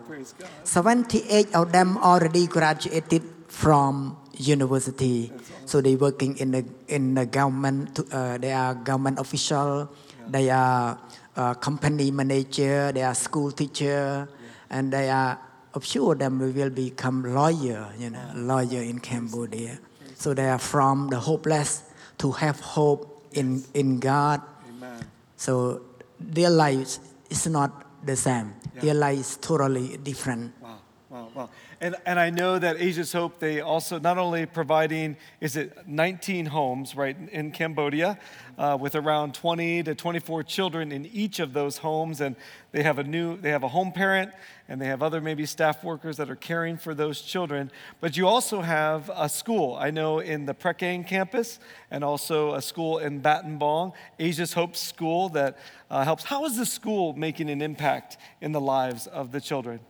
78 0.65 1.55
of 1.55 1.73
them 1.73 1.99
already 1.99 2.47
graduated 2.47 3.23
from 3.49 4.17
university. 4.39 5.33
So 5.67 5.81
they 5.81 5.97
working 5.97 6.37
in 6.39 6.53
the 6.53 6.63
in 6.87 7.15
the 7.15 7.27
government 7.27 7.99
uh, 8.13 8.39
they 8.39 8.53
are 8.53 8.75
government 8.75 9.19
official. 9.19 9.91
They 10.29 10.51
are 10.51 10.99
uh, 11.37 11.55
company 11.55 12.11
manager 12.11 12.93
they 12.93 13.03
are 13.03 13.15
school 13.15 13.53
teacher 13.53 14.29
and 14.71 14.93
they 14.93 15.09
are 15.11 15.39
a 15.75 15.81
few 15.81 16.11
of 16.11 16.19
them 16.19 16.39
will 16.39 16.71
become 16.71 17.23
lawyer 17.35 17.93
you 17.99 18.11
know 18.11 18.33
lawyer 18.35 18.83
in 18.83 18.99
cambodia 18.99 19.79
so 20.17 20.33
they 20.33 20.49
are 20.49 20.59
from 20.59 21.09
the 21.09 21.21
hopeless 21.21 21.83
to 22.19 22.33
have 22.33 22.59
hope 22.61 23.17
in, 23.33 23.63
in 23.75 24.01
God. 24.01 24.41
Amen. 24.69 25.05
So 25.37 25.83
their 26.19 26.51
lives 26.51 27.01
is 27.29 27.47
not 27.47 27.85
the 28.05 28.17
same. 28.17 28.55
Yeah. 28.75 28.81
Their 28.81 28.95
life 28.95 29.19
is 29.19 29.37
totally 29.37 29.99
different. 29.99 30.53
Wow, 30.61 30.79
wow, 31.11 31.29
wow. 31.35 31.51
And, 31.79 31.95
and 32.07 32.19
I 32.19 32.31
know 32.31 32.59
that 32.59 32.81
Asia's 32.81 33.13
Hope, 33.13 33.39
they 33.39 33.61
also 33.61 33.99
not 33.99 34.17
only 34.17 34.47
providing, 34.47 35.19
is 35.43 35.57
it 35.57 35.87
19 35.87 36.47
homes, 36.47 36.95
right, 36.95 37.15
in 37.31 37.51
Cambodia, 37.51 38.19
uh, 38.57 38.79
with 38.81 38.95
around 38.95 39.35
20 39.35 39.83
to 39.83 39.95
24 39.95 40.43
children 40.45 40.91
in 40.91 41.05
each 41.05 41.39
of 41.39 41.53
those 41.53 41.77
homes. 41.77 42.23
And 42.23 42.35
they 42.73 42.83
have 42.83 42.99
a 42.99 43.05
new, 43.05 43.37
they 43.37 43.51
have 43.51 43.63
a 43.63 43.69
home 43.69 43.93
parent, 43.93 44.33
and 44.69 44.81
they 44.81 44.87
have 44.87 45.03
other 45.03 45.21
maybe 45.21 45.45
staff 45.45 45.85
workers 45.85 46.17
that 46.17 46.31
are 46.31 46.37
caring 46.37 46.79
for 46.79 46.95
those 46.95 47.21
children. 47.21 47.71
But 48.01 48.17
you 48.17 48.27
also 48.27 48.63
have 48.63 49.11
a 49.15 49.29
school. 49.29 49.77
I 49.79 49.91
know 49.91 50.21
in 50.21 50.47
the 50.47 50.55
Prekeng 50.55 51.07
campus, 51.07 51.61
and 51.91 52.03
also 52.03 52.55
a 52.55 52.63
school 52.63 52.99
in 52.99 53.21
Battambang, 53.21 53.59
Bong, 53.59 53.93
Asia's 54.19 54.55
Hope 54.55 54.77
School 54.77 55.29
that 55.31 55.59
uh, 55.91 56.05
helps. 56.05 56.25
How 56.25 56.47
is 56.47 56.57
the 56.57 56.67
school 56.67 57.13
making 57.13 57.51
an 57.51 57.61
impact 57.61 58.17
in 58.41 58.53
the 58.53 58.61
lives 58.63 59.07
of 59.07 59.31
the 59.31 59.43
children? 59.43 59.81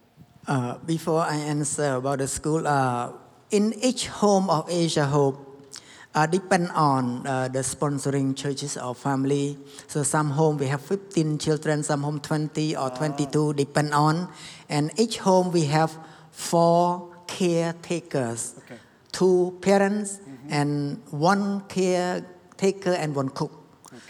Uh, 0.47 0.79
before 0.87 1.21
I 1.23 1.37
answer 1.37 1.95
about 1.97 2.19
the 2.19 2.29
school, 2.29 2.67
uh, 2.67 3.11
in 3.51 3.73
each 3.83 4.07
home 4.07 4.49
of 4.49 4.71
Asia 4.71 5.05
Hope, 5.05 5.43
uh, 6.15 6.25
depend 6.27 6.71
on 6.71 7.27
uh, 7.27 7.49
the 7.49 7.59
sponsoring 7.61 8.35
churches 8.37 8.77
or 8.77 8.95
family. 8.95 9.59
So 9.89 10.03
some 10.05 10.31
home 10.31 10.57
we 10.57 10.67
have 10.69 10.81
15 10.83 11.39
children, 11.39 11.83
some 11.83 12.03
home 12.03 12.21
20 12.21 12.77
or 12.77 12.91
22, 12.91 13.55
depend 13.55 13.93
on. 13.93 14.29
And 14.69 14.93
each 14.99 15.19
home 15.19 15.51
we 15.51 15.65
have 15.67 15.97
four 16.31 17.13
caretakers, 17.27 18.55
Okay. 18.59 18.79
two 19.13 19.59
parents 19.61 20.21
and 20.49 21.03
one 21.11 21.63
caretaker 21.69 22.93
and 22.93 23.15
one 23.17 23.31
cook. 23.31 23.51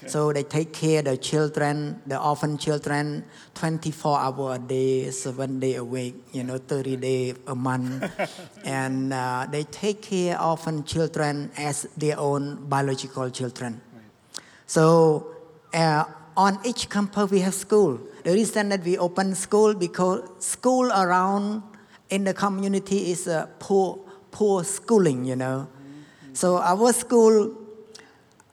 So 0.07 0.33
they 0.33 0.45
take 0.45 0.73
care 0.73 1.03
the 1.03 1.17
children, 1.17 2.01
the 2.07 2.21
orphan 2.21 2.59
children, 2.59 3.25
24 3.55 4.19
hours 4.21 4.57
a 4.57 4.59
day, 4.61 5.11
seven 5.11 5.59
day 5.59 5.75
a 5.75 5.85
week, 5.85 6.15
you 6.33 6.45
know, 6.45 6.59
30 6.59 6.97
day 6.97 7.35
a 7.47 7.55
month, 7.55 8.05
and 8.65 9.13
uh, 9.13 9.47
they 9.51 9.65
take 9.65 10.03
care 10.03 10.41
orphan 10.41 10.85
children 10.85 11.51
as 11.57 11.89
their 11.97 12.19
own 12.19 12.67
biological 12.69 13.31
children. 13.31 13.81
So 14.67 15.27
uh, 15.75 16.05
on 16.37 16.59
each 16.65 16.89
campus 16.89 17.31
we 17.31 17.41
have 17.41 17.55
school. 17.55 17.99
The 18.25 18.33
reason 18.33 18.69
that 18.71 18.85
we 18.85 18.99
open 18.99 19.35
school 19.35 19.75
because 19.75 20.23
school 20.39 20.91
around 20.93 21.63
in 22.11 22.25
the 22.25 22.35
community 22.35 23.11
is 23.11 23.27
uh, 23.27 23.47
poor, 23.59 23.99
poor 24.31 24.63
schooling, 24.65 25.25
you 25.25 25.37
know. 25.37 25.69
So 26.33 26.59
our 26.59 26.93
school 26.93 27.66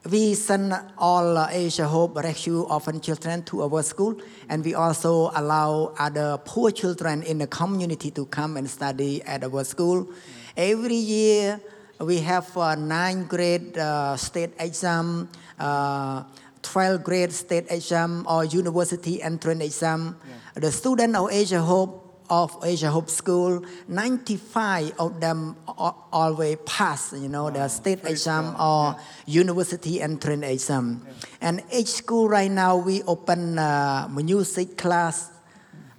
we 0.10 0.34
send 0.34 0.74
all 0.98 1.48
Asia 1.48 1.88
Hope 1.88 2.18
Rescue 2.18 2.62
Orphan 2.64 3.00
Children 3.00 3.44
to 3.44 3.64
our 3.64 3.82
school, 3.84 4.16
and 4.50 4.64
we 4.64 4.74
also 4.74 5.32
allow 5.36 5.94
other 5.98 6.38
poor 6.44 6.72
children 6.72 7.24
in 7.24 7.38
the 7.38 7.48
community 7.48 8.12
to 8.12 8.26
come 8.26 8.58
and 8.58 8.70
study 8.70 9.24
at 9.24 9.44
our 9.44 9.64
school. 9.64 10.10
Every 10.58 10.96
year, 10.96 11.62
we 12.00 12.20
have 12.20 12.56
uh, 12.58 12.76
nine 12.76 13.26
grade 13.26 13.78
uh, 13.78 14.18
state 14.18 14.52
exam, 14.60 15.30
uh, 15.58 16.24
12 16.62 17.04
grade 17.04 17.32
state 17.32 17.68
exam, 17.70 18.26
or 18.28 18.44
university 18.44 19.22
entrance 19.22 19.64
exam. 19.64 20.18
The 20.56 20.72
student 20.72 21.16
of 21.16 21.32
Asia 21.32 21.62
Hope 21.62 22.03
of 22.30 22.56
Asia 22.64 22.90
Hope 22.90 23.10
School, 23.10 23.64
95 23.88 24.94
of 25.00 25.20
them 25.20 25.56
always 25.68 26.58
pass, 26.66 27.14
you 27.14 27.28
know, 27.28 27.50
the 27.50 27.68
state 27.68 28.04
exam 28.06 28.56
or 28.60 28.96
university 29.26 30.02
entrance 30.02 30.46
exam. 30.46 31.06
And 31.42 31.64
each 31.72 31.90
school 31.90 32.30
right 32.30 32.52
now, 32.52 32.78
we 32.78 33.04
open 33.04 33.60
uh, 33.60 34.08
music 34.12 34.78
class 34.78 35.32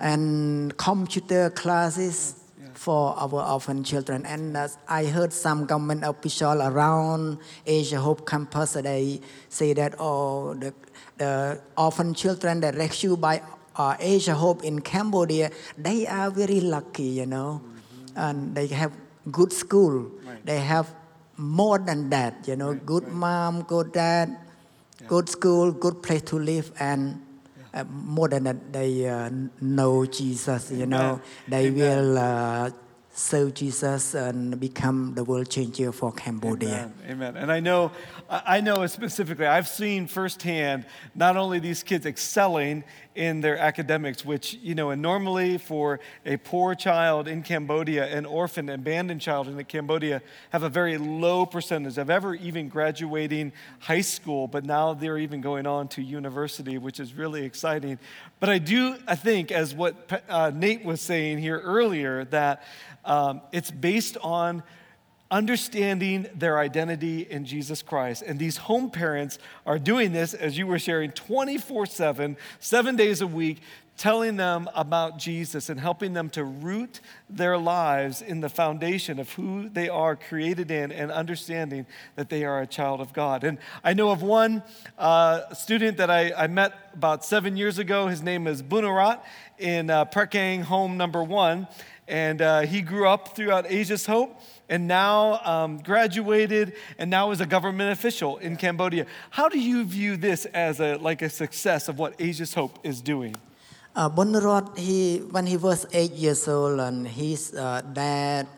and 0.00 0.76
computer 0.76 1.50
classes 1.50 2.44
for 2.74 3.14
our 3.16 3.52
orphan 3.52 3.82
children. 3.82 4.26
And 4.26 4.56
uh, 4.56 4.68
I 4.88 5.06
heard 5.06 5.32
some 5.32 5.64
government 5.66 6.04
official 6.04 6.60
around 6.60 7.38
Asia 7.66 7.98
Hope 7.98 8.26
campus, 8.26 8.74
they 8.74 9.20
say 9.48 9.72
that, 9.74 9.94
oh, 9.98 10.54
the, 10.54 10.74
the 11.16 11.60
orphan 11.76 12.12
children 12.14 12.60
that 12.60 12.74
rescued 12.74 13.20
by 13.20 13.40
uh, 13.76 13.96
Asia 13.98 14.34
Hope 14.34 14.62
in 14.64 14.80
Cambodia, 14.80 15.50
they 15.76 16.06
are 16.06 16.30
very 16.30 16.60
lucky, 16.60 17.04
you 17.20 17.26
know, 17.26 17.62
and 18.14 18.54
they 18.54 18.66
have 18.68 18.92
good 19.30 19.52
school. 19.52 20.10
Right. 20.26 20.44
They 20.44 20.60
have 20.60 20.94
more 21.36 21.78
than 21.78 22.10
that, 22.10 22.46
you 22.46 22.56
know, 22.56 22.74
good 22.74 23.08
mom, 23.08 23.62
good 23.62 23.92
dad, 23.92 24.36
good 25.08 25.28
school, 25.28 25.72
good 25.72 26.02
place 26.02 26.22
to 26.22 26.38
live, 26.38 26.70
and 26.78 27.20
uh, 27.74 27.84
more 27.84 28.28
than 28.28 28.44
that, 28.44 28.72
they 28.72 29.08
uh, 29.08 29.30
know 29.60 30.06
Jesus, 30.06 30.70
you 30.70 30.86
know, 30.86 31.20
they 31.48 31.66
Amen. 31.66 31.74
will 31.74 32.18
uh, 32.18 32.70
serve 33.16 33.54
Jesus 33.54 34.14
and 34.14 34.58
become 34.58 35.14
the 35.14 35.22
world 35.22 35.48
changer 35.48 35.92
for 35.92 36.10
Cambodia. 36.12 36.90
Amen. 37.04 37.10
Amen. 37.10 37.36
And 37.36 37.52
I 37.52 37.60
know, 37.60 37.92
I 38.28 38.60
know 38.60 38.84
specifically, 38.88 39.46
I've 39.46 39.68
seen 39.68 40.08
firsthand 40.08 40.84
not 41.14 41.36
only 41.36 41.60
these 41.60 41.84
kids 41.84 42.06
excelling 42.06 42.82
in 43.14 43.40
their 43.40 43.56
academics, 43.56 44.24
which, 44.24 44.54
you 44.54 44.74
know, 44.74 44.90
and 44.90 45.00
normally 45.00 45.58
for 45.58 46.00
a 46.26 46.36
poor 46.36 46.74
child 46.74 47.28
in 47.28 47.44
Cambodia, 47.44 48.06
an 48.06 48.26
orphan, 48.26 48.68
abandoned 48.68 49.20
child 49.20 49.46
in 49.46 49.64
Cambodia, 49.64 50.20
have 50.50 50.64
a 50.64 50.68
very 50.68 50.98
low 50.98 51.46
percentage 51.46 51.96
of 51.96 52.10
ever 52.10 52.34
even 52.34 52.68
graduating 52.68 53.52
high 53.78 54.00
school, 54.00 54.48
but 54.48 54.64
now 54.64 54.92
they're 54.92 55.18
even 55.18 55.40
going 55.40 55.66
on 55.66 55.86
to 55.86 56.02
university, 56.02 56.76
which 56.78 56.98
is 56.98 57.14
really 57.14 57.44
exciting. 57.44 57.96
But 58.44 58.50
I 58.50 58.58
do, 58.58 58.96
I 59.06 59.14
think, 59.14 59.50
as 59.50 59.74
what 59.74 60.22
uh, 60.28 60.52
Nate 60.54 60.84
was 60.84 61.00
saying 61.00 61.38
here 61.38 61.58
earlier, 61.60 62.26
that 62.26 62.62
um, 63.02 63.40
it's 63.52 63.70
based 63.70 64.18
on 64.18 64.62
understanding 65.30 66.26
their 66.34 66.58
identity 66.58 67.22
in 67.22 67.46
Jesus 67.46 67.80
Christ. 67.80 68.20
And 68.20 68.38
these 68.38 68.58
home 68.58 68.90
parents 68.90 69.38
are 69.64 69.78
doing 69.78 70.12
this, 70.12 70.34
as 70.34 70.58
you 70.58 70.66
were 70.66 70.78
sharing, 70.78 71.12
24 71.12 71.86
7, 71.86 72.36
seven 72.60 72.96
days 72.96 73.22
a 73.22 73.26
week, 73.26 73.62
telling 73.96 74.36
them 74.36 74.68
about 74.74 75.18
Jesus 75.18 75.68
and 75.68 75.78
helping 75.78 76.12
them 76.14 76.28
to 76.30 76.42
root 76.44 77.00
their 77.30 77.56
lives 77.56 78.22
in 78.22 78.40
the 78.40 78.48
foundation 78.48 79.18
of 79.18 79.32
who 79.32 79.68
they 79.68 79.88
are 79.88 80.16
created 80.16 80.70
in 80.70 80.90
and 80.90 81.12
understanding 81.12 81.86
that 82.16 82.28
they 82.28 82.44
are 82.44 82.60
a 82.60 82.66
child 82.66 83.00
of 83.00 83.12
God. 83.12 83.44
And 83.44 83.58
I 83.84 83.94
know 83.94 84.10
of 84.10 84.22
one 84.22 84.62
uh, 84.98 85.54
student 85.54 85.96
that 85.98 86.10
I, 86.10 86.32
I, 86.32 86.46
met 86.48 86.74
about 86.94 87.24
seven 87.24 87.56
years 87.56 87.78
ago. 87.78 88.08
His 88.08 88.22
name 88.22 88.46
is 88.46 88.62
Bunarat 88.62 89.20
in 89.58 89.90
uh, 89.90 90.04
Prekang 90.06 90.62
Home 90.62 90.96
Number 90.96 91.22
One. 91.22 91.68
And 92.06 92.42
uh, 92.42 92.60
he 92.62 92.82
grew 92.82 93.08
up 93.08 93.34
throughout 93.34 93.64
Asia's 93.70 94.04
Hope 94.04 94.38
and 94.68 94.86
now 94.86 95.40
um, 95.44 95.78
graduated 95.78 96.74
and 96.98 97.08
now 97.10 97.30
is 97.30 97.40
a 97.40 97.46
government 97.46 97.92
official 97.92 98.36
in 98.38 98.56
Cambodia. 98.56 99.06
How 99.30 99.48
do 99.48 99.58
you 99.58 99.84
view 99.84 100.16
this 100.16 100.44
as 100.46 100.80
a, 100.80 100.96
like 100.96 101.22
a 101.22 101.30
success 101.30 101.88
of 101.88 101.98
what 101.98 102.14
Asia's 102.18 102.52
Hope 102.52 102.78
is 102.82 103.00
doing? 103.00 103.34
Uh, 103.96 104.10
he, 104.76 105.18
when 105.30 105.46
he 105.46 105.56
was 105.56 105.86
eight 105.92 106.10
years 106.14 106.48
old 106.48 106.80
and 106.80 107.06
his 107.06 107.54
uh, 107.54 107.80
dad, 107.92 108.48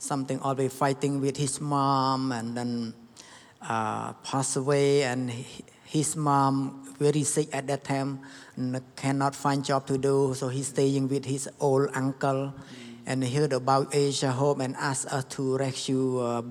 something 0.00 0.40
always 0.40 0.72
fighting 0.72 1.20
with 1.20 1.36
his 1.36 1.60
mom 1.60 2.32
and 2.32 2.56
then 2.56 2.92
uh, 3.62 4.12
passed 4.24 4.56
away 4.56 5.04
and 5.04 5.30
he, 5.30 5.64
his 5.84 6.16
mom 6.16 6.82
very 6.98 7.22
sick 7.22 7.48
at 7.52 7.68
that 7.68 7.84
time 7.84 8.18
cannot 8.96 9.36
find 9.36 9.64
job 9.64 9.86
to 9.86 9.96
do 9.96 10.34
so 10.34 10.48
he's 10.48 10.66
staying 10.66 11.06
with 11.06 11.24
his 11.26 11.48
old 11.60 11.88
uncle. 11.94 12.52
And 13.06 13.22
heard 13.22 13.52
about 13.52 13.94
Asia 13.94 14.30
Hope 14.32 14.60
and 14.60 14.74
asked 14.76 15.06
us 15.06 15.24
to 15.36 15.58
rescue 15.58 16.20
uh, 16.20 16.42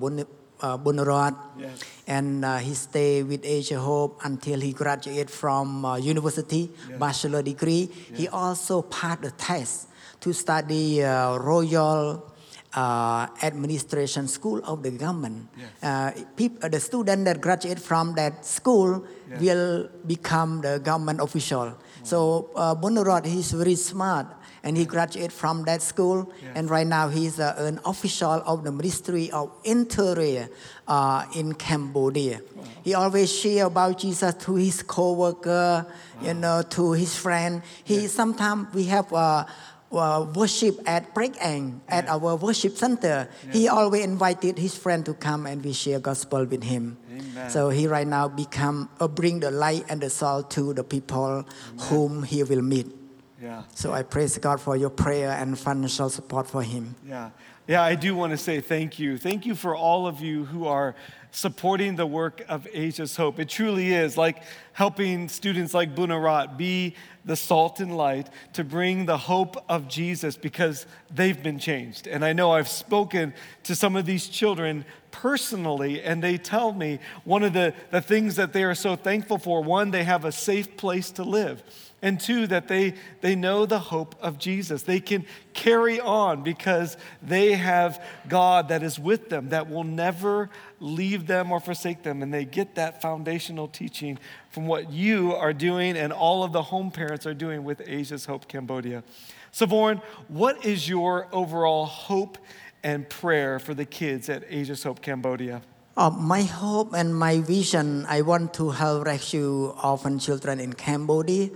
uh. 0.62 1.34
Yes. 1.58 1.84
And 2.06 2.44
uh, 2.44 2.58
he 2.58 2.74
stayed 2.74 3.26
with 3.28 3.44
Asia 3.44 3.78
Hope 3.78 4.20
until 4.24 4.60
he 4.60 4.72
graduated 4.72 5.30
from 5.30 5.84
uh, 5.84 5.96
university, 5.96 6.70
yes. 6.88 6.98
bachelor 6.98 7.42
degree. 7.42 7.90
Yes. 8.10 8.18
He 8.18 8.28
also 8.28 8.82
passed 8.82 9.22
the 9.22 9.30
test 9.32 9.88
to 10.20 10.32
study 10.32 11.02
uh, 11.02 11.36
Royal 11.38 12.32
uh, 12.74 13.26
Administration 13.42 14.28
School 14.28 14.60
of 14.64 14.82
the 14.82 14.90
government. 14.90 15.48
Yes. 15.56 15.68
Uh, 15.82 16.10
peop- 16.36 16.62
uh, 16.62 16.68
the 16.68 16.80
student 16.80 17.24
that 17.26 17.40
graduate 17.40 17.78
from 17.78 18.14
that 18.14 18.44
school 18.46 19.04
yes. 19.30 19.40
will 19.40 19.88
become 20.06 20.60
the 20.60 20.78
government 20.78 21.20
official. 21.20 21.66
Wow. 21.66 21.76
So 22.02 22.50
uh, 22.56 22.74
Bunarod, 22.74 23.26
he's 23.26 23.52
very 23.52 23.74
smart 23.74 24.26
and 24.62 24.76
he 24.76 24.84
graduated 24.84 25.32
from 25.32 25.64
that 25.64 25.82
school. 25.82 26.32
And 26.54 26.70
right 26.70 26.86
now 26.86 27.08
he's 27.08 27.40
uh, 27.40 27.54
an 27.58 27.80
official 27.84 28.42
of 28.46 28.64
the 28.64 28.72
Ministry 28.72 29.30
of 29.30 29.50
Interior 29.64 30.48
uh, 30.86 31.26
in 31.34 31.54
Cambodia. 31.54 32.40
Wow. 32.54 32.64
He 32.82 32.94
always 32.94 33.32
share 33.32 33.66
about 33.66 33.98
Jesus 33.98 34.34
to 34.46 34.54
his 34.54 34.82
co-worker, 34.82 35.86
wow. 35.86 36.26
you 36.26 36.34
know, 36.34 36.62
to 36.62 36.92
his 36.92 37.16
friend. 37.16 37.62
He 37.84 38.06
sometimes 38.06 38.72
we 38.74 38.84
have. 38.84 39.12
Uh, 39.12 39.44
uh, 39.92 40.26
worship 40.34 40.80
at 40.86 41.14
Prekang 41.14 41.80
at 41.86 42.08
our 42.08 42.36
worship 42.36 42.76
center. 42.78 43.28
He 43.52 43.68
always 43.68 44.02
invited 44.02 44.58
his 44.58 44.74
friend 44.74 45.04
to 45.04 45.12
come 45.12 45.46
and 45.46 45.62
we 45.62 45.74
share 45.74 46.00
gospel 46.00 46.46
with 46.46 46.64
him. 46.64 46.96
Amen. 47.12 47.50
So 47.50 47.68
he 47.68 47.86
right 47.86 48.06
now 48.06 48.28
become 48.28 48.88
uh, 49.00 49.08
bring 49.08 49.40
the 49.40 49.50
light 49.50 49.84
and 49.90 50.00
the 50.00 50.08
salt 50.08 50.50
to 50.52 50.72
the 50.72 50.84
people 50.84 51.44
Amen. 51.44 51.44
whom 51.88 52.22
he 52.22 52.42
will 52.42 52.62
meet. 52.62 53.01
Yeah. 53.42 53.64
So 53.74 53.92
I 53.92 54.04
praise 54.04 54.38
God 54.38 54.60
for 54.60 54.76
your 54.76 54.90
prayer 54.90 55.30
and 55.30 55.58
financial 55.58 56.08
support 56.08 56.48
for 56.48 56.62
him. 56.62 56.94
Yeah. 57.04 57.30
Yeah, 57.66 57.82
I 57.82 57.94
do 57.94 58.14
want 58.14 58.30
to 58.32 58.36
say 58.36 58.60
thank 58.60 58.98
you. 58.98 59.18
Thank 59.18 59.46
you 59.46 59.54
for 59.54 59.74
all 59.74 60.06
of 60.06 60.20
you 60.20 60.44
who 60.44 60.66
are 60.66 60.94
supporting 61.32 61.96
the 61.96 62.06
work 62.06 62.44
of 62.48 62.68
Asia's 62.72 63.16
Hope. 63.16 63.38
It 63.38 63.48
truly 63.48 63.94
is 63.94 64.16
like 64.16 64.42
helping 64.72 65.28
students 65.28 65.72
like 65.72 65.94
Bunarat 65.94 66.56
be 66.56 66.94
the 67.24 67.36
salt 67.36 67.80
and 67.80 67.96
light 67.96 68.28
to 68.52 68.64
bring 68.64 69.06
the 69.06 69.16
hope 69.16 69.64
of 69.68 69.88
Jesus 69.88 70.36
because 70.36 70.86
they've 71.10 71.40
been 71.40 71.58
changed. 71.58 72.06
And 72.06 72.24
I 72.24 72.32
know 72.32 72.52
I've 72.52 72.68
spoken 72.68 73.32
to 73.62 73.74
some 73.74 73.96
of 73.96 74.06
these 74.06 74.28
children 74.28 74.84
personally, 75.10 76.02
and 76.02 76.22
they 76.22 76.36
tell 76.36 76.72
me 76.72 76.98
one 77.24 77.42
of 77.42 77.52
the, 77.52 77.74
the 77.90 78.00
things 78.00 78.36
that 78.36 78.52
they 78.52 78.64
are 78.64 78.74
so 78.74 78.96
thankful 78.96 79.38
for 79.38 79.62
one, 79.62 79.90
they 79.90 80.04
have 80.04 80.24
a 80.24 80.32
safe 80.32 80.76
place 80.76 81.10
to 81.12 81.22
live 81.22 81.62
and 82.02 82.18
two, 82.18 82.48
that 82.48 82.66
they, 82.66 82.94
they 83.20 83.36
know 83.36 83.64
the 83.64 83.78
hope 83.78 84.16
of 84.20 84.36
Jesus. 84.36 84.82
They 84.82 84.98
can 84.98 85.24
carry 85.54 86.00
on 86.00 86.42
because 86.42 86.96
they 87.22 87.52
have 87.52 88.04
God 88.28 88.68
that 88.68 88.82
is 88.82 88.98
with 88.98 89.28
them, 89.28 89.50
that 89.50 89.70
will 89.70 89.84
never 89.84 90.50
leave 90.80 91.28
them 91.28 91.52
or 91.52 91.60
forsake 91.60 92.02
them. 92.02 92.20
And 92.20 92.34
they 92.34 92.44
get 92.44 92.74
that 92.74 93.00
foundational 93.00 93.68
teaching 93.68 94.18
from 94.50 94.66
what 94.66 94.90
you 94.92 95.32
are 95.34 95.52
doing 95.52 95.96
and 95.96 96.12
all 96.12 96.42
of 96.42 96.52
the 96.52 96.62
home 96.62 96.90
parents 96.90 97.24
are 97.24 97.34
doing 97.34 97.62
with 97.62 97.80
Asia's 97.86 98.26
Hope 98.26 98.48
Cambodia. 98.48 99.04
So, 99.52 99.66
Vorn, 99.66 100.02
what 100.26 100.64
is 100.64 100.88
your 100.88 101.28
overall 101.32 101.86
hope 101.86 102.36
and 102.82 103.08
prayer 103.08 103.60
for 103.60 103.74
the 103.74 103.84
kids 103.84 104.28
at 104.28 104.42
Asia's 104.48 104.82
Hope 104.82 105.02
Cambodia? 105.02 105.62
Uh, 105.94 106.08
my 106.08 106.40
hope 106.40 106.94
and 106.94 107.14
my 107.14 107.40
vision, 107.40 108.06
I 108.08 108.22
want 108.22 108.54
to 108.54 108.70
help 108.70 109.04
rescue 109.04 109.76
orphan 109.84 110.18
children 110.18 110.58
in 110.58 110.72
Cambodia 110.72 111.50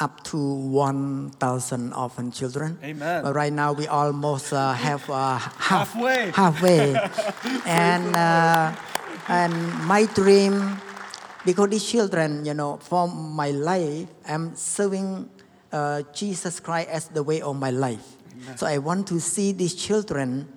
up 0.00 0.24
to 0.24 0.38
1,000 0.38 1.92
orphan 1.92 2.32
children. 2.32 2.78
Amen. 2.82 3.22
But 3.22 3.34
right 3.34 3.52
now 3.52 3.74
we 3.74 3.86
almost 3.86 4.54
uh, 4.54 4.72
have 4.72 5.04
uh, 5.10 5.36
half, 5.36 5.92
halfway. 5.92 6.30
Halfway. 6.34 6.96
and, 7.66 8.16
uh, 8.16 8.74
and 9.28 9.52
my 9.84 10.06
dream, 10.06 10.80
because 11.44 11.68
these 11.68 11.84
children, 11.84 12.46
you 12.46 12.54
know, 12.54 12.78
for 12.78 13.06
my 13.06 13.50
life, 13.50 14.08
I'm 14.26 14.56
serving 14.56 15.28
uh, 15.70 16.00
Jesus 16.14 16.60
Christ 16.60 16.88
as 16.88 17.08
the 17.08 17.22
way 17.22 17.42
of 17.42 17.56
my 17.56 17.70
life. 17.70 18.16
Amen. 18.32 18.56
So 18.56 18.66
I 18.66 18.78
want 18.78 19.06
to 19.08 19.20
see 19.20 19.52
these 19.52 19.74
children 19.74 20.48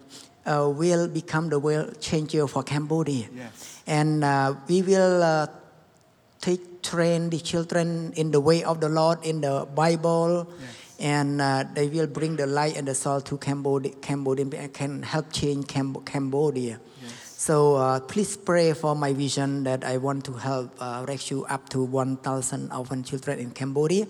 uh, 0.45 0.69
will 0.69 1.07
become 1.07 1.49
the 1.49 1.59
world 1.59 1.99
changer 1.99 2.47
for 2.47 2.63
Cambodia. 2.63 3.27
Yes. 3.33 3.81
And 3.87 4.23
uh, 4.23 4.55
we 4.67 4.81
will 4.81 5.49
take 6.41 6.81
train 6.81 7.29
the 7.29 7.39
children 7.39 8.13
in 8.15 8.29
the 8.29 8.39
way 8.39 8.63
of 8.63 8.79
the 8.79 8.89
Lord 8.89 9.25
in 9.25 9.41
the 9.41 9.67
Bible. 9.73 10.47
Yes. 10.59 10.69
And 10.97 11.41
uh, 11.41 11.65
they 11.73 11.89
will 11.89 12.07
bring 12.07 12.37
the 12.37 12.47
light 12.47 12.77
and 12.77 12.87
the 12.87 12.95
salt 12.95 13.25
to 13.27 13.37
Cambodia, 13.37 13.91
Cambodia 14.01 14.45
and 14.45 14.73
can 14.73 15.03
help 15.03 15.33
change 15.33 15.67
Cambodia. 15.67 16.79
Yes. 17.01 17.11
So 17.37 17.75
uh, 17.75 17.99
please 17.99 18.37
pray 18.37 18.71
for 18.73 18.95
my 18.95 19.11
vision 19.11 19.65
that 19.65 19.83
I 19.83 19.97
want 19.97 20.23
to 20.25 20.33
help 20.33 20.71
uh, 20.79 21.05
rescue 21.07 21.43
up 21.49 21.67
to 21.69 21.83
1,000 21.83 22.71
orphan 22.71 23.03
children 23.03 23.39
in 23.39 23.51
Cambodia. 23.51 24.07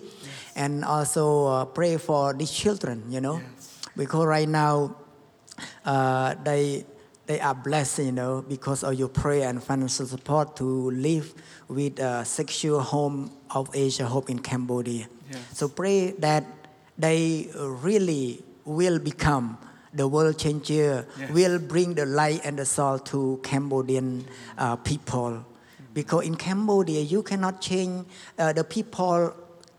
And 0.54 0.84
also 0.84 1.46
uh, 1.46 1.64
pray 1.64 1.96
for 1.96 2.32
these 2.34 2.52
children, 2.52 3.02
you 3.10 3.20
know, 3.20 3.40
because 3.96 4.24
right 4.24 4.48
now 4.48 4.94
uh, 5.84 6.34
they 6.44 6.84
they 7.26 7.40
are 7.40 7.54
blessed, 7.54 7.98
you 7.98 8.12
know, 8.12 8.42
because 8.46 8.84
of 8.84 8.94
your 8.94 9.08
prayer 9.08 9.48
and 9.48 9.62
financial 9.62 10.06
support 10.06 10.56
to 10.56 10.90
live 10.92 11.34
with 11.68 11.98
a 11.98 12.24
sexual 12.24 12.80
home 12.80 13.30
of 13.50 13.68
Asia 13.74 14.06
Hope 14.06 14.30
in 14.30 14.38
Cambodia. 14.38 15.08
Yes. 15.30 15.40
So 15.52 15.68
pray 15.68 16.12
that 16.18 16.44
they 16.96 17.50
really 17.54 18.44
will 18.64 18.98
become 18.98 19.58
the 19.92 20.06
world 20.06 20.38
changer, 20.38 21.06
yes. 21.18 21.30
will 21.30 21.58
bring 21.58 21.94
the 21.94 22.06
light 22.06 22.42
and 22.44 22.58
the 22.58 22.64
salt 22.64 23.06
to 23.06 23.40
Cambodian 23.42 24.24
uh, 24.58 24.76
people. 24.76 25.44
Because 25.94 26.26
in 26.26 26.36
Cambodia, 26.36 27.00
you 27.00 27.22
cannot 27.22 27.60
change 27.60 28.06
uh, 28.38 28.52
the 28.52 28.62
people 28.62 29.32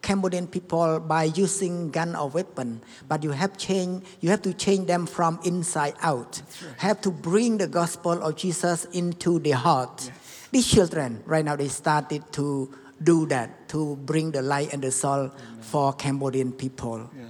Cambodian 0.08 0.48
people 0.48 1.02
by 1.02 1.26
using 1.26 1.92
gun 1.92 2.16
or 2.16 2.30
weapon, 2.30 2.82
but 3.10 3.24
you 3.24 3.32
have 3.32 3.58
change. 3.58 4.06
You 4.22 4.30
have 4.30 4.42
to 4.44 4.54
change 4.54 4.88
them 4.88 5.06
from 5.06 5.38
inside 5.44 5.96
out. 6.02 6.42
Right. 6.64 6.78
Have 6.78 7.02
to 7.02 7.12
bring 7.12 7.58
the 7.58 7.68
gospel 7.68 8.14
of 8.24 8.38
Jesus 8.38 8.86
into 8.94 9.38
the 9.40 9.52
heart. 9.52 10.06
Yes. 10.06 10.48
These 10.52 10.68
children, 10.68 11.22
right 11.26 11.44
now, 11.44 11.58
they 11.58 11.68
started 11.68 12.24
to 12.40 12.74
do 13.04 13.26
that 13.26 13.68
to 13.68 13.98
bring 13.98 14.32
the 14.32 14.42
light 14.42 14.72
and 14.72 14.82
the 14.82 14.92
soul 14.92 15.28
Amen. 15.28 15.34
for 15.60 15.92
Cambodian 15.92 16.54
people. 16.54 17.10
Yeah. 17.14 17.26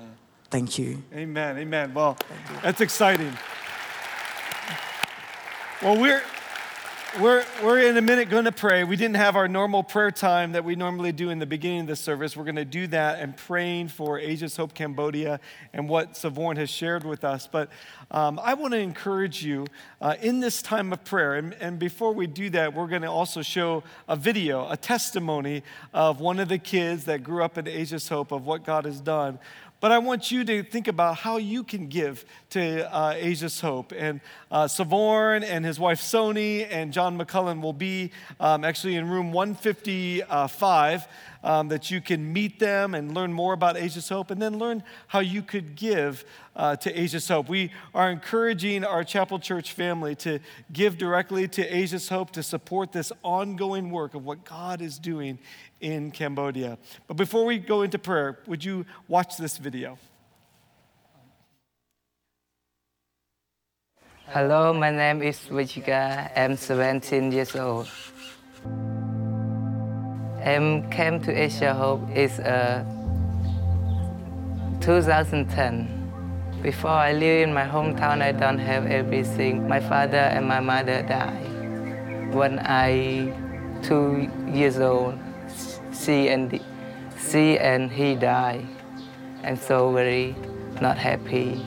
Thank 0.52 0.78
you. 0.78 1.02
Amen. 1.16 1.58
Amen. 1.58 1.96
Well, 1.96 2.16
that's 2.62 2.80
exciting. 2.80 3.34
Well, 5.82 6.00
we're 6.00 6.22
we're, 7.20 7.44
we're 7.64 7.80
in 7.80 7.98
a 7.98 8.02
minute 8.02 8.30
going 8.30 8.46
to 8.46 8.52
pray. 8.52 8.84
We 8.84 8.96
didn't 8.96 9.16
have 9.16 9.36
our 9.36 9.48
normal 9.48 9.82
prayer 9.82 10.12
time 10.12 10.52
that 10.52 10.64
we 10.64 10.76
normally 10.76 11.12
do 11.12 11.30
in 11.30 11.40
the 11.40 11.46
beginning 11.46 11.82
of 11.82 11.88
the 11.88 11.96
service. 11.96 12.38
We're 12.38 12.44
going 12.44 12.58
to 12.58 12.66
do 12.66 12.86
that 12.88 13.20
and 13.20 13.36
praying 13.36 13.88
for 13.88 14.20
Asia's 14.20 14.56
Hope 14.56 14.74
Cambodia 14.74 15.40
and 15.74 15.90
what 15.90 16.14
Savorn 16.14 16.58
has 16.58 16.70
shared 16.70 17.04
with 17.04 17.24
us. 17.24 17.48
But 17.52 17.70
um, 18.12 18.40
I 18.44 18.54
want 18.54 18.74
to 18.74 18.80
encourage 18.80 19.44
you 19.44 19.66
uh, 20.00 20.16
in 20.22 20.42
this 20.42 20.62
time 20.62 20.94
of 20.94 21.04
prayer. 21.06 21.36
And, 21.36 21.54
and 21.60 21.80
before 21.80 22.14
we 22.14 22.28
do 22.28 22.50
that, 22.52 22.74
we're 22.74 22.88
going 22.88 23.02
to 23.02 23.12
also 23.12 23.42
show 23.42 23.84
a 24.08 24.16
video, 24.16 24.70
a 24.70 24.78
testimony 24.78 25.64
of 25.94 26.20
one 26.20 26.40
of 26.40 26.50
the 26.50 26.60
kids 26.60 27.06
that 27.06 27.24
grew 27.24 27.44
up 27.44 27.58
in 27.58 27.68
Asia's 27.68 28.08
Hope 28.08 28.32
of 28.32 28.46
what 28.46 28.64
God 28.64 28.86
has 28.86 29.00
done. 29.00 29.40
But 29.80 29.92
I 29.92 30.00
want 30.00 30.32
you 30.32 30.44
to 30.44 30.64
think 30.64 30.88
about 30.88 31.18
how 31.18 31.38
you 31.38 31.64
can 31.64 31.88
give 31.88 32.26
to 32.50 32.92
uh, 32.92 33.14
Asia's 33.16 33.62
Hope. 33.62 33.94
And 33.96 34.22
uh, 34.50 34.66
Savorn 34.66 35.44
and 35.44 35.64
his 35.64 35.80
wife 35.80 36.02
Sony 36.02 36.68
and 36.70 36.92
John 36.92 37.16
McCullen 37.18 37.62
will 37.62 37.74
be 37.74 38.12
um, 38.40 38.64
actually 38.64 38.96
in 38.96 39.08
room 39.08 39.32
155 39.32 41.08
um, 41.44 41.68
that 41.68 41.92
you 41.92 42.02
can 42.02 42.34
meet 42.34 42.60
them 42.60 42.96
and 42.96 43.14
learn 43.14 43.32
more 43.32 43.54
about 43.54 43.78
Asia's 43.78 44.10
Hope 44.10 44.32
and 44.32 44.42
then 44.42 44.58
learn 44.58 44.82
how 45.08 45.20
you 45.20 45.44
could 45.44 45.76
give 45.76 46.26
uh, 46.56 46.76
to 46.78 47.00
Asia's 47.00 47.28
Hope. 47.28 47.48
We 47.48 47.72
are 47.94 48.10
encouraging 48.10 48.84
our 48.84 49.04
Chapel 49.04 49.38
Church 49.38 49.74
family 49.74 50.16
to 50.16 50.40
give 50.74 50.98
directly 50.98 51.48
to 51.50 51.76
Asia's 51.76 52.10
Hope 52.10 52.32
to 52.32 52.42
support 52.42 52.92
this 52.92 53.12
ongoing 53.24 53.92
work 53.92 54.16
of 54.16 54.26
what 54.26 54.44
God 54.44 54.82
is 54.82 54.98
doing 54.98 55.38
in 55.82 56.12
Cambodia. 56.12 56.78
But 57.08 57.18
before 57.18 57.46
we 57.46 57.60
go 57.60 57.82
into 57.82 58.00
prayer, 58.00 58.40
would 58.48 58.64
you 58.64 58.86
watch 59.08 59.38
this 59.38 59.58
video? 59.58 59.98
Hello, 64.28 64.74
my 64.74 64.92
name 64.92 65.22
is 65.22 65.40
Vijika. 65.50 66.30
I'm 66.36 66.58
17 66.58 67.32
years 67.32 67.56
old. 67.56 67.88
I 70.44 70.84
came 70.92 71.22
to 71.22 71.32
Asia 71.32 71.74
Hope 71.74 72.10
is 72.14 72.40
uh, 72.40 72.84
2010. 74.82 76.60
Before 76.62 76.92
I 76.92 77.14
live 77.14 77.48
in 77.48 77.54
my 77.54 77.66
hometown, 77.66 78.22
I 78.22 78.32
don't 78.32 78.60
have 78.60 78.86
everything. 78.88 79.68
My 79.68 79.80
father 79.80 80.18
and 80.18 80.48
my 80.48 80.60
mother 80.60 81.04
died 81.04 82.34
when 82.34 82.60
I 82.60 83.34
two 83.82 84.30
years 84.52 84.80
old. 84.80 85.18
She 86.00 86.30
and 86.30 86.60
she 87.30 87.58
and 87.58 87.92
he 87.92 88.16
died. 88.16 88.66
I'm 89.44 89.58
so 89.58 89.92
very 89.92 90.36
not 90.82 90.98
happy, 90.98 91.66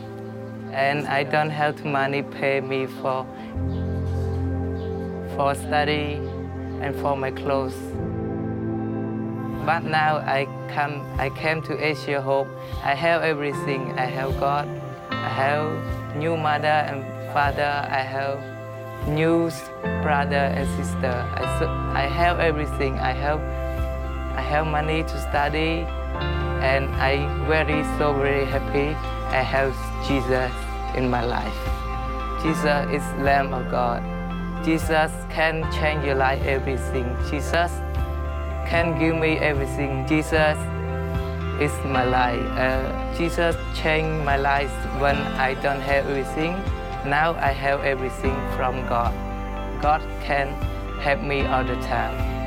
and 0.73 1.07
I 1.07 1.25
don't 1.25 1.51
have 1.51 1.85
money 1.85 2.23
pay 2.23 2.61
me 2.61 2.87
for 2.87 3.27
for 5.37 5.55
study 5.55 6.21
and 6.81 6.95
for 6.97 7.17
my 7.17 7.31
clothes. 7.31 7.77
But 9.67 9.85
now 9.85 10.17
I 10.19 10.47
come, 10.75 11.05
I 11.19 11.31
came 11.31 11.61
to 11.63 11.77
Asia 11.77 12.21
Hope. 12.21 12.49
I 12.83 12.95
have 12.95 13.23
everything. 13.23 13.93
I 13.99 14.07
have 14.07 14.39
God. 14.41 14.67
I 15.11 15.29
have 15.29 16.17
new 16.17 16.37
mother 16.37 16.67
and 16.67 17.05
father. 17.33 17.87
I 17.91 18.01
have 18.01 18.41
new 19.07 19.51
brother 20.03 20.51
and 20.57 20.69
sister. 20.77 21.13
I, 21.37 22.05
I 22.05 22.07
have 22.07 22.41
everything. 22.41 22.99
I 22.99 23.13
have, 23.13 23.41
I 24.37 24.41
have 24.41 24.67
money 24.67 25.03
to 25.03 25.21
study, 25.29 25.87
and 26.63 26.89
I 26.97 27.27
very 27.47 27.85
so 27.99 28.13
very 28.15 28.45
happy. 28.45 28.95
I 29.31 29.43
have 29.43 29.75
Jesus 30.07 30.53
in 30.97 31.11
my 31.11 31.25
life. 31.25 31.61
Jesus 32.43 32.89
is 32.91 33.05
Lamb 33.23 33.53
of 33.53 33.71
God. 33.71 34.03
Jesus 34.65 35.13
can 35.31 35.71
change 35.73 36.05
your 36.05 36.17
life, 36.17 36.43
everything. 36.45 37.17
Jesus 37.31 37.73
can 38.69 38.99
give 38.99 39.17
me 39.17 39.39
everything. 39.39 40.07
Jesus 40.07 40.57
is 41.61 41.73
my 41.85 42.05
life. 42.05 42.41
Uh, 42.57 43.17
Jesus 43.17 43.57
changed 43.75 44.25
my 44.25 44.37
life 44.37 44.73
when 45.01 45.17
I 45.37 45.55
don't 45.55 45.81
have 45.81 46.09
everything. 46.09 46.53
Now 47.05 47.35
I 47.35 47.53
have 47.53 47.85
everything 47.85 48.37
from 48.57 48.87
God. 48.87 49.13
God 49.83 50.03
can 50.23 50.49
help 51.01 51.23
me 51.23 51.47
all 51.47 51.65
the 51.65 51.77
time. 51.77 52.40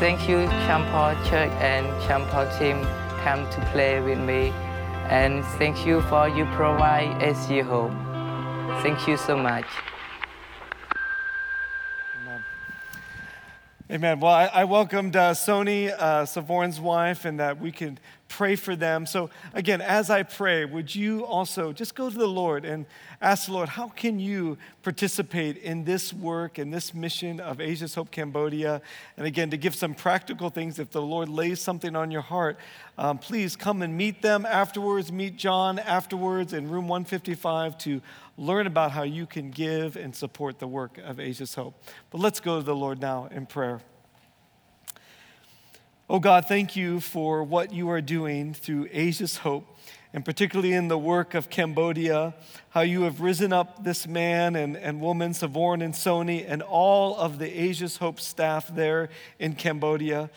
Thank 0.00 0.30
you, 0.30 0.38
Champol 0.64 1.14
Church 1.28 1.52
and 1.60 1.86
Champol 2.04 2.48
team 2.58 2.82
come 3.22 3.48
to 3.50 3.60
play 3.70 4.00
with 4.00 4.18
me. 4.18 4.48
And 5.10 5.44
thank 5.58 5.84
you 5.84 6.00
for 6.08 6.26
you 6.26 6.46
provide 6.56 7.22
Asia 7.22 7.62
Hope. 7.62 7.92
Thank 8.82 9.06
you 9.06 9.18
so 9.18 9.36
much. 9.36 9.66
Amen. 13.90 14.20
Well, 14.20 14.32
I, 14.32 14.46
I 14.46 14.64
welcomed 14.64 15.16
uh, 15.16 15.34
Sony, 15.34 15.92
uh, 15.92 16.24
Savorn's 16.24 16.80
wife, 16.80 17.26
and 17.26 17.38
that 17.38 17.60
we 17.60 17.70
could 17.70 18.00
pray 18.30 18.56
for 18.56 18.74
them. 18.74 19.04
So, 19.04 19.28
again, 19.52 19.82
as 19.82 20.08
I 20.08 20.22
pray, 20.22 20.64
would 20.64 20.94
you 20.94 21.26
also 21.26 21.72
just 21.72 21.94
go 21.94 22.08
to 22.08 22.16
the 22.16 22.28
Lord 22.28 22.64
and 22.64 22.86
ask 23.20 23.46
the 23.46 23.52
Lord, 23.52 23.68
how 23.68 23.88
can 23.88 24.18
you 24.18 24.56
participate 24.82 25.58
in 25.58 25.84
this 25.84 26.14
work 26.14 26.56
and 26.56 26.72
this 26.72 26.94
mission 26.94 27.40
of 27.40 27.60
Asia's 27.60 27.94
Hope 27.94 28.10
Cambodia? 28.10 28.80
And 29.18 29.26
again, 29.26 29.50
to 29.50 29.58
give 29.58 29.74
some 29.74 29.94
practical 29.94 30.48
things, 30.48 30.78
if 30.78 30.90
the 30.90 31.02
Lord 31.02 31.28
lays 31.28 31.60
something 31.60 31.94
on 31.94 32.10
your 32.10 32.22
heart, 32.22 32.56
um, 32.96 33.18
please 33.18 33.56
come 33.56 33.82
and 33.82 33.96
meet 33.96 34.22
them 34.22 34.46
afterwards. 34.46 35.10
Meet 35.10 35.36
John 35.36 35.78
afterwards 35.80 36.52
in 36.52 36.70
room 36.70 36.86
155 36.86 37.76
to 37.78 38.00
learn 38.38 38.66
about 38.66 38.92
how 38.92 39.02
you 39.02 39.26
can 39.26 39.50
give 39.50 39.96
and 39.96 40.14
support 40.14 40.60
the 40.60 40.68
work 40.68 40.98
of 40.98 41.18
Asia's 41.18 41.54
Hope. 41.56 41.74
But 42.10 42.20
let's 42.20 42.38
go 42.40 42.58
to 42.58 42.64
the 42.64 42.76
Lord 42.76 43.00
now 43.00 43.28
in 43.32 43.46
prayer. 43.46 43.80
Oh 46.12 46.18
God, 46.18 46.46
thank 46.46 46.74
you 46.74 46.98
for 46.98 47.44
what 47.44 47.72
you 47.72 47.88
are 47.90 48.00
doing 48.00 48.52
through 48.52 48.88
Asia's 48.90 49.36
Hope, 49.36 49.64
and 50.12 50.24
particularly 50.24 50.72
in 50.72 50.88
the 50.88 50.98
work 50.98 51.34
of 51.34 51.50
Cambodia, 51.50 52.34
how 52.70 52.80
you 52.80 53.02
have 53.02 53.20
risen 53.20 53.52
up 53.52 53.84
this 53.84 54.08
man 54.08 54.56
and, 54.56 54.76
and 54.76 55.00
woman, 55.00 55.30
Savorn 55.34 55.84
and 55.84 55.94
Sony, 55.94 56.44
and 56.44 56.62
all 56.62 57.16
of 57.16 57.38
the 57.38 57.46
Asia's 57.46 57.98
Hope 57.98 58.18
staff 58.18 58.74
there 58.74 59.08
in 59.38 59.54
Cambodia. 59.54 60.30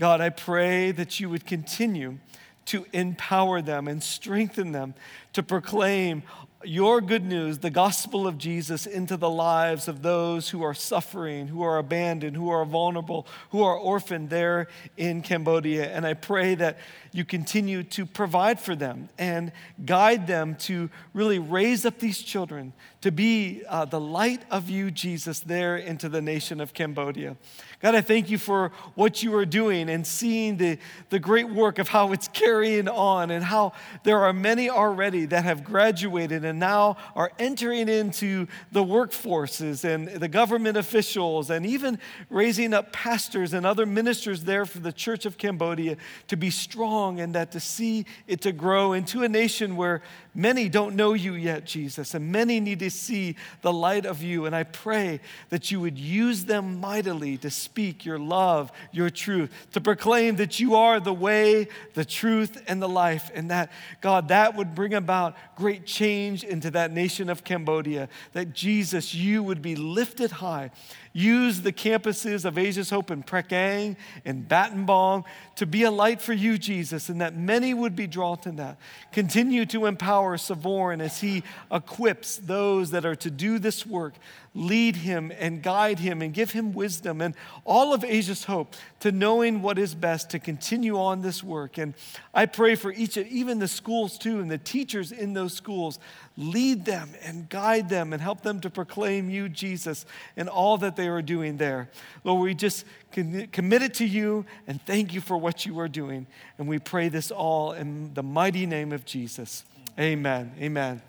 God, 0.00 0.20
I 0.20 0.30
pray 0.30 0.90
that 0.90 1.20
you 1.20 1.30
would 1.30 1.46
continue 1.46 2.18
to 2.64 2.84
empower 2.92 3.62
them 3.62 3.86
and 3.86 4.02
strengthen 4.02 4.72
them 4.72 4.94
to 5.34 5.44
proclaim 5.44 6.24
your 6.62 7.00
good 7.00 7.24
news, 7.24 7.58
the 7.58 7.70
gospel 7.70 8.26
of 8.26 8.36
Jesus, 8.36 8.86
into 8.86 9.16
the 9.16 9.30
lives 9.30 9.88
of 9.88 10.02
those 10.02 10.50
who 10.50 10.62
are 10.62 10.74
suffering, 10.74 11.48
who 11.48 11.62
are 11.62 11.78
abandoned, 11.78 12.36
who 12.36 12.50
are 12.50 12.64
vulnerable, 12.64 13.26
who 13.50 13.62
are 13.62 13.76
orphaned 13.76 14.28
there 14.28 14.68
in 14.96 15.22
Cambodia. 15.22 15.90
And 15.90 16.06
I 16.06 16.14
pray 16.14 16.54
that 16.56 16.78
you 17.12 17.24
continue 17.24 17.82
to 17.82 18.06
provide 18.06 18.60
for 18.60 18.76
them 18.76 19.08
and 19.18 19.52
guide 19.84 20.26
them 20.26 20.54
to 20.54 20.90
really 21.12 21.38
raise 21.38 21.84
up 21.84 21.98
these 21.98 22.18
children 22.20 22.72
to 23.00 23.10
be 23.10 23.62
uh, 23.68 23.84
the 23.84 23.98
light 23.98 24.42
of 24.50 24.68
you, 24.68 24.90
Jesus, 24.90 25.40
there 25.40 25.76
into 25.76 26.08
the 26.08 26.20
nation 26.20 26.60
of 26.60 26.74
Cambodia. 26.74 27.36
God, 27.82 27.94
I 27.94 28.02
thank 28.02 28.28
you 28.28 28.36
for 28.36 28.72
what 28.94 29.22
you 29.22 29.34
are 29.34 29.46
doing 29.46 29.88
and 29.88 30.06
seeing 30.06 30.58
the, 30.58 30.78
the 31.08 31.18
great 31.18 31.48
work 31.48 31.78
of 31.78 31.88
how 31.88 32.12
it's 32.12 32.28
carrying 32.28 32.88
on 32.88 33.30
and 33.30 33.42
how 33.42 33.72
there 34.04 34.18
are 34.18 34.34
many 34.34 34.68
already 34.68 35.24
that 35.26 35.44
have 35.44 35.64
graduated 35.64 36.44
and 36.44 36.58
now 36.58 36.98
are 37.16 37.32
entering 37.38 37.88
into 37.88 38.46
the 38.70 38.84
workforces 38.84 39.82
and 39.82 40.08
the 40.08 40.28
government 40.28 40.76
officials 40.76 41.48
and 41.48 41.64
even 41.64 41.98
raising 42.28 42.74
up 42.74 42.92
pastors 42.92 43.54
and 43.54 43.64
other 43.64 43.86
ministers 43.86 44.44
there 44.44 44.66
for 44.66 44.80
the 44.80 44.92
Church 44.92 45.24
of 45.24 45.38
Cambodia 45.38 45.96
to 46.28 46.36
be 46.36 46.50
strong 46.50 46.99
and 47.08 47.34
that 47.34 47.52
to 47.52 47.60
see 47.60 48.04
it 48.26 48.42
to 48.42 48.52
grow 48.52 48.92
into 48.92 49.22
a 49.22 49.28
nation 49.28 49.76
where 49.76 50.02
Many 50.34 50.68
don't 50.68 50.94
know 50.94 51.12
you 51.12 51.34
yet, 51.34 51.64
Jesus, 51.64 52.14
and 52.14 52.30
many 52.30 52.60
need 52.60 52.78
to 52.78 52.90
see 52.90 53.34
the 53.62 53.72
light 53.72 54.06
of 54.06 54.22
you. 54.22 54.46
And 54.46 54.54
I 54.54 54.62
pray 54.62 55.20
that 55.48 55.72
you 55.72 55.80
would 55.80 55.98
use 55.98 56.44
them 56.44 56.78
mightily 56.80 57.36
to 57.38 57.50
speak 57.50 58.04
your 58.04 58.18
love, 58.18 58.70
your 58.92 59.10
truth, 59.10 59.50
to 59.72 59.80
proclaim 59.80 60.36
that 60.36 60.60
you 60.60 60.76
are 60.76 61.00
the 61.00 61.12
way, 61.12 61.66
the 61.94 62.04
truth, 62.04 62.62
and 62.68 62.80
the 62.80 62.88
life. 62.88 63.30
And 63.34 63.50
that, 63.50 63.72
God, 64.00 64.28
that 64.28 64.54
would 64.54 64.74
bring 64.74 64.94
about 64.94 65.36
great 65.56 65.84
change 65.84 66.44
into 66.44 66.70
that 66.70 66.92
nation 66.92 67.28
of 67.28 67.42
Cambodia. 67.42 68.08
That 68.32 68.52
Jesus, 68.52 69.12
you 69.12 69.42
would 69.42 69.60
be 69.60 69.74
lifted 69.74 70.30
high 70.30 70.70
Use 71.12 71.62
the 71.62 71.72
campuses 71.72 72.44
of 72.44 72.56
Asia's 72.56 72.90
Hope 72.90 73.10
in 73.10 73.24
Prekang 73.24 73.96
and 74.24 74.48
Battambang 74.48 75.24
to 75.56 75.66
be 75.66 75.82
a 75.82 75.90
light 75.90 76.22
for 76.22 76.32
you, 76.32 76.56
Jesus, 76.56 77.08
and 77.08 77.20
that 77.20 77.36
many 77.36 77.74
would 77.74 77.96
be 77.96 78.06
drawn 78.06 78.38
to 78.38 78.52
that. 78.52 78.78
Continue 79.10 79.66
to 79.66 79.86
empower 79.86 80.19
Savorn 80.36 81.00
as 81.00 81.20
he 81.20 81.42
equips 81.70 82.38
those 82.38 82.90
that 82.90 83.04
are 83.04 83.16
to 83.16 83.30
do 83.30 83.58
this 83.58 83.86
work. 83.86 84.14
Lead 84.52 84.96
him 84.96 85.32
and 85.38 85.62
guide 85.62 86.00
him 86.00 86.22
and 86.22 86.34
give 86.34 86.50
him 86.50 86.72
wisdom 86.72 87.20
and 87.20 87.36
all 87.64 87.94
of 87.94 88.02
Asia's 88.02 88.44
Hope 88.44 88.74
to 88.98 89.12
knowing 89.12 89.62
what 89.62 89.78
is 89.78 89.94
best 89.94 90.30
to 90.30 90.40
continue 90.40 90.98
on 90.98 91.22
this 91.22 91.44
work. 91.44 91.78
And 91.78 91.94
I 92.34 92.46
pray 92.46 92.74
for 92.74 92.92
each, 92.92 93.16
even 93.16 93.60
the 93.60 93.68
schools 93.68 94.18
too, 94.18 94.40
and 94.40 94.50
the 94.50 94.58
teachers 94.58 95.12
in 95.12 95.34
those 95.34 95.54
schools 95.54 96.00
lead 96.36 96.84
them 96.84 97.10
and 97.22 97.48
guide 97.48 97.88
them 97.88 98.12
and 98.12 98.20
help 98.20 98.42
them 98.42 98.60
to 98.62 98.70
proclaim 98.70 99.30
you, 99.30 99.48
Jesus, 99.48 100.04
and 100.36 100.48
all 100.48 100.76
that 100.78 100.96
they 100.96 101.06
are 101.06 101.22
doing 101.22 101.56
there. 101.56 101.88
Lord, 102.24 102.42
we 102.42 102.54
just 102.54 102.84
commit 103.12 103.82
it 103.82 103.94
to 103.94 104.04
you 104.04 104.44
and 104.66 104.84
thank 104.84 105.14
you 105.14 105.20
for 105.20 105.36
what 105.36 105.64
you 105.64 105.78
are 105.78 105.88
doing. 105.88 106.26
And 106.58 106.66
we 106.66 106.80
pray 106.80 107.08
this 107.08 107.30
all 107.30 107.72
in 107.72 108.14
the 108.14 108.22
mighty 108.22 108.66
name 108.66 108.92
of 108.92 109.04
Jesus. 109.04 109.64
Amen. 110.00 110.52
Amen. 110.58 111.02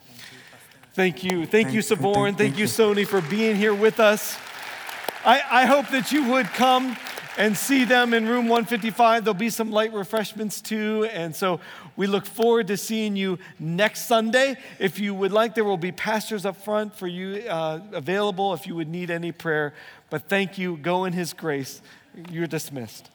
Thank 0.94 1.24
you. 1.24 1.46
Thank 1.46 1.72
you, 1.72 1.80
Savorn. 1.80 2.38
Thank 2.38 2.58
you, 2.58 2.66
Sony, 2.66 3.08
for 3.08 3.22
being 3.22 3.56
here 3.56 3.74
with 3.74 4.02
us. 4.02 4.38
I, 5.24 5.42
I 5.50 5.66
hope 5.66 5.88
that 5.90 6.12
you 6.12 6.28
would 6.30 6.48
come 6.48 6.98
and 7.38 7.56
see 7.56 7.86
them 7.86 8.14
in 8.14 8.28
room 8.28 8.50
155. 8.50 9.24
There'll 9.24 9.34
be 9.34 9.50
some 9.50 9.72
light 9.72 9.94
refreshments 9.94 10.60
too. 10.60 11.08
And 11.14 11.34
so 11.34 11.62
we 11.96 12.06
look 12.06 12.26
forward 12.26 12.68
to 12.68 12.76
seeing 12.76 13.16
you 13.16 13.40
next 13.60 14.08
Sunday. 14.08 14.58
If 14.78 15.00
you 15.00 15.14
would 15.14 15.32
like, 15.32 15.56
there 15.56 15.64
will 15.64 15.78
be 15.78 15.94
pastors 15.94 16.46
up 16.46 16.58
front 16.58 16.94
for 16.94 17.08
you 17.08 17.48
uh, 17.48 17.80
available 17.94 18.54
if 18.54 18.68
you 18.68 18.76
would 18.76 18.90
need 18.90 19.10
any 19.10 19.32
prayer. 19.32 19.74
But 20.10 20.28
thank 20.28 20.58
you. 20.58 20.76
Go 20.76 21.06
in 21.06 21.14
His 21.14 21.32
grace. 21.32 21.82
You're 22.30 22.48
dismissed. 22.48 23.10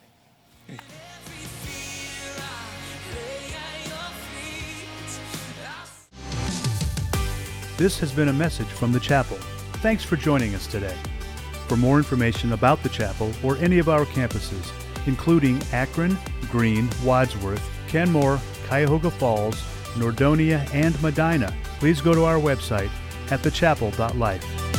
This 7.76 7.98
has 7.98 8.10
been 8.10 8.28
a 8.28 8.32
message 8.32 8.68
from 8.68 8.90
the 8.90 9.00
chapel. 9.00 9.36
Thanks 9.82 10.02
for 10.02 10.16
joining 10.16 10.54
us 10.54 10.66
today. 10.66 10.96
For 11.68 11.76
more 11.76 11.98
information 11.98 12.54
about 12.54 12.82
the 12.82 12.88
chapel 12.88 13.30
or 13.44 13.58
any 13.58 13.78
of 13.78 13.90
our 13.90 14.06
campuses, 14.06 14.72
including 15.06 15.60
Akron, 15.72 16.16
Green, 16.50 16.88
Wadsworth, 17.04 17.62
Kenmore, 17.86 18.40
Cuyahoga 18.66 19.10
Falls, 19.10 19.56
Nordonia, 19.94 20.66
and 20.72 21.00
Medina, 21.02 21.54
please 21.78 22.00
go 22.00 22.14
to 22.14 22.24
our 22.24 22.38
website 22.38 22.90
at 23.30 23.40
thechapel.life. 23.40 24.75